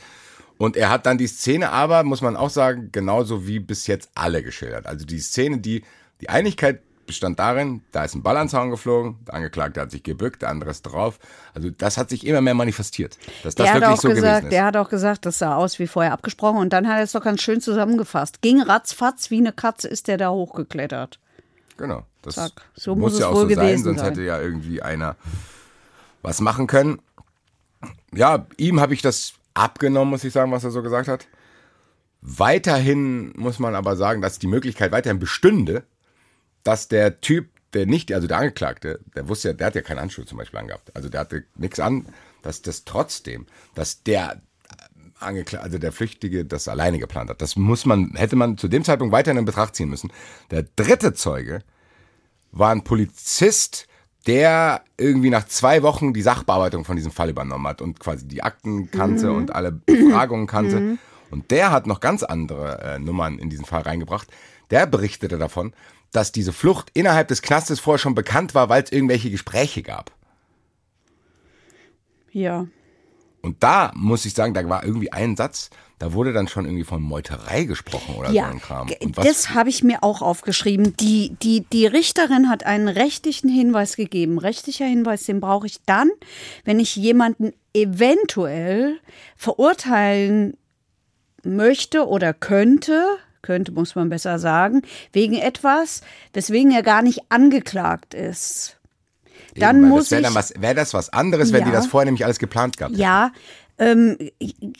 Und 0.57 0.75
er 0.75 0.89
hat 0.89 1.05
dann 1.05 1.19
die 1.19 1.27
Szene 1.27 1.69
aber, 1.71 2.03
muss 2.03 2.21
man 2.21 2.35
auch 2.35 2.49
sagen, 2.49 2.89
genauso 2.91 3.45
wie 3.45 3.59
bis 3.59 3.85
jetzt 3.85 4.09
alle 4.15 4.41
geschildert. 4.41 4.87
Also 4.87 5.05
die 5.05 5.19
Szene, 5.19 5.59
die 5.59 5.83
die 6.21 6.29
Einigkeit 6.29 6.81
bestand 7.07 7.39
darin, 7.39 7.81
da 7.91 8.03
ist 8.03 8.13
ein 8.13 8.21
Ball 8.21 8.37
ans 8.37 8.51
Zaun 8.51 8.69
geflogen, 8.69 9.17
der 9.25 9.33
Angeklagte 9.33 9.81
hat 9.81 9.89
sich 9.89 10.03
gebückt, 10.03 10.43
der 10.43 10.49
andere 10.49 10.69
ist 10.69 10.83
drauf. 10.83 11.19
Also 11.55 11.71
das 11.71 11.97
hat 11.97 12.09
sich 12.09 12.27
immer 12.27 12.41
mehr 12.41 12.53
manifestiert, 12.53 13.17
dass 13.43 13.55
das 13.55 13.73
wirklich 13.73 13.99
so 13.99 14.09
gesagt, 14.09 14.21
gewesen 14.21 14.45
ist. 14.45 14.51
Der 14.51 14.65
hat 14.65 14.77
auch 14.77 14.89
gesagt, 14.89 15.25
das 15.25 15.39
sah 15.39 15.55
aus 15.55 15.79
wie 15.79 15.87
vorher 15.87 16.13
abgesprochen 16.13 16.57
und 16.57 16.71
dann 16.71 16.87
hat 16.87 16.97
er 16.97 17.03
es 17.03 17.13
doch 17.13 17.23
ganz 17.23 17.41
schön 17.41 17.61
zusammengefasst. 17.61 18.41
Ging 18.41 18.61
ratzfatz 18.61 19.31
wie 19.31 19.39
eine 19.39 19.53
Katze 19.53 19.87
ist 19.87 20.07
der 20.07 20.17
da 20.17 20.29
hochgeklettert. 20.29 21.19
Genau, 21.77 22.03
das 22.21 22.35
Zack. 22.35 22.51
so 22.75 22.95
muss, 22.95 23.13
muss 23.13 23.21
ja 23.21 23.27
auch 23.27 23.35
so 23.35 23.49
sein, 23.49 23.77
sonst 23.79 23.99
sein. 23.99 24.09
hätte 24.09 24.21
ja 24.21 24.39
irgendwie 24.39 24.81
einer 24.81 25.15
was 26.21 26.41
machen 26.41 26.67
können. 26.67 26.99
Ja, 28.13 28.45
ihm 28.57 28.79
habe 28.79 28.93
ich 28.93 29.01
das 29.01 29.33
abgenommen, 29.53 30.11
muss 30.11 30.23
ich 30.23 30.33
sagen, 30.33 30.51
was 30.51 30.63
er 30.63 30.71
so 30.71 30.81
gesagt 30.81 31.07
hat. 31.07 31.27
Weiterhin 32.21 33.31
muss 33.37 33.59
man 33.59 33.75
aber 33.75 33.95
sagen, 33.95 34.21
dass 34.21 34.39
die 34.39 34.47
Möglichkeit 34.47 34.91
weiterhin 34.91 35.19
bestünde, 35.19 35.83
dass 36.67 36.89
der 36.89 37.21
Typ, 37.21 37.49
der 37.73 37.85
nicht, 37.85 38.11
also 38.11 38.27
der 38.27 38.39
Angeklagte, 38.39 38.99
der 39.15 39.29
wusste 39.29 39.47
ja, 39.47 39.53
der 39.53 39.67
hat 39.67 39.75
ja 39.75 39.81
keine 39.81 40.01
Handschuhe 40.01 40.25
zum 40.25 40.37
Beispiel 40.37 40.59
angehabt. 40.59 40.93
Also 40.93 41.07
der 41.07 41.21
hatte 41.21 41.45
nichts 41.55 41.79
an, 41.79 42.05
dass 42.41 42.61
das 42.61 42.83
trotzdem, 42.83 43.45
dass 43.73 44.03
der 44.03 44.41
Angeklagte, 45.17 45.63
also 45.63 45.77
der 45.77 45.93
Flüchtige 45.93 46.43
das 46.43 46.67
alleine 46.67 46.99
geplant 46.99 47.29
hat. 47.29 47.41
Das 47.41 47.55
muss 47.55 47.85
man, 47.85 48.11
hätte 48.15 48.35
man 48.35 48.57
zu 48.57 48.67
dem 48.67 48.83
Zeitpunkt 48.83 49.13
weiterhin 49.13 49.37
in 49.37 49.45
Betracht 49.45 49.77
ziehen 49.77 49.89
müssen. 49.89 50.11
Der 50.51 50.65
dritte 50.75 51.13
Zeuge 51.13 51.63
war 52.51 52.71
ein 52.71 52.83
Polizist, 52.83 53.87
der 54.27 54.81
irgendwie 54.97 55.29
nach 55.29 55.45
zwei 55.45 55.83
Wochen 55.83 56.13
die 56.13 56.21
Sachbearbeitung 56.21 56.83
von 56.83 56.97
diesem 56.97 57.13
Fall 57.13 57.29
übernommen 57.29 57.65
hat 57.65 57.81
und 57.81 58.01
quasi 58.01 58.27
die 58.27 58.43
Akten 58.43 58.91
kannte 58.91 59.29
mhm. 59.29 59.37
und 59.37 59.55
alle 59.55 59.71
Befragungen 59.71 60.47
kannte. 60.47 60.81
Mhm. 60.81 60.99
Und 61.31 61.49
der 61.51 61.71
hat 61.71 61.87
noch 61.87 62.01
ganz 62.01 62.23
andere 62.23 62.81
äh, 62.81 62.99
Nummern 62.99 63.39
in 63.39 63.49
diesen 63.49 63.65
Fall 63.65 63.83
reingebracht. 63.83 64.27
Der 64.71 64.85
berichtete 64.85 65.37
davon, 65.37 65.73
dass 66.11 66.31
diese 66.31 66.53
Flucht 66.53 66.89
innerhalb 66.93 67.27
des 67.27 67.41
Knastes 67.41 67.79
vorher 67.79 67.99
schon 67.99 68.15
bekannt 68.15 68.55
war, 68.55 68.69
weil 68.69 68.83
es 68.83 68.91
irgendwelche 68.91 69.29
Gespräche 69.29 69.83
gab. 69.83 70.11
Ja. 72.31 72.67
Und 73.41 73.63
da 73.63 73.91
muss 73.95 74.25
ich 74.25 74.33
sagen, 74.33 74.53
da 74.53 74.67
war 74.67 74.83
irgendwie 74.83 75.11
ein 75.11 75.35
Satz, 75.35 75.69
da 75.99 76.13
wurde 76.13 76.31
dann 76.31 76.47
schon 76.47 76.65
irgendwie 76.65 76.83
von 76.83 77.01
Meuterei 77.01 77.63
gesprochen 77.63 78.15
oder 78.15 78.29
ja, 78.29 78.45
so 78.45 78.51
ein 78.51 78.61
Kram. 78.61 78.89
Und 79.01 79.17
das 79.17 79.51
habe 79.55 79.69
ich 79.69 79.83
mir 79.83 80.03
auch 80.03 80.21
aufgeschrieben. 80.21 80.95
Die, 80.97 81.35
die, 81.41 81.61
die 81.61 81.87
Richterin 81.87 82.49
hat 82.49 82.65
einen 82.65 82.87
rechtlichen 82.87 83.49
Hinweis 83.49 83.95
gegeben. 83.95 84.37
Rechtlicher 84.37 84.85
Hinweis, 84.85 85.23
den 85.23 85.39
brauche 85.39 85.65
ich 85.65 85.81
dann, 85.85 86.11
wenn 86.65 86.79
ich 86.79 86.95
jemanden 86.95 87.53
eventuell 87.73 88.99
verurteilen 89.35 90.57
möchte 91.43 92.07
oder 92.07 92.33
könnte, 92.33 93.05
könnte, 93.47 93.71
muss 93.71 93.95
man 93.95 94.09
besser 94.09 94.37
sagen, 94.37 94.81
wegen 95.13 95.35
etwas, 95.35 96.01
weswegen 96.33 96.71
er 96.71 96.83
gar 96.83 97.01
nicht 97.01 97.21
angeklagt 97.29 98.13
ist. 98.13 98.77
Dann 99.55 99.77
Eben, 99.77 99.87
muss 99.87 100.09
das 100.09 100.21
wäre 100.21 100.35
was, 100.35 100.53
wär 100.59 100.73
das 100.75 100.93
was 100.93 101.09
anderes, 101.11 101.53
wenn 101.53 101.61
ja, 101.61 101.65
die 101.67 101.71
das 101.71 101.87
vorher 101.87 102.05
nämlich 102.05 102.25
alles 102.25 102.39
geplant 102.39 102.77
gehabt 102.77 102.91
hätten. 102.91 103.01
Ja, 103.01 103.31
ähm, 103.79 104.17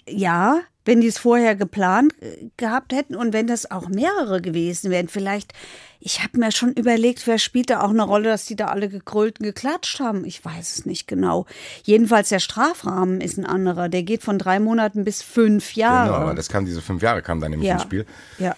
ja, 0.08 0.60
wenn 0.88 1.02
die 1.02 1.08
es 1.08 1.18
vorher 1.18 1.56
geplant 1.56 2.14
äh, 2.22 2.48
gehabt 2.56 2.94
hätten 2.94 3.16
und 3.16 3.34
wenn 3.34 3.46
das 3.46 3.70
auch 3.70 3.90
mehrere 3.90 4.42
gewesen 4.42 4.90
wären. 4.90 5.10
Vielleicht, 5.10 5.54
ich 6.00 6.24
habe 6.24 6.40
mir 6.40 6.52
schon 6.52 6.72
überlegt, 6.72 7.28
wer 7.28 7.38
spielt 7.38 7.70
da 7.70 7.82
auch 7.82 7.90
eine 7.90 8.04
Rolle, 8.04 8.30
dass 8.30 8.46
die 8.46 8.56
da 8.56 8.68
alle 8.68 8.88
gegrölt 8.88 9.40
und 9.40 9.46
geklatscht 9.46 10.00
haben. 10.00 10.24
Ich 10.26 10.44
weiß 10.44 10.78
es 10.78 10.86
nicht 10.86 11.08
genau. 11.08 11.46
Jedenfalls 11.84 12.30
der 12.30 12.40
Strafrahmen 12.40 13.20
ist 13.20 13.38
ein 13.38 13.46
anderer. 13.46 13.90
Der 13.90 14.04
geht 14.04 14.24
von 14.24 14.40
drei 14.40 14.60
Monaten 14.60 15.04
bis 15.04 15.22
fünf 15.22 15.76
Jahre. 15.76 16.10
Genau, 16.10 16.22
aber 16.22 16.34
das 16.34 16.48
kam, 16.48 16.66
diese 16.66 16.82
fünf 16.82 17.04
Jahre 17.04 17.22
kam 17.22 17.42
dann 17.42 17.52
nämlich 17.52 17.68
ja. 17.68 17.76
ins 17.76 17.84
Spiel. 17.84 18.06
Ja. 18.40 18.56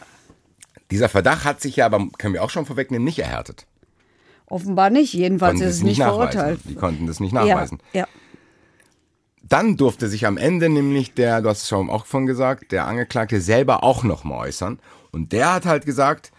Dieser 0.92 1.10
Verdacht 1.10 1.46
hat 1.46 1.62
sich 1.62 1.76
ja, 1.76 1.88
aber 1.88 2.08
können 2.18 2.36
wir 2.36 2.44
auch 2.44 2.50
schon 2.52 2.66
vorwegnehmen, 2.66 3.06
nicht 3.06 3.20
erhärtet. 3.20 3.66
Offenbar 4.46 4.90
nicht. 4.90 5.14
Jedenfalls 5.14 5.60
ist 5.62 5.68
es 5.68 5.84
nicht, 5.84 5.98
nicht 6.00 6.08
verurteilt. 6.08 6.60
Die 6.66 6.76
konnten 6.76 7.06
das 7.06 7.20
nicht 7.20 7.34
nachweisen. 7.34 7.80
Ja, 7.94 8.02
ja. 8.02 8.08
Dann 9.50 9.78
durfte 9.78 10.08
sich 10.08 10.28
am 10.28 10.38
Ende 10.38 10.70
nämlich 10.70 11.16
der, 11.16 11.42
du 11.42 11.50
hast 11.50 11.64
es 11.64 11.68
schon 11.68 11.90
auch 11.90 12.06
von 12.06 12.28
gesagt, 12.28 12.72
der 12.72 12.86
Angeklagte 12.86 13.42
selber 13.42 13.84
auch 13.84 14.04
nochmal 14.04 14.48
äußern. 14.48 14.80
Und 15.12 15.34
der 15.34 15.54
hat 15.54 15.66
halt 15.66 15.86
gesagt, 15.86 16.32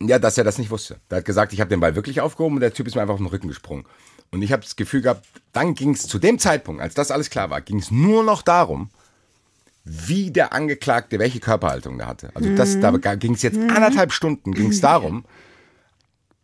ja, 0.00 0.18
dass 0.18 0.38
er 0.38 0.44
das 0.44 0.58
nicht 0.58 0.70
wusste. 0.70 1.00
Der 1.10 1.18
hat 1.18 1.24
gesagt, 1.24 1.52
ich 1.52 1.60
habe 1.60 1.68
den 1.68 1.80
Ball 1.80 1.96
wirklich 1.96 2.20
aufgehoben 2.20 2.56
und 2.56 2.60
der 2.60 2.72
Typ 2.72 2.86
ist 2.86 2.94
mir 2.94 3.02
einfach 3.02 3.14
auf 3.14 3.20
den 3.20 3.26
Rücken 3.26 3.48
gesprungen. 3.48 3.84
Und 4.30 4.42
ich 4.42 4.52
habe 4.52 4.62
das 4.62 4.76
Gefühl 4.76 5.02
gehabt, 5.02 5.26
dann 5.52 5.74
ging 5.74 5.90
es 5.90 6.06
zu 6.06 6.18
dem 6.18 6.38
Zeitpunkt, 6.38 6.80
als 6.80 6.94
das 6.94 7.10
alles 7.10 7.28
klar 7.28 7.50
war, 7.50 7.60
ging 7.60 7.80
es 7.80 7.90
nur 7.90 8.22
noch 8.22 8.42
darum, 8.42 8.90
wie 9.84 10.30
der 10.30 10.52
Angeklagte, 10.52 11.18
welche 11.18 11.40
Körperhaltung 11.40 11.98
der 11.98 12.06
hatte. 12.06 12.30
Also 12.34 12.54
das, 12.54 12.78
da 12.78 12.90
ging 13.16 13.34
es 13.34 13.42
jetzt 13.42 13.58
anderthalb 13.58 14.12
Stunden, 14.12 14.52
ging 14.52 14.70
es 14.70 14.80
darum, 14.80 15.24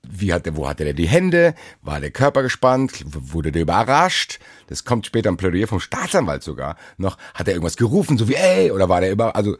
wie 0.08 0.32
hat 0.32 0.46
der, 0.46 0.56
wo 0.56 0.68
hatte 0.68 0.84
der 0.84 0.92
die 0.92 1.08
Hände? 1.08 1.54
War 1.82 2.00
der 2.00 2.10
Körper 2.10 2.42
gespannt? 2.42 3.04
Wurde 3.06 3.52
der 3.52 3.62
überrascht? 3.62 4.38
Das 4.68 4.84
kommt 4.84 5.06
später 5.06 5.28
im 5.28 5.36
Plädoyer 5.36 5.66
vom 5.66 5.80
Staatsanwalt 5.80 6.42
sogar. 6.42 6.76
Noch, 6.96 7.18
hat 7.34 7.48
er 7.48 7.54
irgendwas 7.54 7.76
gerufen, 7.76 8.18
so 8.18 8.28
wie, 8.28 8.34
ey, 8.34 8.70
oder 8.70 8.88
war 8.88 9.00
der 9.00 9.12
über, 9.12 9.36
also, 9.36 9.56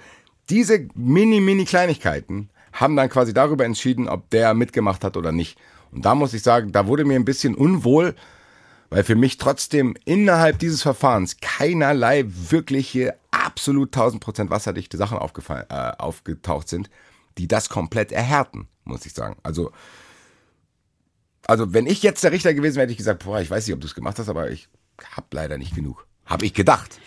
diese 0.49 0.87
mini, 0.95 1.41
mini 1.41 1.65
Kleinigkeiten 1.65 2.51
haben 2.73 2.97
dann 2.97 3.09
quasi 3.09 3.33
darüber 3.35 3.65
entschieden, 3.65 4.09
ob 4.09 4.31
der 4.31 4.55
mitgemacht 4.55 5.03
hat 5.03 5.17
oder 5.17 5.33
nicht. 5.33 5.59
Und 5.93 6.05
da 6.05 6.15
muss 6.15 6.35
ich 6.35 6.43
sagen, 6.43 6.73
da 6.73 6.87
wurde 6.87 7.05
mir 7.05 7.17
ein 7.17 7.25
bisschen 7.25 7.55
unwohl, 7.55 8.15
weil 8.91 9.03
für 9.03 9.15
mich 9.15 9.39
trotzdem 9.39 9.95
innerhalb 10.05 10.59
dieses 10.59 10.83
Verfahrens 10.83 11.39
keinerlei 11.41 12.25
wirkliche, 12.27 13.17
absolut 13.31 13.97
1000% 13.97 14.51
wasserdichte 14.51 14.97
Sachen 14.97 15.19
äh, 15.19 15.93
aufgetaucht 15.99 16.69
sind, 16.69 16.91
die 17.39 17.49
das 17.49 17.69
komplett 17.69 18.13
erhärten, 18.13 18.69
muss 18.85 19.07
ich 19.07 19.15
sagen. 19.15 19.37
Also, 19.43 19.73
also 21.47 21.73
wenn 21.73 21.87
ich 21.87 22.03
jetzt 22.03 22.25
der 22.25 22.33
Richter 22.33 22.55
gewesen 22.55 22.77
wäre, 22.77 22.85
hätte 22.85 22.93
ich 22.93 22.99
gesagt, 22.99 23.25
boah, 23.25 23.41
ich 23.41 23.51
weiß 23.51 23.67
nicht, 23.67 23.75
ob 23.75 23.81
du 23.81 23.87
es 23.87 23.95
gemacht 23.95 24.19
hast, 24.19 24.29
aber 24.29 24.51
ich 24.51 24.69
habe 25.13 25.27
leider 25.33 25.59
nicht 25.59 25.75
genug. 25.75 26.07
Habe 26.25 26.45
ich 26.45 26.55
gedacht. 26.55 26.99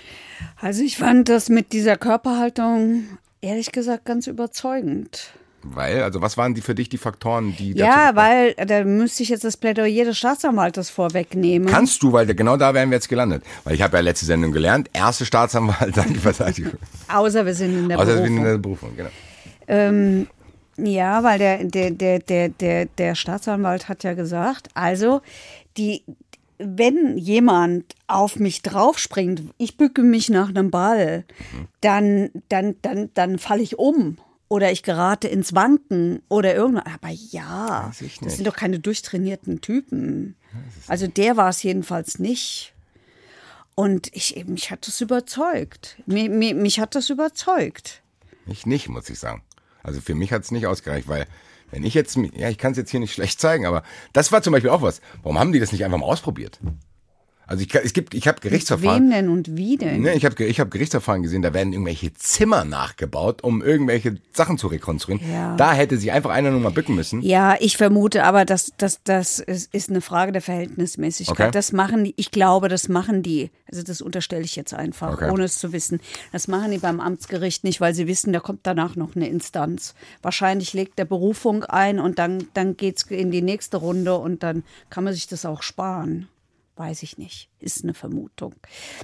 Also 0.58 0.84
ich 0.84 0.98
fand 0.98 1.28
das 1.30 1.50
mit 1.50 1.74
dieser 1.74 1.98
Körperhaltung 1.98 3.04
ehrlich 3.42 3.72
gesagt 3.72 4.06
ganz 4.06 4.28
überzeugend. 4.28 5.34
Weil, 5.62 6.04
also 6.04 6.22
was 6.22 6.38
waren 6.38 6.54
die 6.54 6.62
für 6.62 6.74
dich 6.74 6.88
die 6.88 6.98
Faktoren, 6.98 7.54
die 7.58 7.74
Ja, 7.74 8.12
weil 8.16 8.54
da 8.54 8.86
müsste 8.86 9.24
ich 9.24 9.30
jetzt 9.30 9.44
das 9.44 9.58
Plädoyer 9.58 10.06
des 10.06 10.18
Staatsanwaltes 10.18 10.90
vorwegnehmen. 10.90 11.68
Kannst 11.68 12.02
du, 12.02 12.14
weil 12.14 12.34
genau 12.34 12.56
da 12.56 12.74
wären 12.74 12.90
wir 12.92 12.96
jetzt 12.96 13.10
gelandet. 13.10 13.44
Weil 13.66 13.76
ich 13.76 13.82
habe 13.82 13.98
ja 13.98 14.02
letzte 14.02 14.26
Sendung 14.26 14.54
gelernt, 14.54 14.90
erste 14.94 15.26
Staatsanwalt, 15.26 15.98
dann 15.98 16.14
die 16.14 16.20
Verteidigung. 16.20 16.74
Außer 17.10 17.46
wir 17.46 17.54
sind 17.54 17.78
in 17.78 17.90
der 17.90 17.98
Außer 18.00 18.06
Berufung. 18.06 18.24
wir 18.24 18.28
sind 18.30 18.38
in 18.38 18.44
der 18.44 18.58
Berufung, 18.58 18.96
genau. 18.96 19.10
Ähm, 19.68 20.28
ja, 20.86 21.24
weil 21.24 21.40
der, 21.40 21.64
der, 21.64 21.92
der, 21.92 22.20
der, 22.20 22.50
der, 22.50 22.86
der 22.86 23.16
Staatsanwalt 23.16 23.90
hat 23.90 24.04
ja 24.04 24.14
gesagt, 24.14 24.70
also 24.74 25.22
die, 25.78 26.04
wenn 26.58 27.18
jemand 27.18 27.96
auf 28.08 28.36
mich 28.36 28.62
draufspringt, 28.62 29.44
ich 29.58 29.78
bücke 29.78 30.04
mich 30.04 30.30
nach 30.30 30.50
einem 30.50 30.72
Ball, 30.72 31.24
dann, 31.82 32.30
dann, 32.50 32.76
dann, 32.82 33.10
dann 33.14 33.40
falle 33.40 33.64
ich 33.64 33.80
um. 33.80 34.18
Oder 34.52 34.72
ich 34.72 34.82
gerate 34.82 35.28
ins 35.28 35.54
Wanken 35.54 36.24
oder 36.28 36.56
irgendwas. 36.56 36.86
Aber 36.86 37.10
ja, 37.10 37.92
das 38.22 38.36
sind 38.36 38.48
doch 38.48 38.56
keine 38.56 38.80
durchtrainierten 38.80 39.62
Typen. 39.62 40.36
Also 40.88 41.06
der 41.06 41.38
war 41.38 41.50
es 41.50 41.62
jedenfalls 41.62 42.18
nicht. 42.18 42.74
Und 43.76 44.10
ich, 44.14 44.44
mich 44.48 44.72
hat 44.72 44.88
das 44.88 45.02
überzeugt. 45.02 46.02
Mich, 46.08 46.30
mich, 46.30 46.56
mich 46.56 46.80
hat 46.80 46.96
das 46.96 47.12
überzeugt. 47.12 48.02
Ich 48.48 48.66
nicht, 48.66 48.90
muss 48.90 49.10
ich 49.10 49.20
sagen. 49.20 49.44
Also 49.84 50.02
für 50.02 50.16
mich 50.16 50.32
hat 50.34 50.44
es 50.44 50.52
nicht 50.52 50.68
ausgereicht, 50.68 51.08
weil 51.08 51.26
wenn 51.72 51.84
ich 51.84 51.94
jetzt, 51.94 52.18
ja, 52.34 52.50
ich 52.50 52.58
kann 52.58 52.72
es 52.72 52.78
jetzt 52.78 52.92
hier 52.92 53.00
nicht 53.00 53.14
schlecht 53.14 53.40
zeigen, 53.40 53.66
aber 53.66 53.84
das 54.14 54.32
war 54.32 54.42
zum 54.42 54.54
Beispiel 54.54 54.72
auch 54.72 54.82
was. 54.82 55.02
Warum 55.22 55.40
haben 55.40 55.52
die 55.52 55.60
das 55.60 55.72
nicht 55.72 55.86
einfach 55.86 56.00
mal 56.00 56.08
ausprobiert? 56.08 56.60
Also 57.50 57.64
ich, 57.64 57.74
es 57.74 57.94
gibt, 57.94 58.14
ich 58.14 58.28
habe 58.28 58.40
Gerichtsverfahren. 58.42 59.06
Wem 59.06 59.12
denn 59.12 59.30
und 59.30 59.58
wie 59.58 59.76
denn? 59.76 60.02
Ne, 60.04 60.14
ich 60.14 60.24
habe 60.24 60.44
ich 60.46 60.60
hab 60.60 60.70
Gerichtsverfahren 60.70 61.24
gesehen, 61.24 61.42
da 61.42 61.52
werden 61.52 61.74
irgendwelche 61.74 62.14
Zimmer 62.14 62.64
nachgebaut, 62.64 63.44
um 63.44 63.64
irgendwelche 63.64 64.18
Sachen 64.34 64.60
zu 64.60 64.68
rekonstruieren. 64.68 65.28
Ja. 65.32 65.56
Da 65.56 65.74
hätte 65.74 65.98
sich 65.98 66.12
einfach 66.12 66.30
einer 66.30 66.52
nur 66.52 66.60
mal 66.60 66.70
bücken 66.72 66.94
müssen. 66.94 67.22
Ja, 67.22 67.58
ich 67.60 67.76
vermute 67.76 68.24
aber, 68.24 68.46
dass 68.46 68.72
das, 68.78 69.02
das 69.04 69.40
ist, 69.40 69.74
ist 69.74 69.90
eine 69.90 70.02
Frage 70.02 70.32
der 70.32 70.44
Verhältnismäßigkeit. 70.44 71.40
Okay. 71.48 71.52
Das 71.52 71.72
machen 71.72 72.04
die, 72.04 72.14
ich 72.18 72.30
glaube, 72.30 72.70
das 72.70 72.88
machen 72.88 73.24
die, 73.24 73.50
also 73.68 73.82
das 73.82 74.02
unterstelle 74.02 74.44
ich 74.44 74.56
jetzt 74.56 74.76
einfach, 74.76 75.14
Okay. 75.14 75.32
ohne 75.32 75.46
es 75.46 75.58
zu 75.58 75.74
wissen. 75.74 76.00
Das 76.32 76.48
machen 76.48 76.70
die 76.70 76.78
beim 76.78 77.00
Amtsgericht 77.00 77.64
nicht, 77.64 77.82
weil 77.82 77.96
sie 77.96 78.06
wissen, 78.08 78.32
da 78.32 78.40
kommt 78.40 78.60
danach 78.64 78.96
noch 78.96 79.16
eine 79.16 79.28
Instanz. 79.28 79.96
Wahrscheinlich 80.22 80.74
legt 80.74 81.00
der 81.00 81.06
Berufung 81.06 81.64
ein 81.64 82.00
und 82.00 82.20
dann, 82.20 82.48
dann 82.54 82.78
geht's 82.78 83.04
in 83.10 83.32
die 83.32 83.42
nächste 83.42 83.78
Runde 83.78 84.16
und 84.18 84.44
dann 84.44 84.64
kann 84.92 85.04
man 85.04 85.14
sich 85.14 85.28
das 85.28 85.46
auch 85.46 85.64
sparen. 85.64 86.28
Weiß 86.80 87.04
ich 87.04 87.18
nicht. 87.18 87.50
Ist 87.60 87.84
eine 87.84 87.94
Vermutung. 87.94 88.56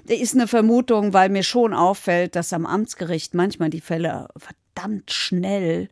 Ist 0.08 0.34
eine 0.34 0.48
Vermutung, 0.48 1.12
weil 1.12 1.28
mir 1.28 1.44
schon 1.44 1.74
auffällt, 1.74 2.38
dass 2.38 2.54
am 2.54 2.66
Amtsgericht 2.66 3.34
manchmal 3.34 3.70
die 3.70 3.82
Fälle 3.82 4.30
verdammt 4.38 5.12
schnell 5.12 5.90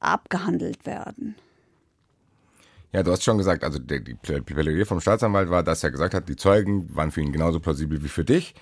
abgehandelt 0.00 0.86
werden. 0.86 1.34
Ja, 2.92 3.02
du 3.02 3.12
hast 3.12 3.22
schon 3.22 3.36
gesagt, 3.36 3.64
also 3.64 3.78
die 3.78 4.16
Plä- 4.16 4.40
Plädoyer 4.40 4.86
vom 4.86 5.02
Staatsanwalt 5.02 5.50
war, 5.50 5.62
dass 5.62 5.84
er 5.84 5.90
gesagt 5.90 6.14
hat, 6.14 6.26
die 6.26 6.36
Zeugen 6.36 6.88
waren 6.96 7.10
für 7.10 7.20
ihn 7.20 7.32
genauso 7.32 7.60
plausibel 7.60 8.02
wie 8.02 8.08
für 8.08 8.24
dich. 8.24 8.54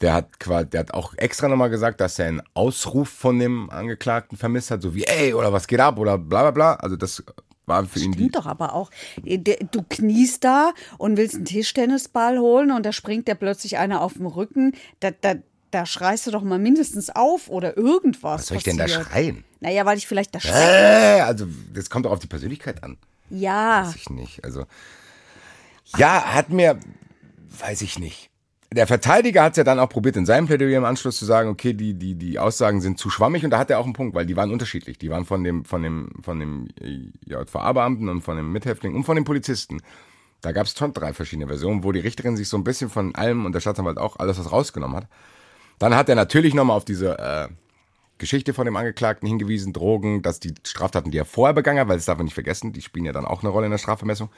Der 0.00 0.12
hat 0.12 0.40
quasi, 0.40 0.68
der 0.68 0.80
hat 0.80 0.92
auch 0.92 1.14
extra 1.14 1.46
nochmal 1.46 1.70
gesagt, 1.70 2.00
dass 2.00 2.18
er 2.18 2.26
einen 2.26 2.42
Ausruf 2.54 3.10
von 3.10 3.38
dem 3.38 3.70
Angeklagten 3.70 4.36
vermisst 4.36 4.72
hat, 4.72 4.82
so 4.82 4.92
wie, 4.96 5.04
ey, 5.04 5.34
oder 5.34 5.52
was 5.52 5.68
geht 5.68 5.78
ab, 5.78 6.00
oder 6.00 6.18
bla 6.18 6.42
bla 6.42 6.50
bla. 6.50 6.74
Also 6.74 6.96
das 6.96 7.22
war 7.66 7.84
für 7.84 7.98
ihn 7.98 8.12
die. 8.12 8.18
Stimmt 8.18 8.36
doch 8.36 8.46
aber 8.46 8.74
auch. 8.74 8.90
Der- 9.24 9.58
Du 9.70 9.82
kniest 9.88 10.44
da 10.44 10.72
und 10.98 11.16
willst 11.16 11.34
einen 11.34 11.44
Tischtennisball 11.44 12.38
holen 12.38 12.70
und 12.70 12.86
da 12.86 12.92
springt 12.92 13.26
der 13.28 13.34
plötzlich 13.34 13.76
einer 13.78 14.00
auf 14.00 14.14
dem 14.14 14.26
Rücken. 14.26 14.72
Da, 15.00 15.10
da, 15.10 15.34
da 15.72 15.84
schreist 15.84 16.26
du 16.26 16.30
doch 16.30 16.42
mal 16.42 16.58
mindestens 16.58 17.10
auf 17.10 17.48
oder 17.48 17.76
irgendwas. 17.76 18.40
Was 18.42 18.46
soll 18.48 18.56
ich 18.58 18.62
denn 18.62 18.78
da 18.78 18.88
schreien? 18.88 19.44
Naja, 19.60 19.84
weil 19.84 19.98
ich 19.98 20.06
vielleicht 20.06 20.34
da 20.34 20.40
schreie. 20.40 21.18
Äh, 21.18 21.20
also 21.22 21.46
das 21.72 21.90
kommt 21.90 22.06
doch 22.06 22.12
auf 22.12 22.20
die 22.20 22.28
Persönlichkeit 22.28 22.84
an. 22.84 22.98
Ja, 23.30 23.86
Weiß 23.86 23.96
ich 23.96 24.10
nicht. 24.10 24.44
Also 24.44 24.64
ja, 25.96 26.34
hat 26.34 26.50
mir, 26.50 26.78
weiß 27.58 27.82
ich 27.82 27.98
nicht. 27.98 28.30
Der 28.72 28.86
Verteidiger 28.86 29.44
hat 29.44 29.52
es 29.52 29.58
ja 29.58 29.64
dann 29.64 29.78
auch 29.78 29.88
probiert, 29.88 30.16
in 30.16 30.26
seinem 30.26 30.46
Plädoyer 30.46 30.78
im 30.78 30.84
Anschluss 30.84 31.18
zu 31.18 31.24
sagen, 31.24 31.48
okay, 31.48 31.72
die, 31.72 31.94
die, 31.94 32.16
die 32.16 32.38
Aussagen 32.38 32.80
sind 32.80 32.98
zu 32.98 33.10
schwammig 33.10 33.44
und 33.44 33.50
da 33.50 33.58
hat 33.58 33.70
er 33.70 33.78
auch 33.78 33.84
einen 33.84 33.92
Punkt, 33.92 34.14
weil 34.14 34.26
die 34.26 34.36
waren 34.36 34.50
unterschiedlich. 34.50 34.98
Die 34.98 35.08
waren 35.08 35.24
von 35.24 35.44
dem, 35.44 35.64
von 35.64 35.82
dem, 35.82 36.10
von 36.20 36.40
dem 36.40 36.68
äh, 36.80 37.10
JVA-Beamten 37.26 38.08
und 38.08 38.22
von 38.22 38.36
dem 38.36 38.52
Mithäftling 38.52 38.94
und 38.94 39.04
von 39.04 39.14
dem 39.14 39.24
Polizisten. 39.24 39.80
Da 40.40 40.52
gab 40.52 40.66
es 40.66 40.76
schon 40.76 40.92
drei 40.92 41.12
verschiedene 41.12 41.46
Versionen, 41.46 41.84
wo 41.84 41.92
die 41.92 42.00
Richterin 42.00 42.36
sich 42.36 42.48
so 42.48 42.56
ein 42.56 42.64
bisschen 42.64 42.90
von 42.90 43.14
allem 43.14 43.46
und 43.46 43.52
der 43.52 43.60
Staatsanwalt 43.60 43.98
auch 43.98 44.18
alles 44.18 44.38
was 44.38 44.50
rausgenommen 44.50 44.96
hat. 44.96 45.08
Dann 45.78 45.94
hat 45.94 46.08
er 46.08 46.14
natürlich 46.14 46.54
nochmal 46.54 46.76
auf 46.76 46.84
diese 46.84 47.18
äh, 47.18 47.48
Geschichte 48.18 48.54
von 48.54 48.64
dem 48.64 48.76
Angeklagten 48.76 49.28
hingewiesen, 49.28 49.72
Drogen, 49.72 50.22
dass 50.22 50.40
die 50.40 50.54
Straftaten, 50.64 51.10
die 51.10 51.18
er 51.18 51.24
vorher 51.24 51.54
begangen 51.54 51.80
hat, 51.80 51.88
weil 51.88 51.96
das 51.96 52.06
darf 52.06 52.16
man 52.16 52.24
nicht 52.24 52.34
vergessen, 52.34 52.72
die 52.72 52.82
spielen 52.82 53.04
ja 53.04 53.12
dann 53.12 53.26
auch 53.26 53.42
eine 53.42 53.50
Rolle 53.50 53.66
in 53.66 53.72
der 53.72 53.78
Strafvermessung, 53.78 54.30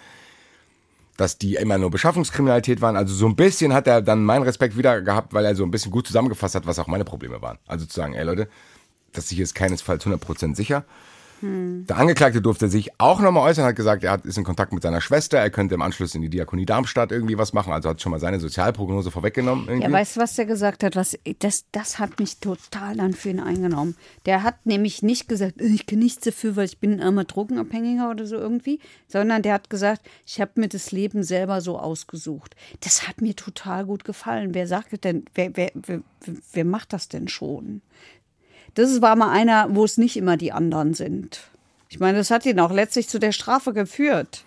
dass 1.18 1.36
die 1.36 1.56
immer 1.56 1.78
nur 1.78 1.90
Beschaffungskriminalität 1.90 2.80
waren. 2.80 2.96
Also 2.96 3.12
so 3.12 3.26
ein 3.26 3.34
bisschen 3.34 3.74
hat 3.74 3.88
er 3.88 4.00
dann 4.00 4.24
meinen 4.24 4.44
Respekt 4.44 4.78
wieder 4.78 5.02
gehabt, 5.02 5.34
weil 5.34 5.44
er 5.44 5.56
so 5.56 5.64
ein 5.64 5.70
bisschen 5.70 5.90
gut 5.90 6.06
zusammengefasst 6.06 6.54
hat, 6.54 6.66
was 6.66 6.78
auch 6.78 6.86
meine 6.86 7.04
Probleme 7.04 7.42
waren. 7.42 7.58
Also 7.66 7.86
zu 7.86 7.94
sagen, 7.94 8.14
ey 8.14 8.24
Leute, 8.24 8.48
das 9.12 9.28
hier 9.28 9.42
ist 9.42 9.54
keinesfalls 9.54 10.06
100% 10.06 10.54
sicher. 10.54 10.84
Der 11.41 11.97
Angeklagte 11.97 12.43
durfte 12.43 12.68
sich 12.68 12.91
auch 12.99 13.20
nochmal 13.20 13.49
äußern, 13.49 13.64
hat 13.64 13.76
gesagt, 13.76 14.03
er 14.03 14.12
hat, 14.12 14.26
ist 14.26 14.39
in 14.39 14.45
Kontakt 14.45 14.72
mit 14.72 14.82
seiner 14.82 15.01
Schwester, 15.01 15.39
er 15.39 15.51
könnte 15.51 15.74
im 15.74 15.82
Anschluss 15.82 16.14
in 16.14 16.22
die 16.22 16.28
Diakonie 16.28 16.66
Darmstadt 16.66 17.12
irgendwie 17.12 17.39
was 17.39 17.53
machen, 17.53 17.72
also 17.72 17.89
hat 17.89 18.01
schon 18.03 18.11
mal 18.11 18.18
seine 18.18 18.41
Sozialprognose 18.41 19.11
vorweggenommen. 19.11 19.66
Irgendwie. 19.68 19.86
ja, 19.86 19.93
weißt 19.93 20.16
du, 20.16 20.20
was 20.20 20.34
der 20.34 20.47
gesagt 20.47 20.82
hat? 20.82 20.97
Was, 20.97 21.16
das, 21.39 21.64
das 21.70 21.99
hat 21.99 22.18
mich 22.18 22.39
total 22.39 22.97
dann 22.97 23.14
für 23.14 23.30
ihn 23.30 23.41
eingenommen. 23.41 23.97
Der 24.26 24.43
hat 24.43 24.66
nämlich 24.66 25.03
nicht 25.03 25.28
gesagt, 25.28 25.61
ich 25.61 25.86
kann 25.86 26.01
nichts 26.01 26.24
dafür, 26.24 26.57
weil 26.57 26.64
ich 26.64 26.78
bin 26.78 26.95
ein 26.95 27.01
armer 27.01 27.24
Drogenabhängiger 27.24 28.11
oder 28.11 28.26
so 28.26 28.36
irgendwie, 28.36 28.80
sondern 29.07 29.43
der 29.43 29.55
hat 29.55 29.70
gesagt, 29.70 30.03
ich 30.26 30.41
habe 30.41 30.53
mir 30.57 30.68
das 30.68 30.91
Leben 30.93 31.22
selber 31.22 31.61
so 31.61 31.78
ausgesucht. 31.78 32.57
Das 32.80 33.07
hat 33.07 33.20
mir 33.20 33.36
total 33.36 33.86
gut 33.86 34.05
gefallen. 34.05 34.55
Wer 34.55 34.66
sagt 34.66 35.05
denn, 35.05 35.24
wer, 35.34 35.57
wer, 35.57 35.70
wer, 35.74 36.01
wer 36.53 36.64
macht 36.64 36.93
das 36.93 37.09
denn 37.09 37.28
schon? 37.28 37.82
Das 38.78 39.02
war 39.02 39.16
mal 39.16 39.30
einer, 39.30 39.66
wo 39.74 39.84
es 39.84 39.98
nicht 39.98 40.16
immer 40.16 40.36
die 40.36 40.52
anderen 40.52 40.94
sind. 40.94 41.40
Ich 41.88 41.98
meine, 41.98 42.18
das 42.18 42.30
hat 42.30 42.46
ihn 42.46 42.60
auch 42.60 42.70
letztlich 42.70 43.08
zu 43.08 43.18
der 43.18 43.32
Strafe 43.32 43.72
geführt. 43.72 44.44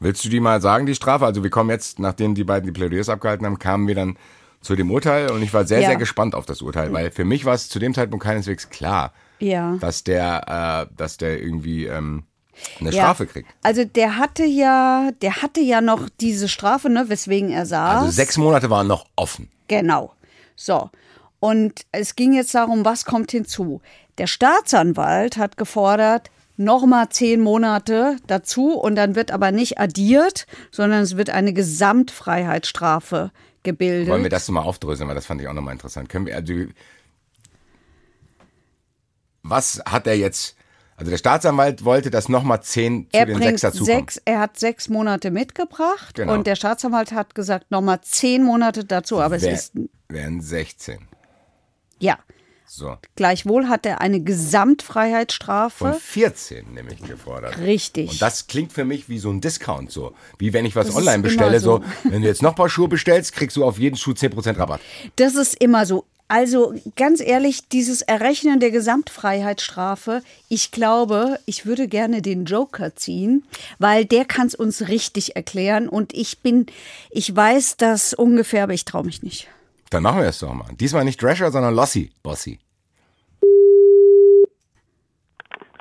Willst 0.00 0.24
du 0.24 0.28
die 0.28 0.40
mal 0.40 0.60
sagen, 0.62 0.86
die 0.86 0.94
Strafe? 0.94 1.26
Also 1.26 1.42
wir 1.42 1.50
kommen 1.50 1.68
jetzt, 1.70 1.98
nachdem 1.98 2.34
die 2.34 2.44
beiden 2.44 2.66
die 2.66 2.72
Plädoyers 2.72 3.08
abgehalten 3.08 3.44
haben, 3.44 3.58
kamen 3.58 3.86
wir 3.86 3.94
dann 3.94 4.16
zu 4.62 4.74
dem 4.74 4.90
Urteil 4.90 5.30
und 5.30 5.42
ich 5.42 5.52
war 5.52 5.66
sehr, 5.66 5.80
Ja. 5.80 5.88
sehr 5.88 5.96
gespannt 5.96 6.34
auf 6.34 6.46
das 6.46 6.62
Urteil, 6.62 6.92
weil 6.94 7.10
für 7.10 7.24
mich 7.26 7.44
war 7.44 7.52
es 7.54 7.68
zu 7.68 7.78
dem 7.78 7.92
Zeitpunkt 7.92 8.24
keineswegs 8.24 8.70
klar, 8.70 9.12
Ja. 9.38 9.76
dass 9.80 10.02
der, 10.04 10.86
äh, 10.90 10.94
dass 10.96 11.18
der 11.18 11.42
irgendwie 11.42 11.84
ähm, 11.84 12.22
eine 12.80 12.88
Ja. 12.90 13.02
Strafe 13.02 13.26
kriegt. 13.26 13.50
Also 13.62 13.84
der 13.84 14.16
hatte 14.16 14.44
ja, 14.44 15.10
der 15.20 15.42
hatte 15.42 15.60
ja 15.60 15.82
noch 15.82 16.08
diese 16.20 16.48
Strafe, 16.48 16.88
ne, 16.88 17.10
weswegen 17.10 17.50
er 17.50 17.66
saß. 17.66 17.98
Also 18.04 18.10
sechs 18.12 18.38
Monate 18.38 18.70
waren 18.70 18.86
noch 18.86 19.04
offen. 19.16 19.50
Genau. 19.68 20.14
So. 20.56 20.88
Und 21.44 21.84
es 21.92 22.16
ging 22.16 22.32
jetzt 22.32 22.54
darum, 22.54 22.86
was 22.86 23.04
kommt 23.04 23.30
hinzu. 23.30 23.82
Der 24.16 24.26
Staatsanwalt 24.26 25.36
hat 25.36 25.58
gefordert, 25.58 26.30
nochmal 26.56 27.10
zehn 27.10 27.42
Monate 27.42 28.16
dazu 28.26 28.72
und 28.72 28.94
dann 28.94 29.14
wird 29.14 29.30
aber 29.30 29.52
nicht 29.52 29.78
addiert, 29.78 30.46
sondern 30.70 31.02
es 31.02 31.18
wird 31.18 31.28
eine 31.28 31.52
Gesamtfreiheitsstrafe 31.52 33.30
gebildet. 33.62 34.08
Wollen 34.08 34.22
wir 34.22 34.30
das 34.30 34.48
mal 34.48 34.62
aufdröseln, 34.62 35.06
weil 35.06 35.16
das 35.16 35.26
fand 35.26 35.42
ich 35.42 35.46
auch 35.48 35.52
nochmal 35.52 35.74
interessant. 35.74 36.08
Können 36.08 36.24
wir, 36.24 36.34
also, 36.34 36.54
was 39.42 39.82
hat 39.84 40.06
er 40.06 40.16
jetzt, 40.16 40.56
also 40.96 41.10
der 41.10 41.18
Staatsanwalt 41.18 41.84
wollte 41.84 42.10
das 42.10 42.30
nochmal 42.30 42.62
zehn 42.62 43.04
zu 43.10 43.18
er 43.18 43.26
den 43.26 43.36
sechs 43.36 43.60
dazukommen. 43.60 44.00
sechs, 44.00 44.22
er 44.24 44.40
hat 44.40 44.58
sechs 44.58 44.88
Monate 44.88 45.30
mitgebracht 45.30 46.14
Genau. 46.14 46.32
und 46.32 46.46
der 46.46 46.56
Staatsanwalt 46.56 47.12
hat 47.12 47.34
gesagt, 47.34 47.70
nochmal 47.70 48.00
zehn 48.00 48.42
Monate 48.44 48.86
dazu. 48.86 49.20
Aber 49.20 49.36
es 49.36 49.42
Wär, 49.42 49.52
ist, 49.52 49.74
wären 50.08 50.40
16. 50.40 51.06
ja, 52.04 52.18
So. 52.66 52.96
gleichwohl 53.16 53.68
hat 53.68 53.86
er 53.86 54.00
eine 54.00 54.20
Gesamtfreiheitsstrafe. 54.20 55.92
Von 55.92 55.94
14 55.94 56.72
nämlich 56.74 57.02
gefordert. 57.02 57.58
Richtig. 57.58 58.10
Und 58.10 58.22
das 58.22 58.46
klingt 58.46 58.72
für 58.72 58.84
mich 58.84 59.08
wie 59.08 59.18
so 59.18 59.30
ein 59.30 59.40
Discount, 59.40 59.90
so. 59.90 60.14
Wie 60.38 60.52
wenn 60.52 60.64
ich 60.66 60.76
was 60.76 60.88
Das 60.88 60.96
online 60.96 61.22
bestelle, 61.22 61.60
so. 61.60 61.78
so. 61.78 62.10
Wenn 62.10 62.22
du 62.22 62.28
jetzt 62.28 62.42
noch 62.42 62.50
ein 62.50 62.56
paar 62.56 62.68
Schuhe 62.68 62.88
bestellst, 62.88 63.32
kriegst 63.32 63.56
du 63.56 63.64
auf 63.64 63.78
jeden 63.78 63.96
Schuh 63.96 64.12
10% 64.12 64.58
Rabatt. 64.58 64.80
Das 65.16 65.34
ist 65.34 65.54
immer 65.60 65.86
so. 65.86 66.04
Also 66.26 66.74
ganz 66.96 67.20
ehrlich, 67.20 67.68
dieses 67.68 68.00
Errechnen 68.00 68.58
der 68.58 68.70
Gesamtfreiheitsstrafe, 68.70 70.22
ich 70.48 70.70
glaube, 70.70 71.38
ich 71.44 71.66
würde 71.66 71.86
gerne 71.86 72.22
den 72.22 72.46
Joker 72.46 72.96
ziehen, 72.96 73.44
weil 73.78 74.06
der 74.06 74.24
kann 74.24 74.46
es 74.46 74.54
uns 74.54 74.88
richtig 74.88 75.36
erklären 75.36 75.86
und 75.86 76.14
ich 76.14 76.38
bin, 76.38 76.64
ich 77.10 77.34
weiß 77.36 77.76
das 77.76 78.14
ungefähr, 78.14 78.62
aber 78.64 78.72
ich 78.72 78.86
traue 78.86 79.04
mich 79.04 79.22
nicht. 79.22 79.48
Dann 79.94 80.02
machen 80.02 80.22
wir 80.22 80.28
es 80.28 80.40
doch 80.40 80.52
mal. 80.52 80.66
Diesmal 80.72 81.04
nicht 81.04 81.22
Drescher, 81.22 81.52
sondern 81.52 81.72
Lossi. 81.72 82.10
Bossi. 82.24 82.58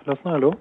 Lassen, 0.06 0.26
hallo? 0.26 0.56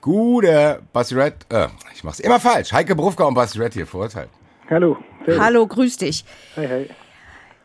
Gute 0.00 0.80
Basti 0.92 1.16
Red. 1.16 1.34
Äh, 1.48 1.66
ich 1.92 2.04
mach's 2.04 2.20
immer 2.20 2.38
falsch. 2.38 2.72
Heike 2.72 2.94
Berufka 2.94 3.24
und 3.24 3.34
Basti 3.34 3.58
Red 3.58 3.74
hier 3.74 3.84
verurteilt. 3.84 4.28
Hallo. 4.70 4.96
Hallo, 5.26 5.66
grüß 5.66 5.96
dich. 5.96 6.24
Hi, 6.54 6.68
hi. 6.68 6.88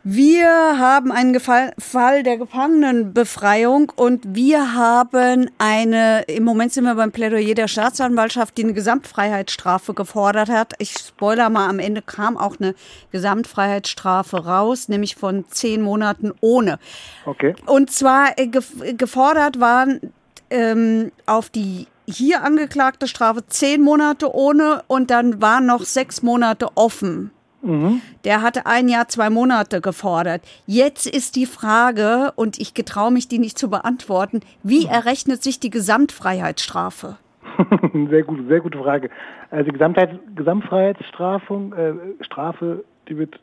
Wir 0.05 0.49
haben 0.49 1.13
einen 1.13 1.39
Fall 1.39 2.23
der 2.23 2.37
Gefangenenbefreiung 2.37 3.89
und 3.95 4.35
wir 4.35 4.73
haben 4.73 5.49
eine, 5.59 6.23
im 6.23 6.43
Moment 6.43 6.73
sind 6.73 6.83
wir 6.83 6.95
beim 6.95 7.13
Plädoyer 7.13 7.53
der 7.53 7.69
Staatsanwaltschaft, 7.69 8.57
die 8.57 8.65
eine 8.65 8.73
Gesamtfreiheitsstrafe 8.73 9.93
gefordert 9.93 10.49
hat. 10.49 10.73
Ich 10.79 10.91
spoiler 10.91 11.49
mal, 11.49 11.69
am 11.69 11.79
Ende 11.79 12.01
kam 12.01 12.35
auch 12.35 12.59
eine 12.59 12.75
Gesamtfreiheitsstrafe 13.11 14.45
raus, 14.45 14.89
nämlich 14.89 15.15
von 15.15 15.45
zehn 15.47 15.81
Monaten 15.81 16.33
ohne. 16.41 16.79
Okay. 17.25 17.55
Und 17.65 17.89
zwar 17.89 18.37
äh, 18.37 18.47
gefordert 18.47 19.61
waren 19.61 20.01
ähm, 20.49 21.13
auf 21.25 21.49
die 21.49 21.87
hier 22.05 22.43
angeklagte 22.43 23.07
Strafe 23.07 23.47
zehn 23.47 23.81
Monate 23.81 24.35
ohne 24.35 24.83
und 24.87 25.11
dann 25.11 25.41
waren 25.41 25.65
noch 25.65 25.85
sechs 25.85 26.21
Monate 26.21 26.75
offen. 26.75 27.31
Mhm. 27.63 28.01
Der 28.25 28.41
hatte 28.41 28.65
ein 28.65 28.89
Jahr, 28.89 29.07
zwei 29.07 29.29
Monate 29.29 29.81
gefordert. 29.81 30.41
Jetzt 30.67 31.07
ist 31.07 31.35
die 31.35 31.45
Frage, 31.45 32.33
und 32.35 32.59
ich 32.59 32.73
getraue 32.73 33.11
mich, 33.11 33.27
die 33.27 33.39
nicht 33.39 33.57
zu 33.57 33.69
beantworten, 33.69 34.41
wie 34.63 34.85
errechnet 34.85 35.41
sich 35.41 35.59
die 35.59 35.69
Gesamtfreiheitsstrafe? 35.69 37.17
sehr 38.09 38.23
gute, 38.23 38.45
sehr 38.47 38.59
gute 38.59 38.77
Frage. 38.79 39.09
Also 39.49 39.65
die 39.65 39.73
Gesamtheit, 39.73 40.19
Gesamtfreiheitsstrafung, 40.35 41.73
äh, 41.73 41.93
Strafe, 42.21 42.83
die 43.07 43.17
wird 43.17 43.39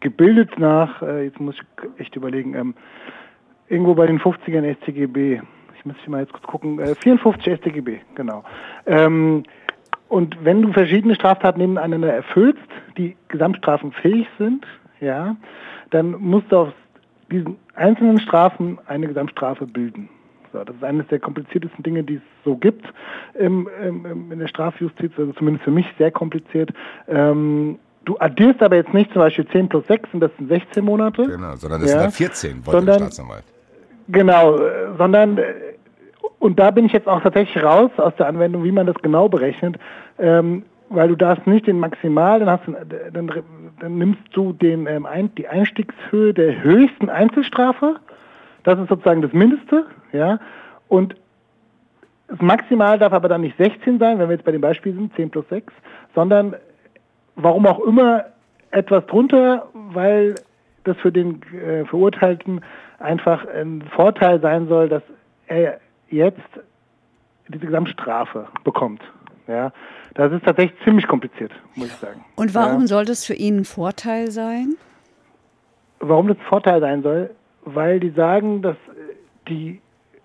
gebildet 0.00 0.58
nach, 0.58 1.02
äh, 1.02 1.24
jetzt 1.24 1.40
muss 1.40 1.56
ich 1.56 2.00
echt 2.00 2.16
überlegen, 2.16 2.54
ähm, 2.54 2.74
irgendwo 3.68 3.94
bei 3.94 4.06
den 4.06 4.20
50ern 4.20 4.76
StGB. 4.82 5.40
Ich 5.78 5.84
muss 5.84 5.96
mal 6.06 6.20
jetzt 6.20 6.32
kurz 6.32 6.44
gucken, 6.44 6.78
äh, 6.80 6.94
54 6.94 7.54
StGB, 7.54 8.00
genau. 8.14 8.44
Ähm, 8.86 9.44
und 10.08 10.36
wenn 10.42 10.62
du 10.62 10.72
verschiedene 10.72 11.14
Straftaten 11.14 11.60
nebeneinander 11.60 12.12
erfüllst, 12.12 12.60
die 12.96 13.16
gesamtstrafenfähig 13.28 14.26
sind, 14.38 14.66
ja, 15.00 15.36
dann 15.90 16.12
musst 16.12 16.50
du 16.50 16.56
aus 16.56 16.72
diesen 17.30 17.56
einzelnen 17.74 18.18
Strafen 18.18 18.78
eine 18.86 19.06
Gesamtstrafe 19.06 19.66
bilden. 19.66 20.08
So, 20.52 20.64
das 20.64 20.74
ist 20.74 20.84
eines 20.84 21.06
der 21.08 21.18
kompliziertesten 21.18 21.82
Dinge, 21.82 22.02
die 22.02 22.14
es 22.14 22.22
so 22.44 22.56
gibt 22.56 22.86
im, 23.34 23.68
im, 23.84 24.32
in 24.32 24.38
der 24.38 24.48
Strafjustiz, 24.48 25.12
also 25.18 25.32
zumindest 25.32 25.64
für 25.64 25.70
mich 25.70 25.86
sehr 25.98 26.10
kompliziert. 26.10 26.70
Ähm, 27.06 27.78
du 28.06 28.16
addierst 28.18 28.62
aber 28.62 28.76
jetzt 28.76 28.94
nicht 28.94 29.12
zum 29.12 29.20
Beispiel 29.20 29.46
10 29.46 29.68
plus 29.68 29.86
6 29.86 30.08
und 30.14 30.20
das 30.20 30.30
sind 30.38 30.48
16 30.48 30.82
Monate. 30.82 31.26
Genau, 31.26 31.54
sondern 31.56 31.82
das 31.82 31.90
ja, 31.90 31.98
sind 31.98 32.04
dann 32.04 32.12
14, 32.12 32.66
wollte 32.66 32.70
sondern, 32.70 32.86
der 32.86 33.04
Staatsanwalt. 33.04 33.44
Genau, 34.08 34.56
äh, 34.56 34.96
sondern 34.96 35.36
äh, 35.36 35.52
und 36.38 36.58
da 36.58 36.70
bin 36.70 36.86
ich 36.86 36.92
jetzt 36.92 37.08
auch 37.08 37.20
tatsächlich 37.20 37.62
raus 37.62 37.90
aus 37.96 38.14
der 38.16 38.26
Anwendung, 38.26 38.64
wie 38.64 38.72
man 38.72 38.86
das 38.86 38.96
genau 39.02 39.28
berechnet, 39.28 39.76
ähm, 40.18 40.64
weil 40.88 41.08
du 41.08 41.16
darfst 41.16 41.46
nicht 41.46 41.66
den 41.66 41.78
Maximal, 41.78 42.40
dann, 42.40 42.58
du, 42.66 43.10
dann, 43.12 43.30
dann 43.80 43.98
nimmst 43.98 44.22
du 44.32 44.52
den, 44.52 44.86
ähm, 44.86 45.06
ein, 45.06 45.34
die 45.34 45.48
Einstiegshöhe 45.48 46.32
der 46.32 46.62
höchsten 46.62 47.10
Einzelstrafe, 47.10 47.96
das 48.64 48.78
ist 48.78 48.88
sozusagen 48.88 49.22
das 49.22 49.32
Mindeste, 49.32 49.86
ja, 50.12 50.38
und 50.88 51.16
das 52.28 52.40
Maximal 52.40 52.98
darf 52.98 53.12
aber 53.12 53.28
dann 53.28 53.40
nicht 53.40 53.56
16 53.56 53.98
sein, 53.98 54.18
wenn 54.18 54.28
wir 54.28 54.36
jetzt 54.36 54.44
bei 54.44 54.52
dem 54.52 54.60
Beispiel 54.60 54.92
sind, 54.92 55.14
10 55.14 55.30
plus 55.30 55.48
6, 55.48 55.72
sondern 56.14 56.54
warum 57.36 57.66
auch 57.66 57.80
immer 57.80 58.26
etwas 58.70 59.06
drunter, 59.06 59.66
weil 59.72 60.34
das 60.84 60.96
für 60.98 61.10
den 61.10 61.40
äh, 61.52 61.84
Verurteilten 61.86 62.60
einfach 62.98 63.46
ein 63.46 63.82
Vorteil 63.94 64.40
sein 64.40 64.68
soll, 64.68 64.88
dass 64.88 65.02
er 65.46 65.78
jetzt 66.10 66.40
diese 67.48 67.66
Gesamtstrafe 67.66 68.48
bekommt. 68.64 69.02
Ja, 69.46 69.72
das 70.14 70.32
ist 70.32 70.44
tatsächlich 70.44 70.78
ziemlich 70.84 71.06
kompliziert, 71.06 71.52
muss 71.74 71.88
ich 71.88 71.94
sagen. 71.94 72.22
Und 72.36 72.54
warum 72.54 72.82
ja. 72.82 72.86
soll 72.86 73.04
das 73.06 73.24
für 73.24 73.34
ihn 73.34 73.58
ein 73.58 73.64
Vorteil 73.64 74.30
sein? 74.30 74.74
Warum 76.00 76.28
das 76.28 76.36
Vorteil 76.48 76.80
sein 76.80 77.02
soll? 77.02 77.30
Weil 77.64 77.98
die 77.98 78.10
sagen, 78.10 78.60
dass 78.60 78.76
die 79.48 79.80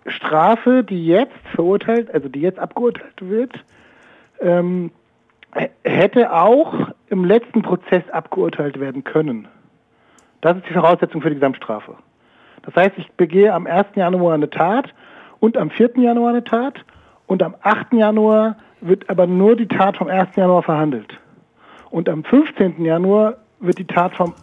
Strafe, 0.06 0.84
die 0.84 1.06
jetzt 1.08 1.48
verurteilt, 1.56 2.14
also 2.14 2.28
die 2.28 2.42
jetzt 2.42 2.60
abgeurteilt 2.60 3.22
wird, 3.22 3.54
ähm, 4.42 4.92
hätte 5.84 6.34
auch 6.34 6.90
im 7.08 7.24
letzten 7.24 7.62
Prozess 7.62 8.04
abgeurteilt 8.12 8.80
werden 8.80 9.04
können. 9.04 9.48
Das 10.42 10.58
ist 10.58 10.68
die 10.68 10.74
Voraussetzung 10.74 11.22
für 11.22 11.30
die 11.30 11.36
Gesamtstrafe. 11.36 11.96
Das 12.64 12.76
heißt, 12.76 12.98
ich 12.98 13.10
begehe 13.12 13.54
am 13.54 13.68
1. 13.68 13.88
Januar 13.96 14.34
eine 14.34 14.50
Tat 14.50 14.94
und 15.44 15.58
am 15.58 15.72
4. 15.72 15.98
Januar 15.98 16.30
eine 16.30 16.46
Tat 16.46 16.76
und 17.28 17.44
am 17.44 17.54
8. 17.64 17.91
Januar 17.91 18.56
wird 18.80 19.10
aber 19.10 19.28
nur 19.28 19.58
die 19.58 19.68
Tat 19.68 19.98
vom 19.98 20.08
1. 20.08 20.38
Januar 20.38 20.64
verhandelt. 20.64 21.20
Und 21.89 22.08
am 22.08 22.24
15. 22.24 22.86
Januar 22.86 23.36
wird 23.60 23.78
die 23.78 23.86
Tat 23.86 24.16
vom, 24.16 24.36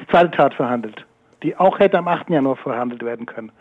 die 0.00 0.06
zweite 0.08 0.32
Tat 0.32 0.54
verhandelt, 0.54 1.06
die 1.44 1.56
auch 1.56 1.78
hätte 1.78 1.98
am 1.98 2.08
8. 2.08 2.30
Januar 2.30 2.56
verhandelt 2.56 3.04
werden 3.04 3.26
können. 3.26 3.52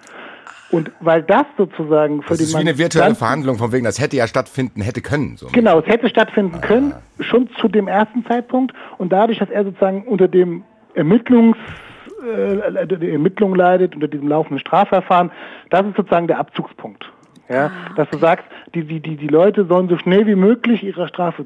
Und 0.72 0.90
weil 1.00 1.22
das 1.22 1.46
sozusagen 1.60 2.24
für 2.24 2.30
das 2.30 2.40
den 2.40 2.48
ist 2.48 2.54
wie 2.56 2.60
eine 2.62 2.78
virtuelle 2.80 3.14
Verhandlung, 3.14 3.60
von 3.60 3.72
wegen, 3.72 3.86
das 3.86 4.02
hätte 4.02 4.18
ja 4.18 4.26
stattfinden, 4.26 4.82
hätte 4.82 5.02
können. 5.02 5.38
So 5.38 5.46
genau, 5.52 5.78
es 5.78 5.86
hätte 5.86 6.10
stattfinden 6.10 6.56
ah. 6.56 6.66
können, 6.66 6.96
schon 7.20 7.52
zu 7.60 7.68
dem 7.68 7.88
ersten 7.88 8.26
Zeitpunkt. 8.26 8.74
Und 8.98 9.12
dadurch, 9.12 9.38
dass 9.38 9.52
er 9.52 9.64
sozusagen 9.64 10.06
unter 10.08 10.28
dem 10.28 10.64
Ermittlungs 10.96 11.58
äh, 12.24 12.88
die 12.88 13.12
Ermittlung 13.12 13.56
leidet, 13.56 13.96
unter 13.96 14.08
diesem 14.08 14.28
laufenden 14.28 14.60
Strafverfahren, 14.60 15.32
das 15.70 15.86
ist 15.86 15.96
sozusagen 15.96 16.28
der 16.28 16.40
Abzugspunkt. 16.40 17.12
Ja, 17.50 17.66
ah, 17.66 17.72
okay. 17.86 17.94
Dass 17.98 18.10
du 18.10 18.18
sagst, 18.18 18.46
die, 18.74 18.84
die, 18.84 19.00
die, 19.00 19.18
die 19.18 19.28
Leute 19.28 19.66
sollen 19.66 19.90
so 19.90 19.98
schnell 19.98 20.26
wie 20.26 20.36
möglich 20.36 20.84
ihrer 20.84 21.08
Strafe 21.08 21.46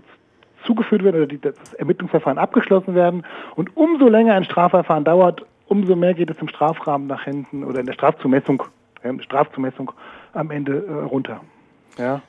zugeführt 0.65 1.03
werden 1.03 1.17
oder 1.17 1.27
die, 1.27 1.39
das 1.39 1.73
Ermittlungsverfahren 1.73 2.37
abgeschlossen 2.37 2.95
werden. 2.95 3.23
Und 3.55 3.75
umso 3.75 4.07
länger 4.07 4.35
ein 4.35 4.43
Strafverfahren 4.43 5.03
dauert, 5.03 5.45
umso 5.67 5.95
mehr 5.95 6.13
geht 6.13 6.29
es 6.29 6.37
im 6.39 6.47
Strafrahmen 6.47 7.07
nach 7.07 7.23
hinten 7.23 7.63
oder 7.63 7.79
in 7.79 7.85
der 7.85 7.93
Strafzumessung, 7.93 8.63
ja, 9.03 9.09
in 9.09 9.17
der 9.17 9.23
Strafzumessung 9.23 9.91
am 10.33 10.51
Ende 10.51 10.85
äh, 10.87 10.91
runter. 11.05 11.41
Ja. 11.97 12.21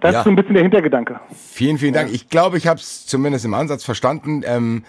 Das 0.00 0.12
ja. 0.12 0.18
ist 0.20 0.24
so 0.24 0.30
ein 0.30 0.36
bisschen 0.36 0.54
der 0.54 0.62
Hintergedanke. 0.62 1.20
Vielen, 1.32 1.78
vielen 1.78 1.94
Dank. 1.94 2.12
Ich 2.12 2.28
glaube, 2.28 2.58
ich 2.58 2.66
habe 2.66 2.78
es 2.78 3.06
zumindest 3.06 3.44
im 3.44 3.54
Ansatz 3.54 3.84
verstanden. 3.84 4.42
Ähm, 4.44 4.84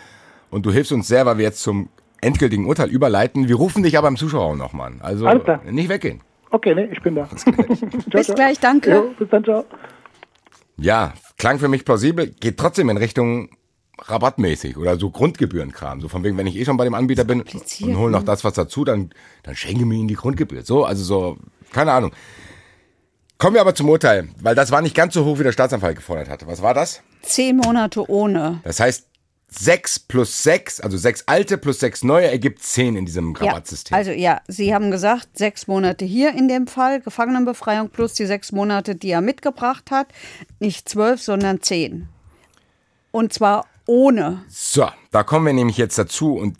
und 0.49 0.65
du 0.65 0.71
hilfst 0.71 0.91
uns 0.91 1.07
sehr, 1.07 1.25
weil 1.25 1.37
wir 1.37 1.45
jetzt 1.45 1.61
zum 1.61 1.89
endgültigen 2.21 2.65
Urteil 2.65 2.89
überleiten. 2.89 3.47
Wir 3.47 3.55
rufen 3.55 3.83
dich 3.83 3.97
aber 3.97 4.07
im 4.07 4.17
Zuschauerraum 4.17 4.57
nochmal 4.57 4.91
an. 4.93 5.01
Also 5.01 5.29
nicht 5.69 5.89
weggehen. 5.89 6.21
Okay, 6.49 6.73
nee, 6.73 6.89
ich 6.91 7.01
bin 7.01 7.15
da. 7.15 7.27
bis 8.11 8.27
gleich, 8.27 8.59
danke. 8.59 8.91
Jo, 8.91 9.13
bis 9.17 9.29
dann, 9.29 9.43
ciao. 9.43 9.65
Ja, 10.77 11.13
klang 11.37 11.59
für 11.59 11.67
mich 11.67 11.83
plausibel, 11.83 12.27
geht 12.39 12.57
trotzdem 12.57 12.89
in 12.89 12.97
Richtung 12.97 13.49
rabattmäßig 13.99 14.77
oder 14.77 14.97
so 14.97 15.09
Grundgebührenkram. 15.09 16.01
So 16.01 16.07
von 16.07 16.23
wegen, 16.23 16.37
wenn 16.37 16.47
ich 16.47 16.55
eh 16.55 16.65
schon 16.65 16.77
bei 16.77 16.83
dem 16.83 16.93
Anbieter 16.93 17.23
bin 17.23 17.41
und 17.41 17.97
hole 17.97 18.11
noch 18.11 18.19
ne? 18.19 18.25
das 18.25 18.43
was 18.43 18.53
dazu, 18.53 18.85
dann, 18.85 19.09
dann 19.43 19.55
schenke 19.55 19.85
mir 19.85 19.95
ihn 19.95 20.07
die 20.07 20.15
Grundgebühr. 20.15 20.63
So, 20.63 20.85
also 20.85 21.03
so, 21.03 21.37
keine 21.73 21.91
Ahnung. 21.91 22.11
Kommen 23.37 23.55
wir 23.55 23.61
aber 23.61 23.75
zum 23.75 23.89
Urteil, 23.89 24.29
weil 24.41 24.55
das 24.55 24.71
war 24.71 24.81
nicht 24.81 24.95
ganz 24.95 25.13
so 25.13 25.23
hoch, 25.25 25.37
wie 25.37 25.43
der 25.43 25.51
Staatsanwalt 25.51 25.95
gefordert 25.95 26.29
hatte. 26.29 26.47
Was 26.47 26.61
war 26.61 26.73
das? 26.73 27.01
Zehn 27.21 27.57
Monate 27.57 28.09
ohne. 28.09 28.61
Das 28.63 28.79
heißt, 28.79 29.07
6 29.49 29.99
plus 29.99 30.43
6, 30.43 30.81
also 30.81 30.97
6 30.97 31.23
alte 31.27 31.57
plus 31.57 31.79
6 31.79 32.03
neue, 32.03 32.29
ergibt 32.29 32.61
10 32.61 32.97
in 32.97 33.05
diesem 33.05 33.33
Rabattsystem. 33.33 33.93
Ja, 33.93 33.97
also 33.97 34.11
ja, 34.11 34.41
Sie 34.47 34.73
haben 34.73 34.91
gesagt, 34.91 35.37
sechs 35.37 35.67
Monate 35.67 36.03
hier 36.03 36.33
in 36.33 36.47
dem 36.47 36.67
Fall, 36.67 36.99
Gefangenenbefreiung 36.99 37.89
plus 37.89 38.13
die 38.13 38.25
sechs 38.25 38.51
Monate, 38.51 38.95
die 38.95 39.09
er 39.09 39.21
mitgebracht 39.21 39.89
hat. 39.89 40.07
Nicht 40.59 40.89
zwölf, 40.89 41.21
sondern 41.21 41.61
zehn. 41.61 42.09
Und 43.11 43.31
zwar 43.31 43.65
ohne. 43.85 44.43
So, 44.49 44.89
da 45.11 45.23
kommen 45.23 45.45
wir 45.45 45.53
nämlich 45.53 45.77
jetzt 45.77 45.97
dazu 45.97 46.35
und 46.35 46.57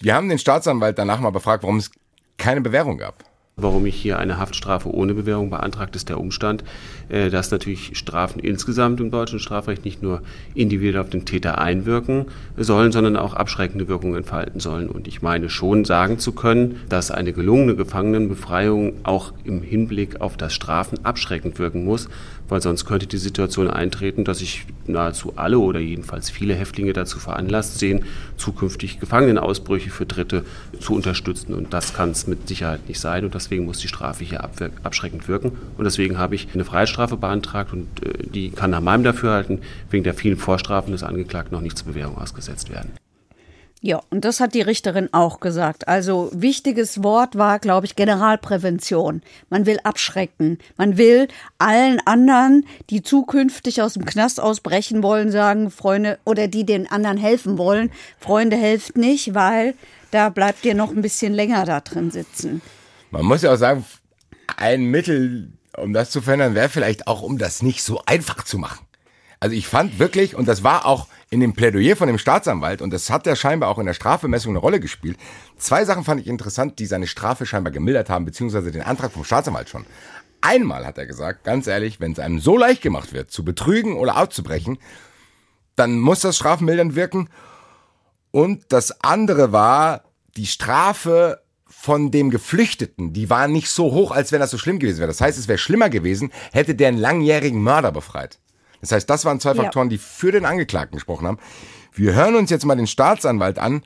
wir 0.00 0.14
haben 0.14 0.28
den 0.28 0.38
Staatsanwalt 0.38 0.98
danach 0.98 1.20
mal 1.20 1.30
befragt, 1.30 1.62
warum 1.62 1.76
es 1.76 1.90
keine 2.38 2.62
Bewährung 2.62 2.96
gab. 2.96 3.27
Warum 3.60 3.86
ich 3.86 3.96
hier 3.96 4.20
eine 4.20 4.38
Haftstrafe 4.38 4.88
ohne 4.88 5.14
Bewährung 5.14 5.50
beantragt, 5.50 5.96
ist 5.96 6.08
der 6.08 6.20
Umstand, 6.20 6.62
äh, 7.08 7.28
dass 7.28 7.50
natürlich 7.50 7.98
Strafen 7.98 8.38
insgesamt 8.38 9.00
im 9.00 9.10
deutschen 9.10 9.40
Strafrecht 9.40 9.84
nicht 9.84 10.00
nur 10.00 10.22
individuell 10.54 11.02
auf 11.02 11.10
den 11.10 11.24
Täter 11.24 11.58
einwirken 11.58 12.26
sollen, 12.56 12.92
sondern 12.92 13.16
auch 13.16 13.34
abschreckende 13.34 13.88
Wirkungen 13.88 14.14
entfalten 14.14 14.60
sollen. 14.60 14.88
Und 14.88 15.08
ich 15.08 15.22
meine 15.22 15.50
schon 15.50 15.84
sagen 15.84 16.20
zu 16.20 16.32
können, 16.32 16.76
dass 16.88 17.10
eine 17.10 17.32
gelungene 17.32 17.74
Gefangenenbefreiung 17.74 18.92
auch 19.02 19.32
im 19.42 19.62
Hinblick 19.62 20.20
auf 20.20 20.36
das 20.36 20.54
Strafen 20.54 21.04
abschreckend 21.04 21.58
wirken 21.58 21.84
muss, 21.84 22.08
weil 22.48 22.62
sonst 22.62 22.84
könnte 22.84 23.06
die 23.06 23.18
Situation 23.18 23.68
eintreten, 23.68 24.24
dass 24.24 24.38
sich 24.38 24.66
nahezu 24.86 25.32
alle 25.36 25.58
oder 25.58 25.80
jedenfalls 25.80 26.30
viele 26.30 26.54
Häftlinge 26.54 26.92
dazu 26.92 27.18
veranlasst 27.18 27.78
sehen, 27.78 28.04
zukünftig 28.36 29.00
Gefangenenausbrüche 29.00 29.90
für 29.90 30.06
Dritte 30.06 30.44
zu 30.78 30.94
unterstützen. 30.94 31.54
Und 31.54 31.74
das 31.74 31.94
kann 31.94 32.10
es 32.10 32.26
mit 32.26 32.48
Sicherheit 32.48 32.88
nicht 32.88 33.00
sein 33.00 33.24
und 33.24 33.34
deswegen 33.48 33.64
muss 33.64 33.78
die 33.78 33.88
Strafe 33.88 34.24
hier 34.24 34.44
abschreckend 34.44 35.26
wirken. 35.26 35.52
Und 35.78 35.84
deswegen 35.84 36.18
habe 36.18 36.34
ich 36.34 36.48
eine 36.52 36.66
Freiheitsstrafe 36.66 37.16
beantragt 37.16 37.72
und 37.72 37.88
äh, 38.04 38.26
die 38.28 38.50
kann 38.50 38.70
nach 38.70 38.82
meinem 38.82 39.04
Dafürhalten 39.04 39.62
wegen 39.90 40.04
der 40.04 40.12
vielen 40.12 40.36
Vorstrafen 40.36 40.92
des 40.92 41.02
Angeklagten 41.02 41.54
noch 41.54 41.62
nicht 41.62 41.78
zur 41.78 41.88
Bewährung 41.88 42.18
ausgesetzt 42.18 42.70
werden. 42.70 42.92
Ja, 43.80 44.02
und 44.10 44.24
das 44.24 44.40
hat 44.40 44.54
die 44.54 44.60
Richterin 44.60 45.08
auch 45.12 45.38
gesagt. 45.40 45.86
Also 45.86 46.30
wichtiges 46.34 47.02
Wort 47.04 47.38
war, 47.38 47.58
glaube 47.58 47.86
ich, 47.86 47.94
Generalprävention. 47.94 49.22
Man 49.50 49.66
will 49.66 49.78
abschrecken. 49.84 50.58
Man 50.76 50.98
will 50.98 51.28
allen 51.58 52.00
anderen, 52.04 52.66
die 52.90 53.02
zukünftig 53.02 53.80
aus 53.80 53.94
dem 53.94 54.04
Knast 54.04 54.40
ausbrechen 54.40 55.02
wollen, 55.02 55.30
sagen, 55.30 55.70
Freunde, 55.70 56.18
oder 56.24 56.48
die 56.48 56.66
den 56.66 56.90
anderen 56.90 57.18
helfen 57.18 57.56
wollen, 57.56 57.90
Freunde 58.18 58.56
helft 58.56 58.96
nicht, 58.96 59.34
weil 59.34 59.74
da 60.10 60.28
bleibt 60.28 60.64
ihr 60.64 60.74
noch 60.74 60.90
ein 60.90 61.02
bisschen 61.02 61.32
länger 61.32 61.64
da 61.64 61.80
drin 61.80 62.10
sitzen. 62.10 62.60
Man 63.10 63.24
muss 63.24 63.42
ja 63.42 63.52
auch 63.52 63.56
sagen, 63.56 63.84
ein 64.56 64.84
Mittel, 64.84 65.52
um 65.76 65.92
das 65.92 66.10
zu 66.10 66.20
verändern, 66.20 66.54
wäre 66.54 66.68
vielleicht 66.68 67.06
auch, 67.06 67.22
um 67.22 67.38
das 67.38 67.62
nicht 67.62 67.82
so 67.82 68.02
einfach 68.06 68.44
zu 68.44 68.58
machen. 68.58 68.84
Also 69.40 69.54
ich 69.54 69.68
fand 69.68 69.98
wirklich, 69.98 70.34
und 70.34 70.48
das 70.48 70.64
war 70.64 70.84
auch 70.84 71.06
in 71.30 71.40
dem 71.40 71.54
Plädoyer 71.54 71.94
von 71.94 72.08
dem 72.08 72.18
Staatsanwalt, 72.18 72.82
und 72.82 72.92
das 72.92 73.10
hat 73.10 73.26
ja 73.26 73.36
scheinbar 73.36 73.68
auch 73.68 73.78
in 73.78 73.86
der 73.86 73.94
Strafbemessung 73.94 74.52
eine 74.52 74.58
Rolle 74.58 74.80
gespielt, 74.80 75.16
zwei 75.56 75.84
Sachen 75.84 76.04
fand 76.04 76.20
ich 76.20 76.26
interessant, 76.26 76.78
die 76.78 76.86
seine 76.86 77.06
Strafe 77.06 77.46
scheinbar 77.46 77.72
gemildert 77.72 78.10
haben, 78.10 78.24
beziehungsweise 78.24 78.72
den 78.72 78.82
Antrag 78.82 79.12
vom 79.12 79.24
Staatsanwalt 79.24 79.68
schon. 79.68 79.86
Einmal 80.40 80.86
hat 80.86 80.98
er 80.98 81.06
gesagt, 81.06 81.44
ganz 81.44 81.66
ehrlich, 81.66 82.00
wenn 82.00 82.12
es 82.12 82.18
einem 82.18 82.40
so 82.40 82.56
leicht 82.56 82.82
gemacht 82.82 83.12
wird, 83.12 83.30
zu 83.30 83.44
betrügen 83.44 83.96
oder 83.96 84.16
auszubrechen, 84.16 84.78
dann 85.76 85.98
muss 85.98 86.20
das 86.20 86.36
strafmildernd 86.36 86.96
wirken. 86.96 87.28
Und 88.30 88.72
das 88.72 89.02
andere 89.02 89.52
war, 89.52 90.04
die 90.36 90.46
Strafe 90.46 91.40
von 91.80 92.10
dem 92.10 92.30
Geflüchteten, 92.30 93.12
die 93.12 93.30
war 93.30 93.46
nicht 93.46 93.70
so 93.70 93.92
hoch, 93.92 94.10
als 94.10 94.32
wenn 94.32 94.40
das 94.40 94.50
so 94.50 94.58
schlimm 94.58 94.80
gewesen 94.80 94.98
wäre. 94.98 95.06
Das 95.06 95.20
heißt, 95.20 95.38
es 95.38 95.46
wäre 95.46 95.58
schlimmer 95.58 95.88
gewesen, 95.88 96.32
hätte 96.52 96.74
der 96.74 96.88
einen 96.88 96.98
langjährigen 96.98 97.62
Mörder 97.62 97.92
befreit. 97.92 98.40
Das 98.80 98.90
heißt, 98.90 99.08
das 99.08 99.24
waren 99.24 99.38
zwei 99.38 99.52
ja. 99.52 99.62
Faktoren, 99.62 99.88
die 99.88 99.96
für 99.96 100.32
den 100.32 100.44
Angeklagten 100.44 100.96
gesprochen 100.96 101.28
haben. 101.28 101.38
Wir 101.92 102.14
hören 102.14 102.34
uns 102.34 102.50
jetzt 102.50 102.66
mal 102.66 102.74
den 102.74 102.88
Staatsanwalt 102.88 103.60
an, 103.60 103.82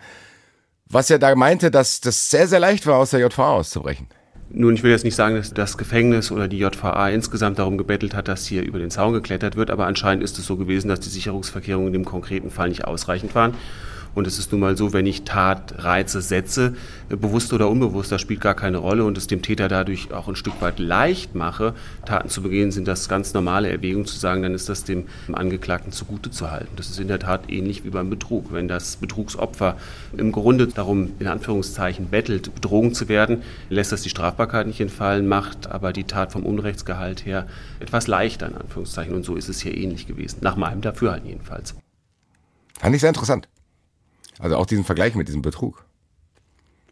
was 0.88 1.10
er 1.10 1.18
da 1.18 1.34
meinte, 1.34 1.70
dass 1.70 2.00
das 2.00 2.30
sehr, 2.30 2.48
sehr 2.48 2.60
leicht 2.60 2.86
war, 2.86 2.96
aus 2.96 3.10
der 3.10 3.20
JVA 3.20 3.52
auszubrechen. 3.52 4.08
Nun, 4.48 4.74
ich 4.74 4.82
will 4.82 4.90
jetzt 4.90 5.04
nicht 5.04 5.14
sagen, 5.14 5.36
dass 5.36 5.52
das 5.52 5.76
Gefängnis 5.76 6.32
oder 6.32 6.48
die 6.48 6.58
JVA 6.58 7.10
insgesamt 7.10 7.58
darum 7.58 7.76
gebettelt 7.76 8.14
hat, 8.14 8.26
dass 8.26 8.46
hier 8.46 8.62
über 8.62 8.78
den 8.78 8.90
Zaun 8.90 9.12
geklettert 9.12 9.54
wird, 9.54 9.70
aber 9.70 9.86
anscheinend 9.86 10.24
ist 10.24 10.38
es 10.38 10.46
so 10.46 10.56
gewesen, 10.56 10.88
dass 10.88 11.00
die 11.00 11.10
Sicherungsverkehrungen 11.10 11.88
in 11.88 11.92
dem 11.92 12.04
konkreten 12.06 12.50
Fall 12.50 12.70
nicht 12.70 12.86
ausreichend 12.86 13.34
waren. 13.34 13.54
Und 14.14 14.26
es 14.26 14.38
ist 14.38 14.52
nun 14.52 14.60
mal 14.60 14.76
so, 14.76 14.92
wenn 14.92 15.06
ich 15.06 15.22
Tatreize 15.22 16.20
setze, 16.20 16.74
äh, 17.08 17.16
bewusst 17.16 17.52
oder 17.52 17.68
unbewusst, 17.68 18.12
das 18.12 18.20
spielt 18.20 18.40
gar 18.40 18.54
keine 18.54 18.78
Rolle 18.78 19.04
und 19.04 19.16
es 19.16 19.26
dem 19.26 19.42
Täter 19.42 19.68
dadurch 19.68 20.12
auch 20.12 20.28
ein 20.28 20.36
Stück 20.36 20.60
weit 20.60 20.78
leicht 20.78 21.34
mache, 21.34 21.74
Taten 22.04 22.28
zu 22.28 22.42
begehen, 22.42 22.72
sind 22.72 22.88
das 22.88 23.08
ganz 23.08 23.34
normale 23.34 23.70
Erwägungen 23.70 24.06
zu 24.06 24.18
sagen, 24.18 24.42
dann 24.42 24.54
ist 24.54 24.68
das 24.68 24.84
dem 24.84 25.06
Angeklagten 25.32 25.92
zugute 25.92 26.30
zu 26.30 26.50
halten. 26.50 26.72
Das 26.76 26.90
ist 26.90 27.00
in 27.00 27.08
der 27.08 27.18
Tat 27.18 27.50
ähnlich 27.50 27.84
wie 27.84 27.90
beim 27.90 28.10
Betrug. 28.10 28.52
Wenn 28.52 28.68
das 28.68 28.96
Betrugsopfer 28.96 29.76
im 30.16 30.32
Grunde 30.32 30.66
darum, 30.66 31.12
in 31.18 31.26
Anführungszeichen, 31.26 32.10
bettelt, 32.10 32.54
betrogen 32.54 32.94
zu 32.94 33.08
werden, 33.08 33.42
lässt 33.68 33.92
das 33.92 34.02
die 34.02 34.10
Strafbarkeit 34.10 34.66
nicht 34.66 34.80
entfallen, 34.80 35.26
macht 35.26 35.70
aber 35.70 35.92
die 35.92 36.04
Tat 36.04 36.32
vom 36.32 36.44
Unrechtsgehalt 36.44 37.24
her 37.24 37.46
etwas 37.80 38.06
leichter, 38.06 38.48
in 38.48 38.56
Anführungszeichen. 38.56 39.14
Und 39.14 39.24
so 39.24 39.36
ist 39.36 39.48
es 39.48 39.60
hier 39.60 39.76
ähnlich 39.76 40.06
gewesen. 40.06 40.38
Nach 40.42 40.56
meinem 40.56 40.80
Dafürhalten 40.80 41.28
jedenfalls. 41.28 41.74
Fand 42.78 42.94
ich 42.94 43.00
sehr 43.00 43.10
interessant. 43.10 43.48
Also 44.42 44.56
auch 44.56 44.66
diesen 44.66 44.84
Vergleich 44.84 45.14
mit 45.14 45.28
diesem 45.28 45.40
Betrug. 45.40 45.84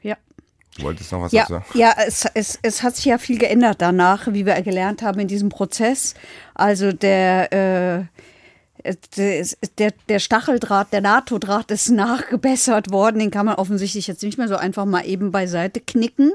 Ja. 0.02 0.16
Du 0.76 0.84
wolltest 0.84 1.10
noch 1.10 1.22
was 1.22 1.32
ja, 1.32 1.46
sagen? 1.46 1.64
Ja, 1.74 1.94
es, 2.06 2.24
es, 2.34 2.60
es 2.62 2.82
hat 2.84 2.94
sich 2.94 3.06
ja 3.06 3.18
viel 3.18 3.38
geändert 3.38 3.82
danach, 3.82 4.28
wie 4.28 4.46
wir 4.46 4.62
gelernt 4.62 5.02
haben 5.02 5.18
in 5.18 5.26
diesem 5.26 5.48
Prozess. 5.48 6.14
Also 6.54 6.92
der, 6.92 8.06
äh, 8.84 8.94
der, 9.78 9.92
der 10.08 10.18
Stacheldraht, 10.20 10.92
der 10.92 11.00
NATO-Draht 11.00 11.72
ist 11.72 11.90
nachgebessert 11.90 12.92
worden. 12.92 13.18
Den 13.18 13.32
kann 13.32 13.46
man 13.46 13.56
offensichtlich 13.56 14.06
jetzt 14.06 14.22
nicht 14.22 14.38
mehr 14.38 14.46
so 14.46 14.56
einfach 14.56 14.84
mal 14.84 15.04
eben 15.04 15.32
beiseite 15.32 15.80
knicken. 15.80 16.32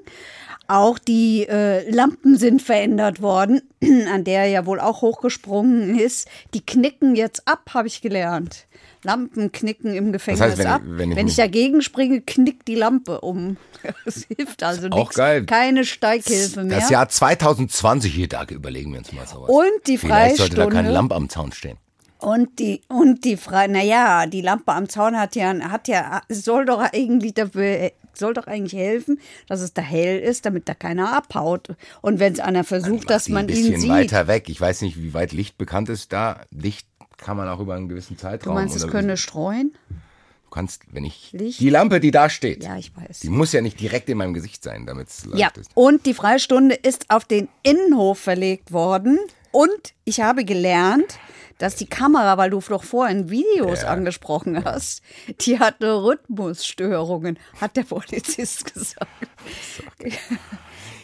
Auch 0.67 0.99
die 0.99 1.47
äh, 1.47 1.89
Lampen 1.89 2.37
sind 2.37 2.61
verändert 2.61 3.21
worden, 3.21 3.61
an 4.13 4.25
der 4.25 4.41
er 4.41 4.47
ja 4.47 4.65
wohl 4.65 4.81
auch 4.81 5.01
hochgesprungen 5.01 5.97
ist. 5.97 6.27
Die 6.53 6.65
knicken 6.65 7.15
jetzt 7.15 7.47
ab, 7.47 7.69
habe 7.73 7.87
ich 7.87 8.01
gelernt. 8.01 8.65
Lampen 9.05 9.51
knicken 9.51 9.93
im 9.93 10.11
Gefängnis 10.11 10.39
das 10.39 10.49
heißt, 10.49 10.59
wenn, 10.59 10.67
ab. 10.67 10.81
Wenn 10.83 11.11
ich, 11.11 11.17
wenn 11.17 11.27
ich 11.27 11.35
dagegen 11.35 11.81
springe, 11.81 12.21
knickt 12.21 12.67
die 12.67 12.75
Lampe 12.75 13.21
um. 13.21 13.57
Das 14.03 14.25
hilft 14.35 14.63
also 14.63 14.87
auch 14.89 14.97
nichts. 14.97 15.15
Geil. 15.15 15.45
Keine 15.45 15.85
Steighilfe 15.85 16.63
mehr. 16.63 16.79
Das 16.79 16.89
Jahr 16.89 17.07
2020 17.07 18.11
hier, 18.11 18.27
da 18.27 18.43
überlegen 18.45 18.91
wir 18.91 18.99
uns 18.99 19.13
mal 19.13 19.27
sowas. 19.27 19.49
Und 19.49 19.87
die 19.87 19.99
Freistunde. 19.99 20.07
Vielleicht 20.07 20.37
sollte 20.37 20.55
da 20.55 20.65
keine 20.67 20.91
Lampe 20.91 21.13
am 21.13 21.29
Zaun 21.29 21.51
stehen. 21.51 21.77
Und 22.17 22.57
die, 22.57 22.81
und 22.87 23.23
die 23.23 23.37
Frei, 23.37 23.67
naja, 23.67 24.25
die 24.25 24.41
Lampe 24.41 24.71
am 24.71 24.89
Zaun 24.89 25.19
hat 25.19 25.35
ja, 25.35 25.53
hat 25.69 25.87
ja, 25.87 26.21
soll 26.29 26.65
doch 26.65 26.79
eigentlich 26.79 27.35
dafür, 27.35 27.91
soll 28.13 28.33
doch 28.33 28.47
eigentlich 28.47 28.73
helfen, 28.73 29.19
dass 29.47 29.61
es 29.61 29.73
da 29.73 29.83
hell 29.83 30.19
ist, 30.19 30.45
damit 30.45 30.67
da 30.67 30.73
keiner 30.73 31.13
abhaut. 31.15 31.75
Und 32.01 32.19
wenn 32.19 32.33
es 32.33 32.39
einer 32.39 32.63
versucht, 32.63 33.09
dass 33.09 33.29
man 33.29 33.49
ihn 33.49 33.55
sieht. 33.55 33.65
Ein 33.65 33.73
bisschen 33.73 33.89
weiter 33.89 34.27
weg. 34.27 34.49
Ich 34.49 34.59
weiß 34.59 34.81
nicht, 34.81 34.97
wie 34.97 35.13
weit 35.13 35.33
Licht 35.33 35.57
bekannt 35.57 35.89
ist 35.89 36.13
da. 36.13 36.41
Licht 36.49 36.87
kann 37.17 37.37
man 37.37 37.47
auch 37.47 37.59
über 37.59 37.75
einen 37.75 37.89
gewissen 37.89 38.17
Zeitraum. 38.17 38.55
Du 38.55 38.59
meinst, 38.59 38.75
es 38.75 38.87
könnte 38.87 39.17
streuen? 39.17 39.75
Du 39.89 40.49
kannst, 40.51 40.83
wenn 40.91 41.03
ich 41.03 41.31
Licht? 41.33 41.59
die 41.59 41.69
Lampe, 41.69 41.99
die 41.99 42.11
da 42.11 42.29
steht, 42.29 42.63
ja, 42.63 42.77
ich 42.77 42.95
weiß. 42.95 43.19
die 43.19 43.29
muss 43.29 43.51
ja 43.51 43.61
nicht 43.61 43.79
direkt 43.79 44.09
in 44.09 44.17
meinem 44.17 44.33
Gesicht 44.33 44.63
sein, 44.63 44.85
damit 44.85 45.09
es 45.09 45.25
leicht 45.25 45.39
ja. 45.39 45.61
ist. 45.61 45.71
Und 45.73 46.05
die 46.05 46.13
Freistunde 46.13 46.75
ist 46.75 47.09
auf 47.09 47.25
den 47.25 47.49
Innenhof 47.63 48.19
verlegt 48.19 48.71
worden. 48.71 49.19
Und 49.51 49.93
ich 50.03 50.21
habe 50.21 50.45
gelernt, 50.45 51.17
dass 51.57 51.75
die 51.75 51.85
Kamera, 51.85 52.37
weil 52.37 52.49
du 52.49 52.59
doch 52.59 52.83
vorhin 52.83 53.29
Videos 53.29 53.83
ja. 53.83 53.89
angesprochen 53.89 54.63
hast, 54.63 55.01
die 55.41 55.59
hatte 55.59 56.03
Rhythmusstörungen, 56.03 57.39
hat 57.59 57.77
der 57.77 57.83
Polizist 57.83 58.73
gesagt. 58.73 59.09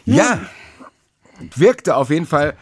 Ja, 0.05 0.41
wirkte 1.55 1.95
auf 1.95 2.09
jeden 2.09 2.25
Fall 2.25 2.55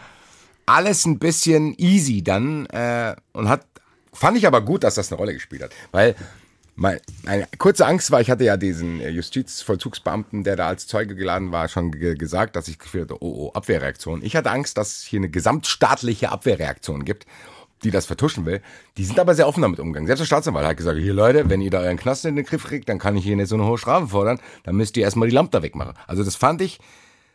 alles 0.70 1.06
ein 1.06 1.20
bisschen 1.20 1.74
easy 1.78 2.24
dann 2.24 2.66
äh, 2.68 3.16
und 3.34 3.50
hat, 3.50 3.66
fand 4.14 4.38
ich 4.38 4.46
aber 4.46 4.62
gut, 4.62 4.84
dass 4.84 4.96
das 4.96 5.12
eine 5.12 5.18
Rolle 5.18 5.34
gespielt 5.34 5.64
hat, 5.64 5.72
weil 5.92 6.16
meine, 6.76 7.02
eine 7.26 7.46
kurze 7.58 7.86
Angst 7.86 8.12
war, 8.12 8.22
ich 8.22 8.30
hatte 8.30 8.46
ja 8.46 8.56
diesen 8.56 9.02
äh, 9.02 9.10
Justizvollzugsbeamten, 9.10 10.44
der 10.44 10.56
da 10.56 10.68
als 10.68 10.88
Zeuge 10.88 11.16
geladen 11.16 11.52
war, 11.52 11.68
schon 11.68 11.92
gesagt, 11.92 12.56
dass 12.56 12.68
ich 12.68 12.80
gefühlt 12.80 13.10
hatte, 13.10 13.22
oh, 13.22 13.48
oh, 13.48 13.52
Abwehrreaktion. 13.54 14.24
Ich 14.24 14.36
hatte 14.36 14.52
Angst, 14.52 14.78
dass 14.78 15.00
es 15.00 15.04
hier 15.04 15.20
eine 15.20 15.30
gesamtstaatliche 15.30 16.30
Abwehrreaktion 16.30 17.04
gibt, 17.04 17.26
die 17.84 17.92
das 17.92 18.06
vertuschen 18.06 18.46
will. 18.46 18.62
Die 18.96 19.04
sind 19.04 19.20
aber 19.20 19.36
sehr 19.36 19.48
offen 19.48 19.62
damit 19.62 19.80
umgegangen. 19.80 20.08
Selbst 20.08 20.22
der 20.22 20.26
Staatsanwalt 20.26 20.68
hat 20.68 20.78
gesagt, 20.78 21.00
hier 21.00 21.14
Leute, 21.14 21.50
wenn 21.50 21.62
ihr 21.62 21.72
da 21.72 21.80
euren 21.80 21.98
Knast 21.98 22.26
in 22.26 22.36
den 22.36 22.46
Griff 22.46 22.64
kriegt, 22.64 22.88
dann 22.88 23.00
kann 23.00 23.18
ich 23.18 23.26
hier 23.26 23.36
nicht 23.36 23.50
so 23.50 23.56
eine 23.56 23.66
hohe 23.66 23.78
Strafe 23.78 24.08
fordern, 24.08 24.40
dann 24.64 24.76
müsst 24.76 24.96
ihr 24.96 25.04
erstmal 25.04 25.28
die 25.28 25.36
Lampe 25.36 25.52
da 25.52 25.64
wegmachen. 25.64 25.96
Also 26.08 26.24
das 26.24 26.36
fand 26.36 26.62
ich 26.62 26.80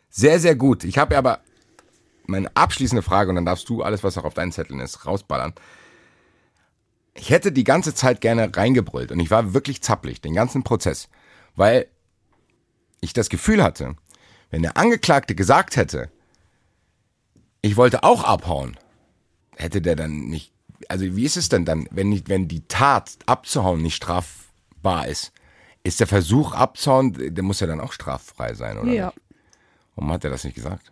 sehr, 0.09 0.39
sehr 0.39 0.55
gut. 0.55 0.83
Ich 0.85 0.97
habe 0.97 1.17
aber 1.17 1.41
meine 2.27 2.55
abschließende 2.55 3.01
Frage, 3.01 3.29
und 3.29 3.35
dann 3.35 3.45
darfst 3.45 3.69
du 3.69 3.83
alles, 3.83 4.03
was 4.03 4.17
auch 4.17 4.23
auf 4.23 4.33
deinen 4.33 4.51
Zetteln 4.51 4.79
ist, 4.79 5.05
rausballern. 5.05 5.53
Ich 7.13 7.29
hätte 7.29 7.51
die 7.51 7.63
ganze 7.63 7.93
Zeit 7.93 8.21
gerne 8.21 8.55
reingebrüllt 8.55 9.11
und 9.11 9.19
ich 9.19 9.31
war 9.31 9.53
wirklich 9.53 9.81
zappelig, 9.81 10.21
den 10.21 10.33
ganzen 10.33 10.63
Prozess, 10.63 11.07
weil 11.55 11.87
ich 12.99 13.13
das 13.13 13.29
Gefühl 13.29 13.63
hatte, 13.63 13.95
wenn 14.49 14.61
der 14.61 14.77
Angeklagte 14.77 15.35
gesagt 15.35 15.75
hätte, 15.75 16.11
ich 17.61 17.77
wollte 17.77 18.03
auch 18.03 18.23
abhauen, 18.23 18.77
hätte 19.55 19.81
der 19.81 19.95
dann 19.95 20.25
nicht, 20.25 20.53
also 20.89 21.05
wie 21.15 21.25
ist 21.25 21.37
es 21.37 21.49
denn 21.49 21.65
dann, 21.65 21.87
wenn, 21.91 22.09
nicht, 22.09 22.29
wenn 22.29 22.47
die 22.47 22.67
Tat 22.67 23.17
abzuhauen 23.25 23.81
nicht 23.81 23.95
strafbar 23.95 25.07
ist? 25.07 25.31
Ist 25.83 25.99
der 25.99 26.07
Versuch 26.07 26.53
abzuhauen, 26.53 27.33
der 27.33 27.43
muss 27.43 27.59
ja 27.59 27.67
dann 27.67 27.79
auch 27.79 27.93
straffrei 27.93 28.53
sein, 28.55 28.77
oder? 28.77 28.91
Ja. 28.91 29.05
Nicht? 29.07 29.21
Warum 29.95 30.11
hat 30.11 30.23
er 30.23 30.31
das 30.31 30.43
nicht 30.43 30.55
gesagt? 30.55 30.91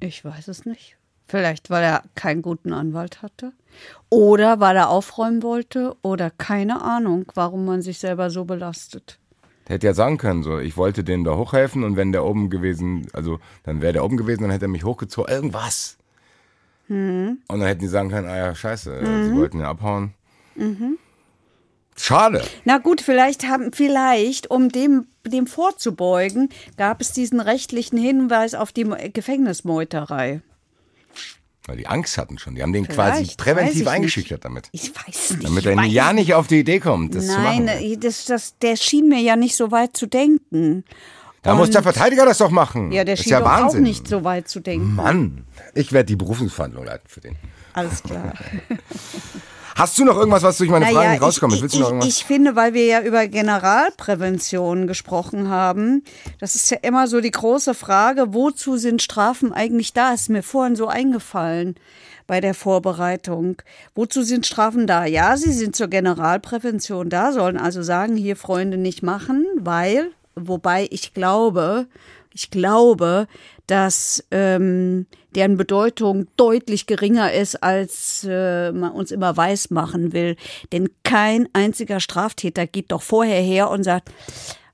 Ich 0.00 0.24
weiß 0.24 0.48
es 0.48 0.64
nicht. 0.66 0.96
Vielleicht, 1.26 1.70
weil 1.70 1.82
er 1.82 2.02
keinen 2.14 2.42
guten 2.42 2.72
Anwalt 2.72 3.22
hatte. 3.22 3.52
Oder 4.10 4.60
weil 4.60 4.76
er 4.76 4.90
aufräumen 4.90 5.42
wollte. 5.42 5.96
Oder 6.02 6.30
keine 6.30 6.82
Ahnung, 6.82 7.30
warum 7.34 7.64
man 7.64 7.82
sich 7.82 7.98
selber 7.98 8.30
so 8.30 8.44
belastet. 8.44 9.18
Der 9.66 9.76
hätte 9.76 9.86
ja 9.86 9.94
sagen 9.94 10.18
können, 10.18 10.42
so, 10.42 10.58
ich 10.58 10.76
wollte 10.76 11.04
denen 11.04 11.24
da 11.24 11.36
hochhelfen 11.36 11.84
und 11.84 11.96
wenn 11.96 12.12
der 12.12 12.24
oben 12.24 12.50
gewesen, 12.50 13.06
also 13.14 13.40
dann 13.62 13.80
wäre 13.80 13.94
der 13.94 14.04
oben 14.04 14.18
gewesen, 14.18 14.42
dann 14.42 14.50
hätte 14.50 14.66
er 14.66 14.68
mich 14.68 14.84
hochgezogen, 14.84 15.32
irgendwas. 15.32 15.96
Mhm. 16.88 17.38
Und 17.48 17.60
dann 17.60 17.66
hätten 17.66 17.80
die 17.80 17.88
sagen 17.88 18.10
können, 18.10 18.28
ah 18.28 18.36
ja, 18.36 18.54
scheiße, 18.54 19.00
mhm. 19.00 19.24
sie 19.24 19.36
wollten 19.36 19.60
ja 19.60 19.70
abhauen. 19.70 20.12
Mhm. 20.54 20.98
Schade. 21.96 22.42
Na 22.64 22.78
gut, 22.78 23.00
vielleicht 23.00 23.46
haben, 23.46 23.72
vielleicht, 23.72 24.50
um 24.50 24.68
dem, 24.70 25.06
dem 25.26 25.46
vorzubeugen, 25.46 26.48
gab 26.76 27.00
es 27.00 27.12
diesen 27.12 27.40
rechtlichen 27.40 27.98
Hinweis 27.98 28.54
auf 28.54 28.72
die 28.72 28.84
Gefängnismeuterei. 29.12 30.42
Weil 31.66 31.78
die 31.78 31.86
Angst 31.86 32.18
hatten 32.18 32.38
schon. 32.38 32.54
Die 32.54 32.62
haben 32.62 32.74
den 32.74 32.84
Vielleicht, 32.84 32.96
quasi 32.96 33.36
präventiv 33.36 33.86
eingeschüchtert 33.86 34.38
nicht. 34.38 34.44
damit. 34.44 34.68
Ich 34.72 34.92
weiß 34.94 35.30
nicht. 35.38 35.44
Damit 35.44 35.64
er 35.64 35.82
ja 35.84 36.12
nicht 36.12 36.34
auf 36.34 36.46
die 36.46 36.60
Idee 36.60 36.78
kommt, 36.78 37.14
das 37.14 37.26
Nein, 37.26 37.68
zu 37.68 37.74
machen. 37.74 38.00
Das, 38.00 38.24
das, 38.26 38.58
der 38.58 38.76
schien 38.76 39.08
mir 39.08 39.20
ja 39.20 39.36
nicht 39.36 39.56
so 39.56 39.70
weit 39.70 39.96
zu 39.96 40.06
denken. 40.06 40.84
Da 41.42 41.52
Und 41.52 41.58
muss 41.58 41.70
der 41.70 41.82
Verteidiger 41.82 42.26
das 42.26 42.38
doch 42.38 42.50
machen. 42.50 42.92
Ja, 42.92 43.04
der 43.04 43.16
das 43.16 43.24
schien 43.24 43.32
ja 43.32 43.66
auch 43.66 43.74
nicht 43.74 44.08
so 44.08 44.24
weit 44.24 44.48
zu 44.48 44.60
denken. 44.60 44.94
Mann, 44.94 45.46
ich 45.74 45.92
werde 45.92 46.06
die 46.06 46.16
Berufungsverhandlung 46.16 46.84
leiten 46.84 47.08
für 47.08 47.20
den. 47.20 47.36
Alles 47.72 48.02
klar. 48.02 48.34
Hast 49.76 49.98
du 49.98 50.04
noch 50.04 50.16
irgendwas, 50.16 50.42
was 50.42 50.58
durch 50.58 50.70
meine 50.70 50.84
naja, 50.84 50.96
Frage 50.96 51.10
nicht 51.10 51.22
rauskommt? 51.22 51.54
Ich, 51.54 51.62
ich, 51.64 52.04
ich, 52.06 52.24
finde, 52.24 52.54
weil 52.54 52.74
wir 52.74 52.84
ja 52.84 53.00
über 53.02 53.26
Generalprävention 53.26 54.86
gesprochen 54.86 55.48
haben, 55.48 56.04
das 56.38 56.54
ist 56.54 56.70
ja 56.70 56.78
immer 56.82 57.08
so 57.08 57.20
die 57.20 57.32
große 57.32 57.74
Frage, 57.74 58.34
wozu 58.34 58.76
sind 58.76 59.02
Strafen 59.02 59.52
eigentlich 59.52 59.92
da? 59.92 60.12
Ist 60.12 60.30
mir 60.30 60.42
vorhin 60.42 60.76
so 60.76 60.86
eingefallen 60.86 61.74
bei 62.26 62.40
der 62.40 62.54
Vorbereitung. 62.54 63.56
Wozu 63.94 64.22
sind 64.22 64.46
Strafen 64.46 64.86
da? 64.86 65.04
Ja, 65.04 65.36
sie 65.36 65.52
sind 65.52 65.76
zur 65.76 65.88
Generalprävention 65.88 67.10
da, 67.10 67.32
sollen 67.32 67.56
also 67.56 67.82
sagen, 67.82 68.16
hier 68.16 68.36
Freunde 68.36 68.78
nicht 68.78 69.02
machen, 69.02 69.44
weil, 69.58 70.10
wobei 70.34 70.86
ich 70.90 71.12
glaube, 71.14 71.86
ich 72.34 72.50
glaube, 72.50 73.26
dass 73.66 74.24
ähm, 74.30 75.06
deren 75.34 75.56
Bedeutung 75.56 76.26
deutlich 76.36 76.86
geringer 76.86 77.32
ist, 77.32 77.62
als 77.62 78.26
äh, 78.28 78.72
man 78.72 78.92
uns 78.92 79.10
immer 79.10 79.36
weiß 79.36 79.70
machen 79.70 80.12
will. 80.12 80.36
Denn 80.72 80.90
kein 81.04 81.48
einziger 81.52 82.00
Straftäter 82.00 82.66
geht 82.66 82.92
doch 82.92 83.02
vorher 83.02 83.40
her 83.40 83.70
und 83.70 83.84
sagt, 83.84 84.10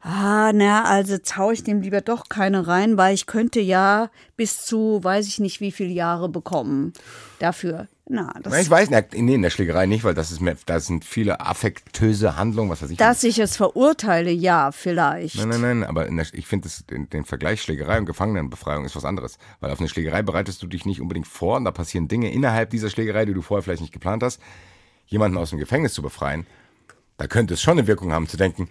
ah, 0.01 0.53
na, 0.53 0.85
also 0.85 1.15
jetzt 1.15 1.35
ich 1.53 1.63
dem 1.63 1.83
lieber 1.83 2.01
doch 2.01 2.29
keine 2.29 2.67
rein, 2.67 2.97
weil 2.97 3.15
ich 3.15 3.27
könnte 3.27 3.61
ja 3.61 4.11
bis 4.37 4.65
zu, 4.65 5.05
weiß 5.05 5.29
ich 5.29 5.39
nicht, 5.39 5.61
wie 5.61 5.73
viele 5.73 5.93
Jahre 5.93 6.29
bekommen 6.29 6.95
dafür. 7.39 7.87
Na, 8.13 8.35
das 8.43 8.59
ich 8.61 8.69
weiß 8.69 8.91
nicht, 8.91 9.15
nee, 9.15 9.37
in 9.37 9.43
der 9.43 9.51
Schlägerei 9.51 9.87
nicht, 9.87 10.03
weil 10.03 10.15
das 10.15 10.33
ist 10.33 10.43
da 10.67 10.81
sind 10.81 11.05
viele 11.05 11.39
affektöse 11.39 12.37
Handlungen, 12.37 12.69
was 12.69 12.83
weiß 12.83 12.91
ich. 12.91 12.99
Dass 12.99 13.23
ich 13.23 13.39
es 13.39 13.57
verurteile, 13.57 14.33
ja, 14.33 14.73
vielleicht. 14.73 15.37
Nein, 15.37 15.49
nein, 15.49 15.61
nein, 15.61 15.85
aber 15.85 16.07
der, 16.07 16.27
ich 16.33 16.49
finde 16.49 16.69
den, 16.91 17.09
den 17.09 17.25
Vergleich 17.25 17.63
Schlägerei 17.63 17.99
und 17.99 18.07
Gefangenenbefreiung 18.07 18.85
ist 18.85 18.97
was 18.97 19.05
anderes. 19.05 19.39
Weil 19.61 19.71
auf 19.71 19.79
eine 19.79 19.89
Schlägerei 19.89 20.23
bereitest 20.23 20.61
du 20.61 20.67
dich 20.67 20.85
nicht 20.87 21.01
unbedingt 21.01 21.29
vor 21.29 21.57
und 21.57 21.65
da 21.65 21.71
passieren 21.71 22.09
Dinge 22.09 22.33
innerhalb 22.33 22.71
dieser 22.71 22.91
Schlägerei, 22.91 23.27
die 23.27 23.33
du 23.33 23.43
vorher 23.43 23.63
vielleicht 23.63 23.83
nicht 23.83 23.93
geplant 23.93 24.25
hast. 24.25 24.41
Jemanden 25.07 25.39
aus 25.39 25.51
dem 25.51 25.61
Gefängnis 25.61 25.95
zu 25.95 26.03
befreien, 26.03 26.49
da 27.17 27.29
könnte 27.29 27.55
es 27.55 27.63
schon 27.63 27.79
eine 27.79 27.87
Wirkung 27.87 28.13
haben, 28.13 28.27
zu 28.27 28.37
denken, 28.37 28.69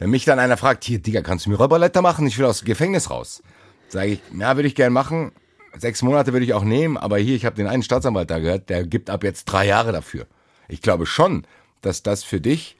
wenn 0.00 0.10
mich 0.10 0.24
dann 0.24 0.40
einer 0.40 0.56
fragt, 0.56 0.82
hier, 0.82 0.98
Digga, 0.98 1.22
kannst 1.22 1.46
du 1.46 1.50
mir 1.50 1.56
Räuberleiter 1.56 2.02
machen? 2.02 2.26
Ich 2.26 2.38
will 2.38 2.46
aus 2.46 2.58
dem 2.58 2.66
Gefängnis 2.66 3.08
raus. 3.08 3.40
Sage 3.88 4.12
ich, 4.12 4.22
ja, 4.36 4.56
würde 4.56 4.66
ich 4.66 4.74
gern 4.74 4.92
machen, 4.92 5.30
Sechs 5.76 6.02
Monate 6.02 6.32
würde 6.32 6.44
ich 6.44 6.54
auch 6.54 6.64
nehmen, 6.64 6.96
aber 6.96 7.18
hier, 7.18 7.36
ich 7.36 7.44
habe 7.44 7.56
den 7.56 7.66
einen 7.66 7.82
Staatsanwalt 7.82 8.30
da 8.30 8.38
gehört, 8.38 8.70
der 8.70 8.84
gibt 8.84 9.08
ab 9.08 9.24
jetzt 9.24 9.44
drei 9.44 9.66
Jahre 9.66 9.92
dafür. 9.92 10.26
Ich 10.68 10.82
glaube 10.82 11.06
schon, 11.06 11.46
dass 11.80 12.02
das 12.02 12.24
für 12.24 12.40
dich 12.40 12.76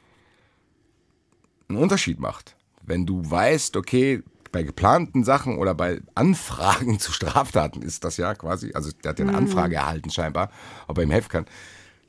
einen 1.69 1.79
Unterschied 1.79 2.19
macht. 2.19 2.57
Wenn 2.83 3.07
du 3.07 3.29
weißt, 3.31 3.77
okay, 3.77 4.23
bei 4.53 4.63
geplanten 4.63 5.25
Sachen 5.25 5.59
oder 5.59 5.75
bei 5.75 6.01
Anfragen 6.15 6.99
zu 6.99 7.13
Straftaten 7.13 7.83
ist 7.83 8.05
das 8.05 8.17
ja 8.17 8.35
quasi, 8.35 8.73
also 8.75 8.91
der 9.05 9.11
hat 9.11 9.19
ja 9.19 9.25
eine 9.25 9.33
mhm. 9.33 9.39
Anfrage 9.39 9.77
erhalten 9.77 10.11
scheinbar, 10.11 10.51
ob 10.89 10.99
er 10.99 11.05
ihm 11.05 11.11
helfen 11.11 11.29
kann, 11.29 11.47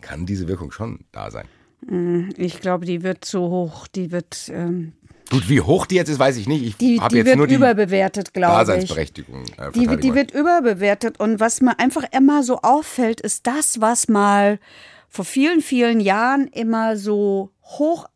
kann 0.02 0.26
diese 0.26 0.48
Wirkung 0.48 0.72
schon 0.72 1.02
da 1.12 1.30
sein. 1.32 1.48
Mhm. 1.88 2.30
Ich 2.38 2.60
glaube, 2.60 2.86
die 2.86 3.04
wird 3.04 3.26
so 3.26 3.50
hoch, 3.50 3.88
die 3.88 4.12
wird 4.12 4.50
ähm, 4.54 4.94
Gut, 5.32 5.48
wie 5.48 5.62
hoch 5.62 5.86
die 5.86 5.96
jetzt 5.96 6.10
ist, 6.10 6.20
weiß 6.20 6.36
ich 6.36 6.48
nicht. 6.48 6.64
Ich 6.64 6.78
die, 6.78 7.00
die 7.00 7.16
jetzt 7.16 7.26
wird 7.26 7.38
nur 7.38 7.48
die 7.48 7.56
überbewertet, 7.56 8.34
glaube 8.34 8.62
ich. 8.62 8.68
Daseinsberechtigung. 8.68 9.46
Äh, 9.58 9.72
die, 9.72 9.88
die 9.98 10.14
wird 10.14 10.32
überbewertet. 10.32 11.22
Und 11.22 11.40
was 11.40 11.62
mir 11.62 11.80
einfach 11.80 12.04
immer 12.12 12.44
so 12.44 12.60
auffällt, 12.60 13.22
ist 13.22 13.48
das, 13.48 13.80
was 13.80 14.10
mal 14.10 14.60
vor 15.08 15.24
vielen, 15.24 15.62
vielen 15.62 16.02
Jahren 16.02 16.48
immer 16.48 16.98
so 16.98 17.52
hoch 17.64 18.08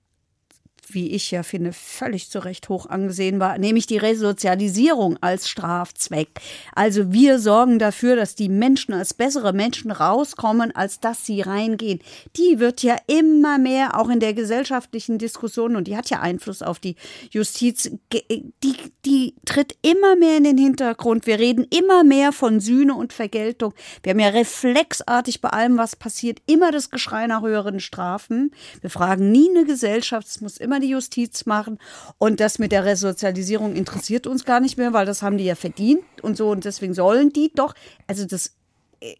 wie 0.96 1.12
ich 1.12 1.30
ja 1.32 1.44
finde, 1.44 1.74
völlig 1.74 2.30
zu 2.30 2.40
Recht 2.40 2.70
hoch 2.70 2.86
angesehen 2.88 3.40
war, 3.40 3.58
nämlich 3.58 3.86
die 3.86 3.98
Resozialisierung 3.98 5.18
als 5.22 5.50
Strafzweck. 5.50 6.30
Also 6.74 7.12
wir 7.12 7.40
sorgen 7.40 7.80
dafür, 7.80 8.16
dass 8.16 8.36
die 8.36 8.50
Menschen 8.50 8.94
als 8.94 9.14
bessere 9.14 9.54
Menschen 9.54 9.92
rauskommen, 9.92 10.76
als 10.76 11.00
dass 11.00 11.26
sie 11.26 11.42
reingehen. 11.42 12.00
Die 12.38 12.60
wird 12.60 12.82
ja 12.84 12.96
immer 13.08 13.58
mehr 13.58 14.00
auch 14.00 14.10
in 14.10 14.20
der 14.20 14.34
gesellschaftlichen 14.34 15.18
Diskussion 15.18 15.76
und 15.76 15.88
die 15.88 15.98
hat 15.98 16.10
ja 16.10 16.22
Einfluss 16.22 16.62
auf 16.62 16.80
die 16.80 16.96
Justiz, 17.30 17.92
die, 18.12 18.78
die 19.06 19.36
tritt 19.46 19.76
immer 19.82 20.16
mehr 20.16 20.38
in 20.38 20.46
den 20.46 20.58
Hintergrund. 20.58 21.28
Wir 21.28 21.40
reden 21.40 21.68
immer 21.70 22.04
mehr 22.04 22.32
von 22.32 22.60
Sühne 22.60 22.96
und 22.96 23.12
Vergeltung. 23.12 23.74
Wir 24.04 24.12
haben 24.12 24.20
ja 24.20 24.30
reflexartig 24.30 25.42
bei 25.42 25.50
allem, 25.50 25.78
was 25.78 25.96
passiert, 25.96 26.40
immer 26.46 26.72
das 26.72 26.90
Geschrei 26.90 27.28
nach 27.28 27.42
höheren 27.42 27.80
Strafen. 27.80 28.52
Wir 28.82 28.90
fragen 28.90 29.32
nie 29.32 29.50
eine 29.50 29.66
Gesellschaft, 29.66 30.28
es 30.28 30.42
muss 30.42 30.58
immer 30.58 30.76
immer 30.76 30.85
die 30.86 30.92
Justiz 30.92 31.46
machen. 31.46 31.80
Und 32.18 32.40
das 32.40 32.60
mit 32.60 32.72
der 32.72 32.86
Resozialisierung 32.86 33.76
interessiert 33.76 34.28
uns 34.28 34.46
gar 34.46 34.60
nicht 34.60 34.78
mehr, 34.78 34.94
weil 34.94 35.06
das 35.06 35.22
haben 35.22 35.38
die 35.38 35.46
ja 35.46 35.56
verdient 35.56 36.04
und 36.22 36.38
so. 36.38 36.50
Und 36.50 36.66
deswegen 36.66 36.94
sollen 36.94 37.32
die 37.32 37.52
doch, 37.54 37.74
also 38.08 38.26
das, 38.26 38.56
äh, 39.00 39.16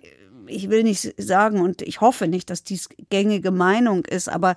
ich 0.48 0.70
will 0.70 0.84
nicht 0.84 1.16
sagen 1.18 1.62
und 1.62 1.82
ich 1.82 2.02
hoffe 2.02 2.28
nicht, 2.28 2.50
dass 2.50 2.64
dies 2.64 2.90
gängige 3.10 3.52
Meinung 3.52 4.06
ist, 4.06 4.30
aber 4.30 4.56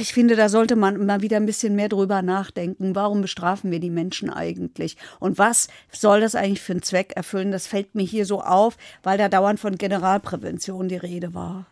ich 0.00 0.12
finde, 0.12 0.36
da 0.36 0.48
sollte 0.48 0.76
man 0.76 1.04
mal 1.06 1.22
wieder 1.22 1.36
ein 1.38 1.46
bisschen 1.46 1.74
mehr 1.74 1.88
drüber 1.88 2.22
nachdenken. 2.22 2.94
Warum 2.94 3.20
bestrafen 3.20 3.72
wir 3.72 3.80
die 3.80 3.90
Menschen 3.90 4.30
eigentlich? 4.30 4.96
Und 5.18 5.38
was 5.38 5.66
soll 5.90 6.20
das 6.20 6.36
eigentlich 6.36 6.60
für 6.60 6.72
einen 6.72 6.82
Zweck 6.82 7.14
erfüllen? 7.16 7.50
Das 7.50 7.66
fällt 7.66 7.94
mir 7.96 8.04
hier 8.04 8.26
so 8.26 8.42
auf, 8.42 8.76
weil 9.02 9.18
da 9.18 9.28
dauernd 9.28 9.58
von 9.58 9.76
Generalprävention 9.76 10.88
die 10.88 10.96
Rede 10.96 11.34
war. 11.34 11.66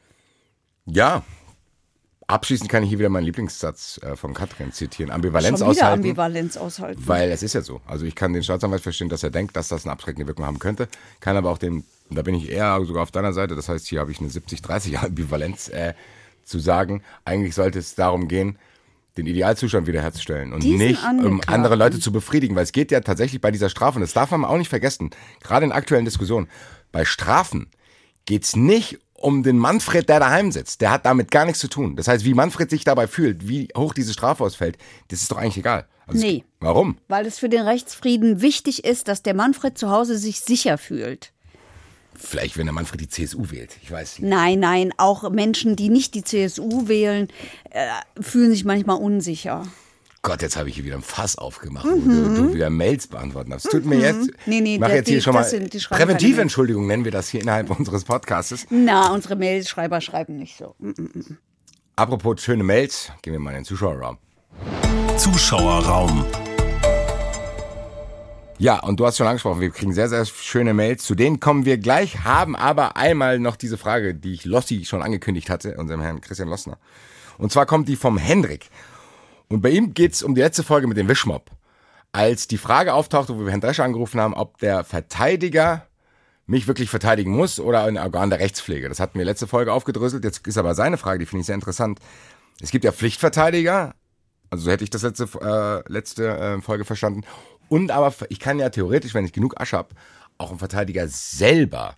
Ja, 0.87 1.23
Abschließend 2.35 2.69
kann 2.69 2.83
ich 2.83 2.89
hier 2.89 2.99
wieder 2.99 3.11
meinen 3.11 3.27
Lieblingssatz 3.27 4.01
äh, 4.03 4.17
von 4.17 4.35
Katrin 4.35 4.73
zitieren. 4.73 5.13
Ambivalenz 5.13 5.61
Schon 5.61 5.71
wieder 5.71 5.83
aushalten. 5.83 6.01
Ambivalenz 6.01 6.57
aushalten. 6.57 7.03
Weil 7.07 7.31
es 7.31 7.45
ist 7.45 7.53
ja 7.53 7.61
so. 7.61 7.81
Also 7.87 8.07
ich 8.07 8.17
kann 8.17 8.33
den 8.33 8.43
Staatsanwalt 8.43 8.83
verstehen, 8.83 9.09
dass 9.09 9.23
er 9.23 9.31
denkt, 9.31 9.57
dass 9.57 9.69
das 9.69 9.85
eine 9.85 9.93
abschreckende 9.93 10.27
Wirkung 10.27 10.45
haben 10.45 10.59
könnte. 10.59 10.89
Kann 11.21 11.37
aber 11.37 11.51
auch 11.51 11.59
den, 11.59 11.85
da 12.11 12.23
bin 12.23 12.35
ich 12.35 12.51
eher 12.51 12.85
sogar 12.85 13.05
auf 13.05 13.13
deiner 13.13 13.33
Seite, 13.33 13.55
das 13.55 13.69
heißt, 13.69 13.87
hier 13.87 14.01
habe 14.01 14.11
ich 14.11 14.19
eine 14.19 14.31
70-30 14.31 14.97
Ambivalenz 15.05 15.69
äh, 15.69 15.95
zu 16.43 16.59
sagen, 16.59 17.05
eigentlich 17.25 17.55
sollte 17.55 17.79
es 17.79 17.95
darum 17.95 18.27
gehen, 18.27 18.59
den 19.17 19.27
Idealzustand 19.27 19.87
wiederherzustellen 19.87 20.53
und 20.53 20.65
Diesen 20.65 20.79
nicht 20.79 21.01
um 21.05 21.41
andere 21.47 21.77
Leute 21.77 22.01
zu 22.01 22.11
befriedigen, 22.11 22.57
weil 22.57 22.65
es 22.65 22.73
geht 22.73 22.91
ja 22.91 22.99
tatsächlich 22.99 23.41
bei 23.41 23.53
dieser 23.53 23.69
Strafe, 23.69 23.99
und 23.99 24.03
das 24.03 24.13
darf 24.13 24.33
man 24.33 24.45
auch 24.45 24.59
nicht 24.59 24.71
vergessen, 24.71 25.11
gerade 25.41 25.67
in 25.67 25.71
aktuellen 25.71 26.05
Diskussionen, 26.05 26.49
bei 26.91 27.05
Strafen 27.05 27.69
geht 28.27 28.43
es 28.43 28.57
nicht 28.57 28.99
um 29.25 29.43
den 29.43 29.59
Manfred, 29.59 30.09
der 30.09 30.21
daheim 30.21 30.53
sitzt. 30.53 30.83
Der 30.83 30.91
hat 30.91 31.07
damit 31.07 31.31
gar 31.31 31.47
nichts 31.47 31.61
zu 31.61 31.69
tun. 31.69 31.97
Das 31.97 32.09
heißt, 32.09 32.25
wie 32.27 32.35
Manfred 32.35 32.69
sich 32.69 32.85
dabei 32.85 33.07
fühlt, 33.07 33.49
wie 33.49 33.69
hoch 33.75 33.95
diese 33.95 34.13
Strafe 34.13 34.45
ausfällt, 34.45 34.77
das 35.09 35.23
ist 35.23 35.31
doch 35.31 35.39
eigentlich 35.39 35.57
egal. 35.57 35.87
Also 36.07 36.21
nee. 36.21 36.45
Es, 36.47 36.61
warum? 36.61 36.99
Weil 37.09 37.25
es 37.25 37.39
für 37.39 37.49
den 37.49 37.63
Rechtsfrieden 37.63 38.43
wichtig 38.43 38.85
ist, 38.85 39.09
dass 39.09 39.23
der 39.23 39.33
Manfred 39.35 39.79
zu 39.79 39.89
Hause 39.89 40.19
sich 40.19 40.41
sicher 40.41 40.77
fühlt. 40.77 41.33
Vielleicht, 42.15 42.59
wenn 42.59 42.67
der 42.67 42.75
Manfred 42.75 43.01
die 43.01 43.09
CSU 43.09 43.51
wählt. 43.51 43.79
Ich 43.83 43.91
weiß 43.91 44.19
nicht. 44.19 44.29
Nein, 44.29 44.61
nein. 44.61 44.93
Auch 44.99 45.29
Menschen, 45.31 45.75
die 45.75 45.89
nicht 45.89 46.15
die 46.15 46.23
CSU 46.23 46.87
wählen, 46.87 47.29
äh, 47.71 47.87
fühlen 48.21 48.51
sich 48.51 48.67
manchmal 48.67 48.99
unsicher. 48.99 49.67
Gott, 50.25 50.41
jetzt 50.41 50.57
habe 50.57 50.71
ich 50.71 50.77
hier 50.77 50.85
wieder 50.85 50.97
ein 50.97 51.03
Fass 51.03 51.37
aufgemacht, 51.37 51.85
mhm. 51.85 52.07
wo 52.07 52.35
du, 52.35 52.47
du, 52.47 52.55
wieder 52.55 52.71
Mails 52.71 53.07
beantworten 53.07 53.53
hast. 53.53 53.71
Tut 53.71 53.85
mir 53.85 53.97
mhm. 53.97 54.01
jetzt. 54.01 54.31
Nee, 54.47 54.63
nee, 54.63 54.75
ich 54.77 54.81
mache 54.81 54.95
jetzt 54.95 55.09
hier 55.09 55.19
die, 55.19 55.23
schon 55.23 55.35
mal 55.35 55.45
sind, 55.45 55.71
Präventiventschuldigung, 55.91 56.87
nennen 56.87 57.05
wir 57.05 57.13
das 57.13 57.29
hier 57.29 57.43
innerhalb 57.43 57.69
unseres 57.79 58.05
Podcasts. 58.05 58.67
Na, 58.71 59.13
unsere 59.13 59.37
Mailschreiber 59.37 60.01
schreiben 60.01 60.39
nicht 60.39 60.57
so. 60.57 60.75
Mhm. 60.79 61.37
Apropos 61.95 62.41
schöne 62.41 62.65
Mails, 62.65 63.13
gehen 63.21 63.35
wir 63.35 63.41
mal 63.41 63.51
in 63.51 63.57
den 63.57 63.65
Zuschauerraum. 63.67 64.17
Zuschauerraum. 65.19 66.25
Ja, 68.57 68.81
und 68.81 68.99
du 68.99 69.05
hast 69.05 69.19
schon 69.19 69.27
angesprochen, 69.27 69.61
wir 69.61 69.71
kriegen 69.71 69.93
sehr, 69.93 70.09
sehr 70.09 70.25
schöne 70.25 70.73
Mails. 70.73 71.05
Zu 71.05 71.15
denen 71.15 71.39
kommen 71.39 71.67
wir 71.67 71.77
gleich, 71.77 72.25
haben 72.25 72.57
aber 72.57 72.97
einmal 72.97 73.39
noch 73.39 73.57
diese 73.57 73.77
Frage, 73.77 74.15
die 74.15 74.33
ich 74.33 74.47
Lossi 74.47 74.87
schon 74.87 75.03
angekündigt 75.03 75.51
hatte, 75.51 75.77
unserem 75.77 76.01
Herrn 76.01 76.23
Christian 76.23 76.49
Lossner. 76.49 76.79
Und 77.37 77.53
zwar 77.53 77.67
kommt 77.67 77.89
die 77.89 77.97
vom 77.97 78.17
Hendrik. 78.17 78.71
Und 79.49 79.61
bei 79.61 79.71
ihm 79.71 79.95
geht 79.95 80.13
es 80.13 80.23
um 80.23 80.35
die 80.35 80.41
letzte 80.41 80.63
Folge 80.63 80.87
mit 80.87 80.97
dem 80.97 81.09
Wischmob. 81.09 81.51
Als 82.13 82.47
die 82.47 82.59
Frage 82.59 82.95
auftauchte, 82.95 83.37
wo 83.37 83.41
wir 83.41 83.51
Herrn 83.51 83.61
Drescher 83.61 83.85
angerufen 83.85 84.21
haben, 84.21 84.35
ob 84.35 84.59
der 84.59 84.85
Verteidiger 84.85 85.87
mich 86.47 86.67
wirklich 86.67 86.91
verteidigen 86.91 87.33
muss 87.33 87.59
oder 87.59 87.85
ein 87.85 87.99
Organ 87.99 88.31
der 88.31 88.39
Rechtspflege. 88.39 88.89
Das 88.89 89.01
hatten 89.01 89.19
wir 89.19 89.25
letzte 89.25 89.47
Folge 89.47 89.73
aufgedröselt. 89.73 90.25
Jetzt 90.25 90.47
ist 90.47 90.59
aber 90.59 90.75
seine 90.75 90.99
Frage, 90.99 91.19
die 91.19 91.27
finde 91.27 91.41
ich 91.41 91.47
sehr 91.47 91.55
interessant. 91.55 91.99
Es 92.61 92.71
gibt 92.71 92.85
ja 92.85 92.93
Pflichtverteidiger, 92.93 93.95
also 94.51 94.65
so 94.65 94.71
hätte 94.71 94.85
ich 94.85 94.91
das 94.91 95.03
letzte, 95.03 95.25
äh, 95.41 95.93
letzte 95.93 96.29
äh, 96.29 96.61
Folge 96.61 96.85
verstanden. 96.85 97.23
Und 97.69 97.91
aber 97.91 98.15
ich 98.29 98.39
kann 98.39 98.59
ja 98.59 98.69
theoretisch, 98.69 99.15
wenn 99.15 99.25
ich 99.25 99.33
genug 99.33 99.61
Asche 99.61 99.77
habe, 99.77 99.95
auch 100.39 100.51
einen 100.51 100.59
Verteidiger 100.59 101.09
selber 101.09 101.97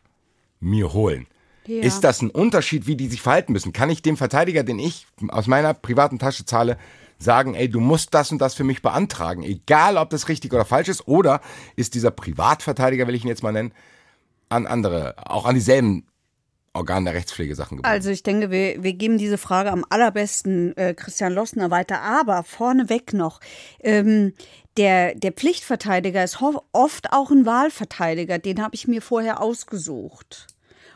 mir 0.60 0.92
holen. 0.92 1.26
Ja. 1.66 1.82
Ist 1.82 2.02
das 2.02 2.22
ein 2.22 2.30
Unterschied, 2.30 2.86
wie 2.86 2.96
die 2.96 3.08
sich 3.08 3.20
verhalten 3.20 3.52
müssen? 3.52 3.72
Kann 3.72 3.90
ich 3.90 4.00
dem 4.00 4.16
Verteidiger, 4.16 4.62
den 4.62 4.78
ich 4.78 5.06
aus 5.28 5.48
meiner 5.48 5.74
privaten 5.74 6.18
Tasche 6.18 6.44
zahle, 6.44 6.78
sagen, 7.18 7.54
ey, 7.54 7.68
du 7.68 7.80
musst 7.80 8.14
das 8.14 8.30
und 8.30 8.38
das 8.38 8.54
für 8.54 8.64
mich 8.64 8.82
beantragen, 8.82 9.42
egal 9.42 9.96
ob 9.96 10.10
das 10.10 10.28
richtig 10.28 10.52
oder 10.52 10.64
falsch 10.64 10.88
ist, 10.88 11.08
oder 11.08 11.40
ist 11.76 11.94
dieser 11.94 12.10
Privatverteidiger, 12.10 13.06
will 13.06 13.14
ich 13.14 13.24
ihn 13.24 13.28
jetzt 13.28 13.42
mal 13.42 13.52
nennen, 13.52 13.72
an 14.48 14.66
andere, 14.66 15.14
auch 15.24 15.46
an 15.46 15.54
dieselben 15.54 16.06
Organe 16.76 17.06
der 17.06 17.14
Rechtspflege 17.14 17.54
Sachen 17.54 17.78
gebunden. 17.78 17.92
Also 17.92 18.10
ich 18.10 18.22
denke, 18.22 18.50
wir, 18.50 18.82
wir 18.82 18.92
geben 18.92 19.18
diese 19.18 19.38
Frage 19.38 19.72
am 19.72 19.84
allerbesten 19.88 20.76
äh, 20.76 20.94
Christian 20.94 21.32
Lossner 21.32 21.70
weiter. 21.70 22.02
Aber 22.02 22.42
vorneweg 22.42 23.12
noch, 23.12 23.40
ähm, 23.80 24.34
der, 24.76 25.14
der 25.14 25.32
Pflichtverteidiger 25.32 26.22
ist 26.22 26.38
oft 26.72 27.12
auch 27.12 27.30
ein 27.30 27.46
Wahlverteidiger. 27.46 28.38
Den 28.38 28.62
habe 28.62 28.74
ich 28.74 28.86
mir 28.86 29.00
vorher 29.00 29.40
ausgesucht. 29.40 30.46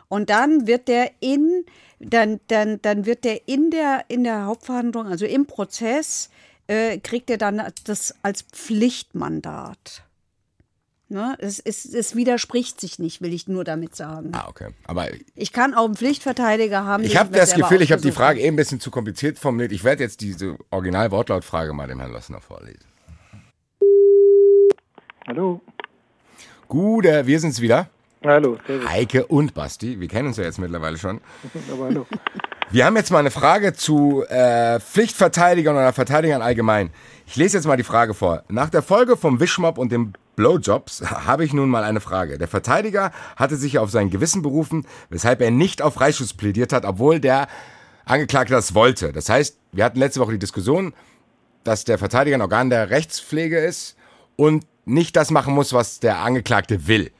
Und 0.09 0.29
dann 0.29 0.66
wird 0.66 0.89
der 0.89 1.12
in 1.21 1.64
dann, 2.01 2.41
dann, 2.49 2.81
dann 2.83 3.07
wird 3.07 3.25
der 3.25 3.47
in 3.47 3.71
der, 3.71 4.05
in 4.09 4.25
der 4.25 4.47
Hauptverhandlung, 4.47 5.07
also 5.07 5.27
im 5.27 5.47
Prozess, 5.47 6.31
äh, 6.67 6.99
kriegt 6.99 7.31
er 7.31 7.39
dann 7.39 7.63
das 7.85 8.15
als 8.23 8.43
Pflichtmandat. 8.43 10.03
Ne? 11.09 11.37
Es, 11.41 11.59
es, 11.59 11.85
es 11.85 12.15
widerspricht 12.15 12.81
sich 12.81 13.01
nicht, 13.01 13.21
will 13.21 13.35
ich 13.35 13.49
nur 13.49 13.65
damit 13.65 13.97
sagen. 13.97 14.31
Ah, 14.33 14.47
okay. 14.49 14.69
Aber 14.85 15.09
ich 15.35 15.53
kann 15.53 15.75
auch 15.75 15.85
einen 15.85 15.97
Pflichtverteidiger 15.97 16.85
haben. 16.85 17.03
Ich 17.03 17.17
habe 17.17 17.37
das 17.37 17.55
Gefühl, 17.55 17.83
ich 17.83 17.91
habe 17.91 18.01
die 18.01 18.13
Frage 18.13 18.41
eben 18.41 18.55
ein 18.55 18.57
bisschen 18.57 18.81
zu 18.81 18.93
kompliziert 18.93 19.39
formuliert. 19.39 19.73
Ich 19.73 19.83
werde 19.83 20.05
jetzt 20.05 20.21
diese 20.21 20.57
Original-Wortlautfrage 20.71 21.73
mal 21.73 21.89
dem 21.89 21.99
Herrn 21.99 22.13
Lossner 22.13 22.41
vorlesen. 22.41 22.85
Hallo. 25.27 25.61
Gut, 26.69 27.05
äh, 27.05 27.27
wir 27.27 27.41
sind's 27.41 27.61
wieder. 27.61 27.91
Hallo, 28.23 28.59
servus. 28.66 28.87
Heike 28.87 29.27
und 29.27 29.55
Basti. 29.55 29.99
Wir 29.99 30.07
kennen 30.07 30.29
uns 30.29 30.37
ja 30.37 30.45
jetzt 30.45 30.59
mittlerweile 30.59 30.99
schon. 30.99 31.23
Aber 31.73 31.85
hallo. 31.87 32.07
Wir 32.71 32.85
haben 32.85 32.95
jetzt 32.97 33.11
mal 33.11 33.21
eine 33.21 33.31
Frage 33.31 33.73
zu 33.73 34.25
äh, 34.29 34.79
Pflichtverteidigern 34.79 35.75
oder 35.75 35.95
Verteidigern 35.95 36.43
allgemein. 36.43 36.91
Ich 37.27 37.37
lese 37.37 37.57
jetzt 37.57 37.66
mal 37.66 37.79
die 37.79 37.83
Frage 37.83 38.12
vor. 38.12 38.45
Nach 38.49 38.68
der 38.68 38.83
Folge 38.83 39.16
vom 39.16 39.41
Wischmob 39.41 39.79
und 39.79 39.91
dem 39.91 40.12
Blowjobs 40.37 41.03
habe 41.27 41.47
ich 41.47 41.55
nun 41.55 41.71
mal 41.71 41.83
eine 41.83 42.01
Frage. 42.01 42.37
Der 42.37 42.47
Verteidiger 42.47 43.11
hatte 43.37 43.57
sich 43.57 43.79
auf 43.79 43.91
sein 43.91 44.11
Gewissen 44.11 44.43
berufen, 44.43 44.87
weshalb 45.09 45.41
er 45.41 45.51
nicht 45.51 45.81
auf 45.81 45.95
Freischuss 45.95 46.35
plädiert 46.35 46.75
hat, 46.75 46.85
obwohl 46.85 47.21
der 47.21 47.49
Angeklagte 48.05 48.53
das 48.53 48.75
wollte. 48.75 49.12
Das 49.12 49.31
heißt, 49.31 49.57
wir 49.73 49.83
hatten 49.83 49.99
letzte 49.99 50.21
Woche 50.21 50.33
die 50.33 50.39
Diskussion, 50.39 50.93
dass 51.64 51.85
der 51.85 51.97
Verteidiger 51.97 52.37
ein 52.37 52.43
Organ 52.43 52.68
der 52.68 52.91
Rechtspflege 52.91 53.59
ist 53.59 53.97
und 54.37 54.66
nicht 54.85 55.16
das 55.16 55.31
machen 55.31 55.55
muss, 55.55 55.73
was 55.73 56.01
der 56.01 56.18
Angeklagte 56.18 56.87
will. 56.87 57.12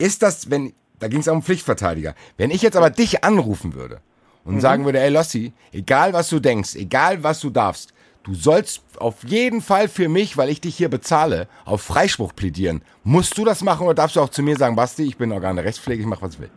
Ist 0.00 0.22
das, 0.22 0.50
wenn, 0.50 0.72
da 0.98 1.08
ging 1.08 1.20
es 1.20 1.28
um 1.28 1.42
Pflichtverteidiger. 1.42 2.14
Wenn 2.38 2.50
ich 2.50 2.62
jetzt 2.62 2.76
aber 2.76 2.88
dich 2.88 3.22
anrufen 3.22 3.74
würde 3.74 4.00
und 4.44 4.54
mhm. 4.54 4.60
sagen 4.60 4.84
würde, 4.86 4.98
ey 4.98 5.10
Lossi, 5.10 5.52
egal 5.72 6.14
was 6.14 6.30
du 6.30 6.40
denkst, 6.40 6.74
egal 6.74 7.22
was 7.22 7.40
du 7.40 7.50
darfst, 7.50 7.92
du 8.22 8.32
sollst 8.34 8.82
auf 8.98 9.22
jeden 9.24 9.60
Fall 9.60 9.88
für 9.88 10.08
mich, 10.08 10.38
weil 10.38 10.48
ich 10.48 10.62
dich 10.62 10.74
hier 10.74 10.88
bezahle, 10.88 11.48
auf 11.66 11.82
Freispruch 11.82 12.34
plädieren. 12.34 12.80
Musst 13.04 13.36
du 13.36 13.44
das 13.44 13.62
machen 13.62 13.84
oder 13.84 13.94
darfst 13.94 14.16
du 14.16 14.20
auch 14.20 14.30
zu 14.30 14.42
mir 14.42 14.56
sagen, 14.56 14.74
Basti, 14.74 15.04
ich 15.04 15.18
bin 15.18 15.32
Organ 15.32 15.56
der 15.56 15.66
Rechtspflege, 15.66 16.00
ich 16.00 16.08
mache, 16.08 16.22
was 16.22 16.34
ich 16.34 16.40
will? 16.40 16.50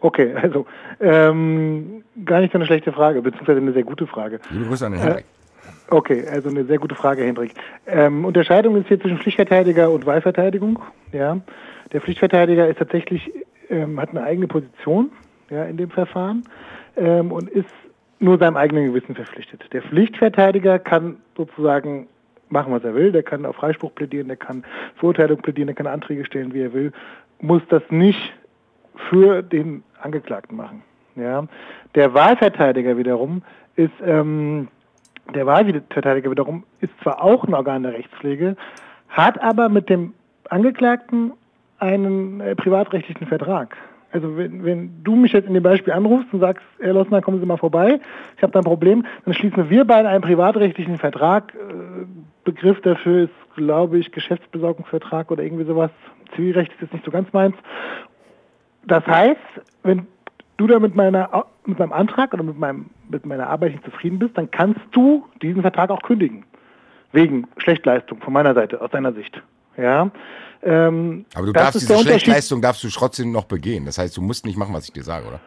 Okay, 0.00 0.32
also 0.34 0.64
ähm, 1.00 2.04
gar 2.24 2.40
nicht 2.40 2.52
so 2.52 2.58
eine 2.58 2.66
schlechte 2.66 2.92
Frage, 2.92 3.20
beziehungsweise 3.20 3.58
eine 3.58 3.72
sehr 3.72 3.82
gute 3.82 4.06
Frage. 4.06 4.38
Liebe 4.50 4.66
Grüße 4.66 4.86
an 4.86 4.92
den 4.92 5.00
Henrik. 5.00 5.24
Äh, 5.24 5.94
okay, 5.94 6.24
also 6.26 6.48
eine 6.48 6.64
sehr 6.64 6.78
gute 6.78 6.94
Frage, 6.94 7.24
Hendrik. 7.24 7.52
Ähm, 7.86 8.24
Unterscheidung 8.24 8.76
ist 8.76 8.86
hier 8.86 9.00
zwischen 9.00 9.18
Pflichtverteidiger 9.18 9.90
und 9.90 10.06
Wahlverteidigung. 10.06 10.78
Ja, 11.12 11.40
der 11.92 12.00
Pflichtverteidiger 12.00 12.68
ist 12.68 12.78
tatsächlich 12.78 13.32
ähm, 13.68 14.00
hat 14.00 14.10
eine 14.10 14.22
eigene 14.22 14.48
Position 14.48 15.10
ja, 15.50 15.64
in 15.64 15.76
dem 15.76 15.90
Verfahren 15.90 16.44
ähm, 16.96 17.32
und 17.32 17.48
ist 17.48 17.70
nur 18.18 18.38
seinem 18.38 18.56
eigenen 18.56 18.86
Gewissen 18.86 19.14
verpflichtet. 19.14 19.64
Der 19.72 19.82
Pflichtverteidiger 19.82 20.78
kann 20.78 21.16
sozusagen 21.36 22.08
machen, 22.50 22.72
was 22.72 22.84
er 22.84 22.94
will. 22.94 23.12
Der 23.12 23.22
kann 23.22 23.46
auf 23.46 23.56
Freispruch 23.56 23.94
plädieren, 23.94 24.28
der 24.28 24.36
kann 24.36 24.64
Verurteilung 24.96 25.38
plädieren, 25.38 25.68
der 25.68 25.76
kann 25.76 25.86
Anträge 25.86 26.24
stellen, 26.24 26.52
wie 26.52 26.62
er 26.62 26.72
will. 26.72 26.92
Muss 27.40 27.62
das 27.68 27.82
nicht 27.90 28.34
für 29.08 29.42
den 29.42 29.82
Angeklagten 30.02 30.56
machen. 30.56 30.82
Ja. 31.16 31.46
Der 31.94 32.12
Wahlverteidiger 32.12 32.96
wiederum 32.98 33.42
ist 33.76 33.92
ähm, 34.04 34.68
der 35.34 35.46
Wahlverteidiger 35.46 36.30
wiederum 36.30 36.64
ist 36.80 36.92
zwar 37.02 37.22
auch 37.22 37.44
ein 37.44 37.54
Organ 37.54 37.84
der 37.84 37.92
Rechtspflege, 37.92 38.56
hat 39.08 39.40
aber 39.40 39.68
mit 39.68 39.88
dem 39.88 40.12
Angeklagten 40.48 41.32
einen 41.80 42.40
äh, 42.40 42.54
privatrechtlichen 42.54 43.26
Vertrag. 43.26 43.76
Also 44.12 44.36
wenn, 44.36 44.64
wenn 44.64 45.04
du 45.04 45.14
mich 45.14 45.32
jetzt 45.32 45.46
in 45.46 45.54
dem 45.54 45.62
Beispiel 45.62 45.92
anrufst 45.92 46.32
und 46.32 46.40
sagst, 46.40 46.64
Herr 46.80 46.94
Lossner, 46.94 47.20
kommen 47.20 47.38
Sie 47.40 47.46
mal 47.46 47.56
vorbei, 47.56 48.00
ich 48.36 48.42
habe 48.42 48.52
da 48.52 48.58
ein 48.58 48.64
Problem, 48.64 49.06
dann 49.24 49.34
schließen 49.34 49.70
wir 49.70 49.84
beide 49.84 50.08
einen 50.08 50.22
privatrechtlichen 50.22 50.98
Vertrag. 50.98 51.54
Äh, 51.54 52.06
Begriff 52.44 52.80
dafür 52.80 53.24
ist, 53.24 53.54
glaube 53.54 53.98
ich, 53.98 54.10
Geschäftsbesorgungsvertrag 54.10 55.30
oder 55.30 55.42
irgendwie 55.42 55.64
sowas. 55.64 55.90
Zivilrecht 56.34 56.72
ist 56.72 56.80
jetzt 56.82 56.92
nicht 56.92 57.04
so 57.04 57.10
ganz 57.10 57.32
meins. 57.32 57.54
Das 58.86 59.06
heißt, 59.06 59.38
wenn 59.82 60.06
du 60.56 60.66
da 60.66 60.78
mit, 60.78 60.94
meiner, 60.94 61.46
mit 61.66 61.78
meinem 61.78 61.92
Antrag 61.92 62.32
oder 62.34 62.42
mit, 62.42 62.58
meinem, 62.58 62.86
mit 63.08 63.26
meiner 63.26 63.48
Arbeit 63.48 63.72
nicht 63.72 63.84
zufrieden 63.84 64.18
bist, 64.18 64.36
dann 64.36 64.50
kannst 64.50 64.80
du 64.92 65.26
diesen 65.42 65.62
Vertrag 65.62 65.90
auch 65.90 66.02
kündigen. 66.02 66.44
Wegen 67.12 67.46
Schlechtleistung 67.58 68.20
von 68.20 68.32
meiner 68.32 68.54
Seite, 68.54 68.80
aus 68.80 68.90
deiner 68.90 69.12
Sicht. 69.12 69.42
Ja. 69.80 70.10
Ähm, 70.62 71.24
Aber 71.34 71.46
du 71.46 71.52
darfst 71.52 71.80
diese 71.80 71.98
Schlechtleistung 71.98 72.60
darfst 72.60 72.84
du 72.84 72.88
trotzdem 72.88 73.32
noch 73.32 73.44
begehen. 73.44 73.86
Das 73.86 73.98
heißt, 73.98 74.16
du 74.16 74.22
musst 74.22 74.44
nicht 74.44 74.58
machen, 74.58 74.74
was 74.74 74.84
ich 74.84 74.92
dir 74.92 75.02
sage, 75.02 75.26
oder? 75.26 75.40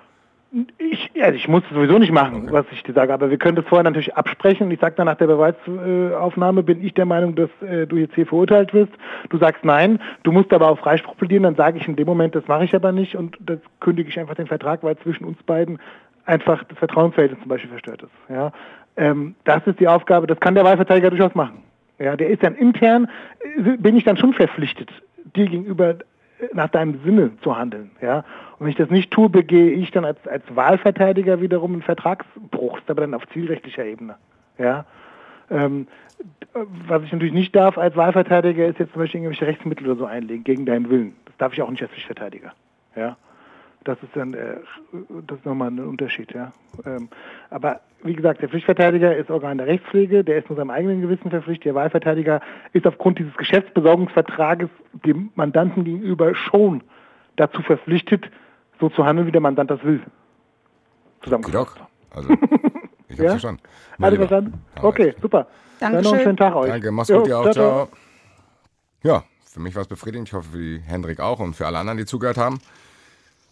Ich, 0.77 1.09
also 1.19 1.35
ich 1.35 1.47
muss 1.47 1.63
sowieso 1.71 1.97
nicht 1.97 2.11
machen, 2.11 2.43
okay. 2.43 2.53
was 2.53 2.65
ich 2.71 2.83
dir 2.83 2.93
sage, 2.93 3.11
aber 3.11 3.31
wir 3.31 3.37
können 3.37 3.55
das 3.55 3.65
vorher 3.65 3.83
natürlich 3.83 4.15
absprechen. 4.15 4.69
Ich 4.69 4.79
sage 4.79 4.93
dann 4.95 5.07
nach 5.07 5.17
der 5.17 5.25
Beweisaufnahme, 5.25 6.61
bin 6.61 6.83
ich 6.85 6.93
der 6.93 7.05
Meinung, 7.05 7.35
dass 7.35 7.49
äh, 7.67 7.87
du 7.87 7.97
jetzt 7.97 8.13
hier 8.13 8.27
verurteilt 8.27 8.71
wirst. 8.71 8.91
Du 9.29 9.39
sagst 9.39 9.65
nein, 9.65 9.99
du 10.21 10.31
musst 10.31 10.53
aber 10.53 10.69
auf 10.69 10.79
Freispruch 10.79 11.17
plädieren, 11.17 11.41
dann 11.41 11.55
sage 11.55 11.79
ich 11.79 11.87
in 11.87 11.95
dem 11.95 12.05
Moment, 12.05 12.35
das 12.35 12.47
mache 12.47 12.65
ich 12.65 12.75
aber 12.75 12.91
nicht 12.91 13.15
und 13.15 13.35
das 13.39 13.57
kündige 13.79 14.09
ich 14.09 14.19
einfach 14.19 14.35
den 14.35 14.45
Vertrag, 14.45 14.83
weil 14.83 14.95
zwischen 14.97 15.25
uns 15.25 15.41
beiden 15.41 15.79
einfach 16.25 16.63
das 16.65 16.77
Vertrauensverhältnis 16.77 17.39
zum 17.39 17.49
Beispiel 17.49 17.71
verstört 17.71 18.03
ist. 18.03 18.11
Ja? 18.29 18.51
Ähm, 18.95 19.33
das 19.45 19.65
ist 19.65 19.79
die 19.79 19.87
Aufgabe, 19.87 20.27
das 20.27 20.39
kann 20.39 20.53
der 20.53 20.63
Wahlverteidiger 20.63 21.09
durchaus 21.09 21.33
machen. 21.33 21.63
Ja, 21.99 22.15
der 22.15 22.29
ist 22.29 22.43
dann 22.43 22.55
intern, 22.55 23.09
äh, 23.57 23.77
bin 23.77 23.95
ich 23.95 24.03
dann 24.03 24.17
schon 24.17 24.33
verpflichtet, 24.33 24.91
dir 25.35 25.47
gegenüber 25.47 25.89
äh, 25.89 25.95
nach 26.53 26.69
deinem 26.69 26.99
Sinne 27.03 27.31
zu 27.41 27.57
handeln. 27.57 27.91
Ja? 28.01 28.17
Und 28.57 28.61
wenn 28.61 28.69
ich 28.69 28.75
das 28.75 28.89
nicht 28.89 29.11
tue, 29.11 29.29
begehe 29.29 29.71
ich 29.71 29.91
dann 29.91 30.05
als, 30.05 30.25
als 30.27 30.43
Wahlverteidiger 30.55 31.41
wiederum 31.41 31.73
einen 31.73 31.81
Vertragsbruch, 31.81 32.79
aber 32.87 33.01
dann 33.01 33.13
auf 33.13 33.27
zielrechtlicher 33.29 33.85
Ebene. 33.85 34.15
Ja? 34.57 34.85
Ähm, 35.49 35.87
was 36.87 37.03
ich 37.03 37.11
natürlich 37.11 37.33
nicht 37.33 37.55
darf 37.55 37.77
als 37.77 37.95
Wahlverteidiger, 37.95 38.65
ist 38.65 38.79
jetzt 38.79 38.93
zum 38.93 39.01
Beispiel 39.01 39.21
irgendwelche 39.21 39.47
Rechtsmittel 39.47 39.87
oder 39.87 39.97
so 39.97 40.05
einlegen, 40.05 40.43
gegen 40.43 40.65
deinen 40.65 40.89
Willen. 40.89 41.15
Das 41.25 41.37
darf 41.37 41.53
ich 41.53 41.61
auch 41.61 41.69
nicht 41.69 41.81
als 41.81 41.91
Pflichtverteidiger. 41.91 42.53
Ja? 42.95 43.17
Das 43.83 43.97
ist 44.01 44.15
dann 44.15 44.33
äh, 44.33 44.57
das 45.27 45.39
ist 45.39 45.45
nochmal 45.45 45.69
ein 45.69 45.79
Unterschied, 45.79 46.33
ja. 46.33 46.51
Ähm, 46.85 47.09
aber 47.49 47.81
wie 48.03 48.13
gesagt, 48.13 48.41
der 48.41 48.49
Pflichtverteidiger 48.49 49.15
ist 49.15 49.29
Organ 49.29 49.57
der 49.57 49.67
Rechtspflege, 49.67 50.23
der 50.23 50.37
ist 50.37 50.49
nur 50.49 50.57
seinem 50.57 50.69
eigenen 50.69 51.01
Gewissen 51.01 51.29
verpflichtet. 51.29 51.65
Der 51.65 51.75
Wahlverteidiger 51.75 52.41
ist 52.73 52.85
aufgrund 52.85 53.19
dieses 53.19 53.35
Geschäftsbesorgungsvertrages 53.35 54.69
dem 55.05 55.31
Mandanten 55.35 55.83
gegenüber 55.83 56.35
schon 56.35 56.83
dazu 57.35 57.61
verpflichtet, 57.61 58.29
so 58.79 58.89
zu 58.89 59.05
handeln, 59.05 59.27
wie 59.27 59.31
der 59.31 59.41
Mandant 59.41 59.71
das 59.71 59.83
will. 59.83 60.01
Zusammengefasst. 61.21 61.81
Also, 62.11 62.29
ich 62.29 63.17
habe 63.17 63.23
ja? 63.23 63.29
verstanden. 63.31 63.61
Alles 63.99 64.17
verstanden? 64.17 64.53
Okay, 64.81 65.15
super. 65.21 65.47
Danke. 65.79 65.95
Dann 65.95 66.03
noch 66.03 66.13
einen 66.13 66.23
schönen 66.23 66.37
Tag 66.37 66.55
euch. 66.55 66.69
Danke, 66.69 66.91
mach's 66.91 67.09
gut, 67.09 67.25
dir 67.25 67.37
auch. 67.37 67.51
Ciao. 67.51 67.53
ciao. 67.53 67.87
Ja, 69.03 69.23
für 69.45 69.59
mich 69.59 69.75
war 69.75 69.81
es 69.81 69.87
befriedigend. 69.87 70.27
Ich 70.27 70.33
hoffe, 70.33 70.49
für 70.51 70.57
die 70.57 70.79
Hendrik 70.79 71.19
auch 71.19 71.39
und 71.39 71.55
für 71.55 71.65
alle 71.65 71.79
anderen, 71.79 71.97
die 71.97 72.05
zugehört 72.05 72.37
haben. 72.37 72.59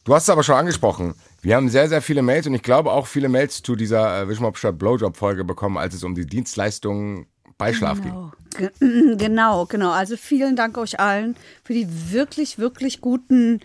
Du 0.04 0.16
hast 0.16 0.24
es 0.24 0.30
aber 0.30 0.44
schon 0.44 0.56
angesprochen. 0.56 1.14
Wir 1.42 1.56
haben 1.56 1.70
sehr, 1.70 1.88
sehr 1.88 2.02
viele 2.02 2.22
Mails 2.22 2.48
und 2.48 2.56
ich 2.56 2.64
glaube 2.64 2.92
auch 2.92 3.06
viele 3.06 3.30
Mails 3.30 3.62
zu 3.62 3.76
dieser 3.76 4.22
äh, 4.22 4.28
Wischmob 4.28 4.58
statt 4.58 4.80
Blowjob-Folge 4.80 5.44
bekommen, 5.44 5.78
als 5.78 5.94
es 5.94 6.04
um 6.04 6.16
die 6.16 6.26
Dienstleistungen 6.26 7.28
bei 7.58 7.74
Schlaf 7.74 8.02
genau. 8.02 8.32
ging. 8.58 9.18
Genau, 9.18 9.66
genau. 9.66 9.92
Also 9.92 10.18
vielen 10.18 10.56
Dank 10.56 10.78
euch 10.78 11.00
allen 11.00 11.36
für 11.64 11.74
die 11.74 11.88
wirklich, 12.12 12.58
wirklich 12.58 13.00
guten 13.00 13.60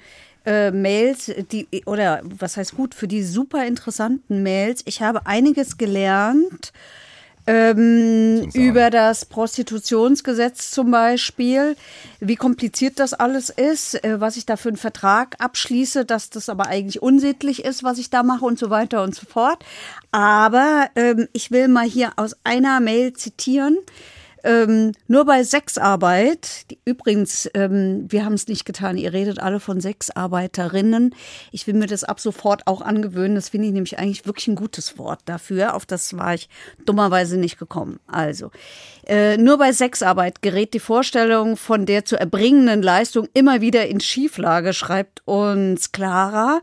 äh, 0.44 0.70
Mails, 0.70 1.32
die, 1.50 1.66
oder 1.86 2.20
was 2.22 2.56
heißt 2.56 2.76
gut, 2.76 2.94
für 2.94 3.08
die 3.08 3.22
super 3.22 3.66
interessanten 3.66 4.42
Mails. 4.42 4.82
Ich 4.84 5.02
habe 5.02 5.26
einiges 5.26 5.78
gelernt 5.78 6.72
ähm, 7.46 8.50
über 8.54 8.90
das 8.90 9.24
Prostitutionsgesetz 9.24 10.70
zum 10.70 10.90
Beispiel, 10.90 11.76
wie 12.20 12.36
kompliziert 12.36 12.98
das 12.98 13.14
alles 13.14 13.50
ist, 13.50 14.02
äh, 14.04 14.20
was 14.20 14.36
ich 14.36 14.46
da 14.46 14.56
für 14.56 14.68
einen 14.68 14.76
Vertrag 14.76 15.36
abschließe, 15.38 16.04
dass 16.04 16.30
das 16.30 16.48
aber 16.48 16.66
eigentlich 16.66 17.02
unsittlich 17.02 17.64
ist, 17.64 17.84
was 17.84 17.98
ich 17.98 18.10
da 18.10 18.22
mache 18.22 18.44
und 18.44 18.58
so 18.58 18.70
weiter 18.70 19.02
und 19.02 19.14
so 19.14 19.26
fort. 19.26 19.64
Aber 20.10 20.88
ähm, 20.96 21.28
ich 21.32 21.50
will 21.50 21.68
mal 21.68 21.86
hier 21.86 22.12
aus 22.16 22.36
einer 22.42 22.80
Mail 22.80 23.12
zitieren. 23.12 23.78
Ähm, 24.44 24.92
nur 25.08 25.24
bei 25.24 25.42
Sexarbeit, 25.42 26.70
die, 26.70 26.78
übrigens, 26.84 27.50
ähm, 27.54 28.06
wir 28.08 28.24
haben 28.24 28.34
es 28.34 28.48
nicht 28.48 28.64
getan, 28.64 28.96
ihr 28.96 29.12
redet 29.12 29.38
alle 29.38 29.60
von 29.60 29.80
Sexarbeiterinnen. 29.80 31.14
Ich 31.52 31.66
will 31.66 31.74
mir 31.74 31.86
das 31.86 32.04
ab 32.04 32.20
sofort 32.20 32.66
auch 32.66 32.80
angewöhnen. 32.80 33.34
Das 33.34 33.48
finde 33.48 33.68
ich 33.68 33.72
nämlich 33.72 33.98
eigentlich 33.98 34.26
wirklich 34.26 34.48
ein 34.48 34.56
gutes 34.56 34.98
Wort 34.98 35.20
dafür. 35.24 35.74
Auf 35.74 35.86
das 35.86 36.16
war 36.16 36.34
ich 36.34 36.48
dummerweise 36.84 37.36
nicht 37.36 37.58
gekommen. 37.58 37.98
Also, 38.06 38.50
äh, 39.06 39.36
nur 39.36 39.56
bei 39.58 39.70
Sexarbeit 39.72 40.42
gerät 40.42 40.74
die 40.74 40.80
Vorstellung 40.80 41.56
von 41.56 41.86
der 41.86 42.04
zu 42.04 42.18
erbringenden 42.18 42.82
Leistung 42.82 43.28
immer 43.34 43.60
wieder 43.60 43.86
in 43.86 44.00
Schieflage, 44.00 44.72
schreibt 44.72 45.22
uns 45.26 45.92
Clara. 45.92 46.60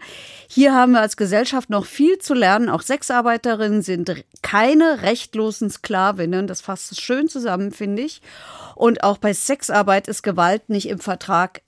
Hier 0.49 0.73
haben 0.73 0.91
wir 0.91 0.99
als 0.99 1.15
Gesellschaft 1.15 1.69
noch 1.69 1.85
viel 1.85 2.19
zu 2.19 2.33
lernen. 2.33 2.69
Auch 2.69 2.81
Sexarbeiterinnen 2.81 3.81
sind 3.81 4.25
keine 4.41 5.03
rechtlosen 5.03 5.69
Sklavinnen. 5.69 6.47
Das 6.47 6.59
fasst 6.59 6.91
es 6.91 6.99
schön 6.99 7.29
zusammen, 7.29 7.71
finde 7.71 8.01
ich. 8.01 8.21
Und 8.75 9.03
auch 9.03 9.19
bei 9.19 9.33
Sexarbeit 9.33 10.09
ist 10.09 10.21
Gewalt 10.21 10.67
nicht 10.67 10.89
im 10.89 10.99
Vertrag 10.99 11.61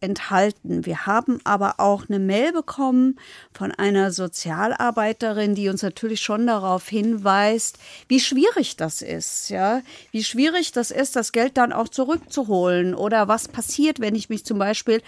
enthalten. 0.00 0.84
Wir 0.84 1.06
haben 1.06 1.40
aber 1.44 1.74
auch 1.78 2.04
eine 2.08 2.18
Mail 2.18 2.52
bekommen 2.52 3.18
von 3.52 3.72
einer 3.72 4.12
Sozialarbeiterin, 4.12 5.54
die 5.54 5.68
uns 5.68 5.82
natürlich 5.82 6.20
schon 6.20 6.46
darauf 6.46 6.88
hinweist, 6.88 7.78
wie 8.08 8.20
schwierig 8.20 8.76
das 8.76 9.02
ist, 9.02 9.48
ja, 9.48 9.82
wie 10.12 10.22
schwierig 10.22 10.72
das 10.72 10.90
ist, 10.90 11.16
das 11.16 11.32
Geld 11.32 11.56
dann 11.56 11.72
auch 11.72 11.88
zurückzuholen 11.88 12.94
oder 12.94 13.28
was 13.28 13.48
passiert, 13.48 14.00
wenn 14.00 14.14
ich 14.14 14.28
mich 14.28 14.44
zum 14.44 14.58
Beispiel 14.58 15.02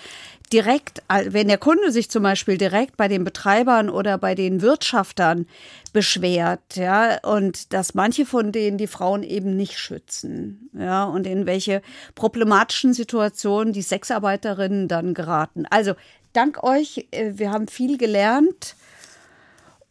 direkt, 0.52 1.02
wenn 1.08 1.48
der 1.48 1.58
Kunde 1.58 1.92
sich 1.92 2.10
zum 2.10 2.22
Beispiel 2.22 2.58
direkt 2.58 2.96
bei 2.96 3.08
den 3.08 3.24
Betreibern 3.24 3.90
oder 3.90 4.18
bei 4.18 4.34
den 4.34 4.62
Wirtschaftern 4.62 5.46
beschwert, 5.92 6.76
ja, 6.76 7.18
und 7.22 7.72
dass 7.72 7.94
manche 7.94 8.26
von 8.26 8.52
denen 8.52 8.78
die 8.78 8.86
Frauen 8.86 9.22
eben 9.22 9.56
nicht 9.56 9.78
schützen, 9.78 10.70
ja, 10.78 11.04
und 11.04 11.26
in 11.26 11.46
welche 11.46 11.82
problematischen 12.14 12.94
Situationen 12.94 13.72
die 13.72 13.82
Sexarbeiterinnen 13.82 14.88
dann 14.88 15.14
geraten. 15.14 15.66
Also 15.70 15.94
dank 16.32 16.62
euch, 16.62 17.06
äh, 17.10 17.32
wir 17.34 17.50
haben 17.50 17.68
viel 17.68 17.98
gelernt 17.98 18.76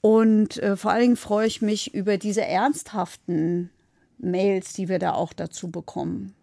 und 0.01 0.57
äh, 0.57 0.77
vor 0.77 0.91
allen 0.91 1.01
Dingen 1.01 1.17
freue 1.17 1.47
ich 1.47 1.61
mich 1.61 1.93
über 1.93 2.17
diese 2.17 2.45
ernsthaften 2.45 3.71
Mails, 4.17 4.73
die 4.73 4.89
wir 4.89 4.99
da 4.99 5.13
auch 5.13 5.33
dazu 5.33 5.69
bekommen. 5.69 6.33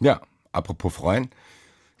Ja, 0.00 0.20
apropos 0.52 0.94
freuen 0.94 1.30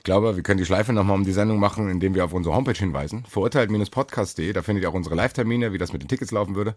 glaube, 0.06 0.36
wir 0.36 0.42
können 0.42 0.58
die 0.58 0.64
Schleife 0.64 0.94
nochmal 0.94 1.16
um 1.16 1.24
die 1.24 1.32
Sendung 1.32 1.58
machen, 1.58 1.90
indem 1.90 2.14
wir 2.14 2.24
auf 2.24 2.32
unsere 2.32 2.54
Homepage 2.54 2.78
hinweisen. 2.78 3.26
Verurteilt-podcast.de, 3.28 4.52
da 4.54 4.62
findet 4.62 4.84
ihr 4.84 4.88
auch 4.88 4.94
unsere 4.94 5.16
Live-Termine, 5.16 5.72
wie 5.72 5.78
das 5.78 5.92
mit 5.92 6.00
den 6.00 6.08
Tickets 6.08 6.30
laufen 6.30 6.54
würde. 6.54 6.76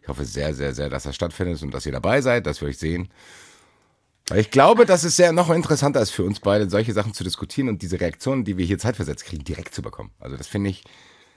Ich 0.00 0.08
hoffe 0.08 0.24
sehr, 0.24 0.54
sehr, 0.54 0.74
sehr, 0.74 0.88
dass 0.88 1.04
das 1.04 1.14
stattfindet 1.14 1.62
und 1.62 1.72
dass 1.72 1.86
ihr 1.86 1.92
dabei 1.92 2.22
seid, 2.22 2.46
dass 2.46 2.60
wir 2.60 2.68
euch 2.68 2.78
sehen. 2.78 3.10
Weil 4.28 4.40
ich 4.40 4.50
glaube, 4.50 4.86
dass 4.86 5.04
es 5.04 5.16
sehr 5.16 5.32
noch 5.32 5.50
interessanter 5.50 6.00
ist 6.00 6.10
für 6.10 6.24
uns 6.24 6.40
beide, 6.40 6.68
solche 6.68 6.92
Sachen 6.94 7.12
zu 7.12 7.22
diskutieren 7.22 7.68
und 7.68 7.82
diese 7.82 8.00
Reaktionen, 8.00 8.44
die 8.44 8.56
wir 8.56 8.64
hier 8.64 8.78
zeitversetzt 8.78 9.26
kriegen, 9.26 9.44
direkt 9.44 9.74
zu 9.74 9.82
bekommen. 9.82 10.10
Also 10.18 10.36
das 10.36 10.46
finde 10.46 10.70
ich, 10.70 10.82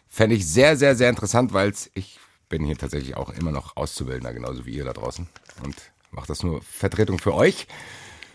fände 0.08 0.36
ich 0.36 0.48
sehr, 0.48 0.78
sehr, 0.78 0.96
sehr 0.96 1.10
interessant, 1.10 1.54
weil 1.54 1.74
ich 1.94 2.20
bin 2.48 2.64
hier 2.64 2.78
tatsächlich 2.78 3.18
auch 3.18 3.30
immer 3.32 3.52
noch 3.52 3.76
Auszubildender, 3.76 4.34
genauso 4.34 4.66
wie 4.66 4.76
ihr 4.76 4.86
da 4.86 4.94
draußen. 4.94 5.28
Und 5.64 5.76
mache 6.12 6.28
das 6.28 6.44
nur 6.44 6.62
Vertretung 6.62 7.20
für 7.20 7.34
euch. 7.34 7.68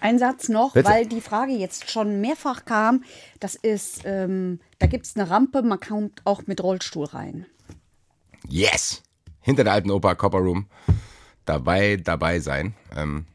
Ein 0.01 0.19
Satz 0.19 0.49
noch, 0.49 0.73
Bitte? 0.73 0.89
weil 0.89 1.07
die 1.07 1.21
Frage 1.21 1.53
jetzt 1.53 1.91
schon 1.91 2.21
mehrfach 2.21 2.65
kam. 2.65 3.05
Das 3.39 3.55
ist, 3.55 4.03
ähm, 4.05 4.61
da 4.79 4.87
gibt 4.87 5.07
es 5.07 5.17
eine 5.17 5.29
Rampe, 5.29 5.63
man 5.63 5.79
kommt 5.81 6.23
auch 6.25 6.47
mit 6.47 6.63
Rollstuhl 6.63 7.05
rein. 7.07 7.47
Yes! 8.49 9.03
Hinter 9.41 9.65
der 9.65 9.75
alten 9.75 9.91
Oper 9.91 10.15
Copper 10.15 10.39
Room. 10.39 10.67
Dabei, 11.45 11.97
dabei 11.97 12.41
sein. 12.41 12.75
Ähm, 12.97 13.27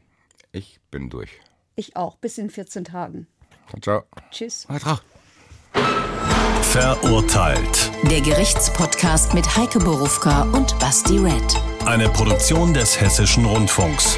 ich 0.52 0.80
bin 0.90 1.10
durch. 1.10 1.30
Ich 1.74 1.96
auch, 1.96 2.16
bis 2.16 2.38
in 2.38 2.50
14 2.50 2.84
Tagen. 2.84 3.26
Ciao, 3.68 3.80
ciao. 3.80 4.02
Tschüss. 4.30 4.66
Verurteilt. 6.62 7.90
Der 8.10 8.20
Gerichtspodcast 8.20 9.34
mit 9.34 9.56
Heike 9.56 9.78
Borufka 9.78 10.42
und 10.52 10.78
Basti 10.78 11.18
Red. 11.18 11.62
Eine 11.84 12.08
Produktion 12.08 12.72
des 12.74 13.00
Hessischen 13.00 13.44
Rundfunks. 13.44 14.16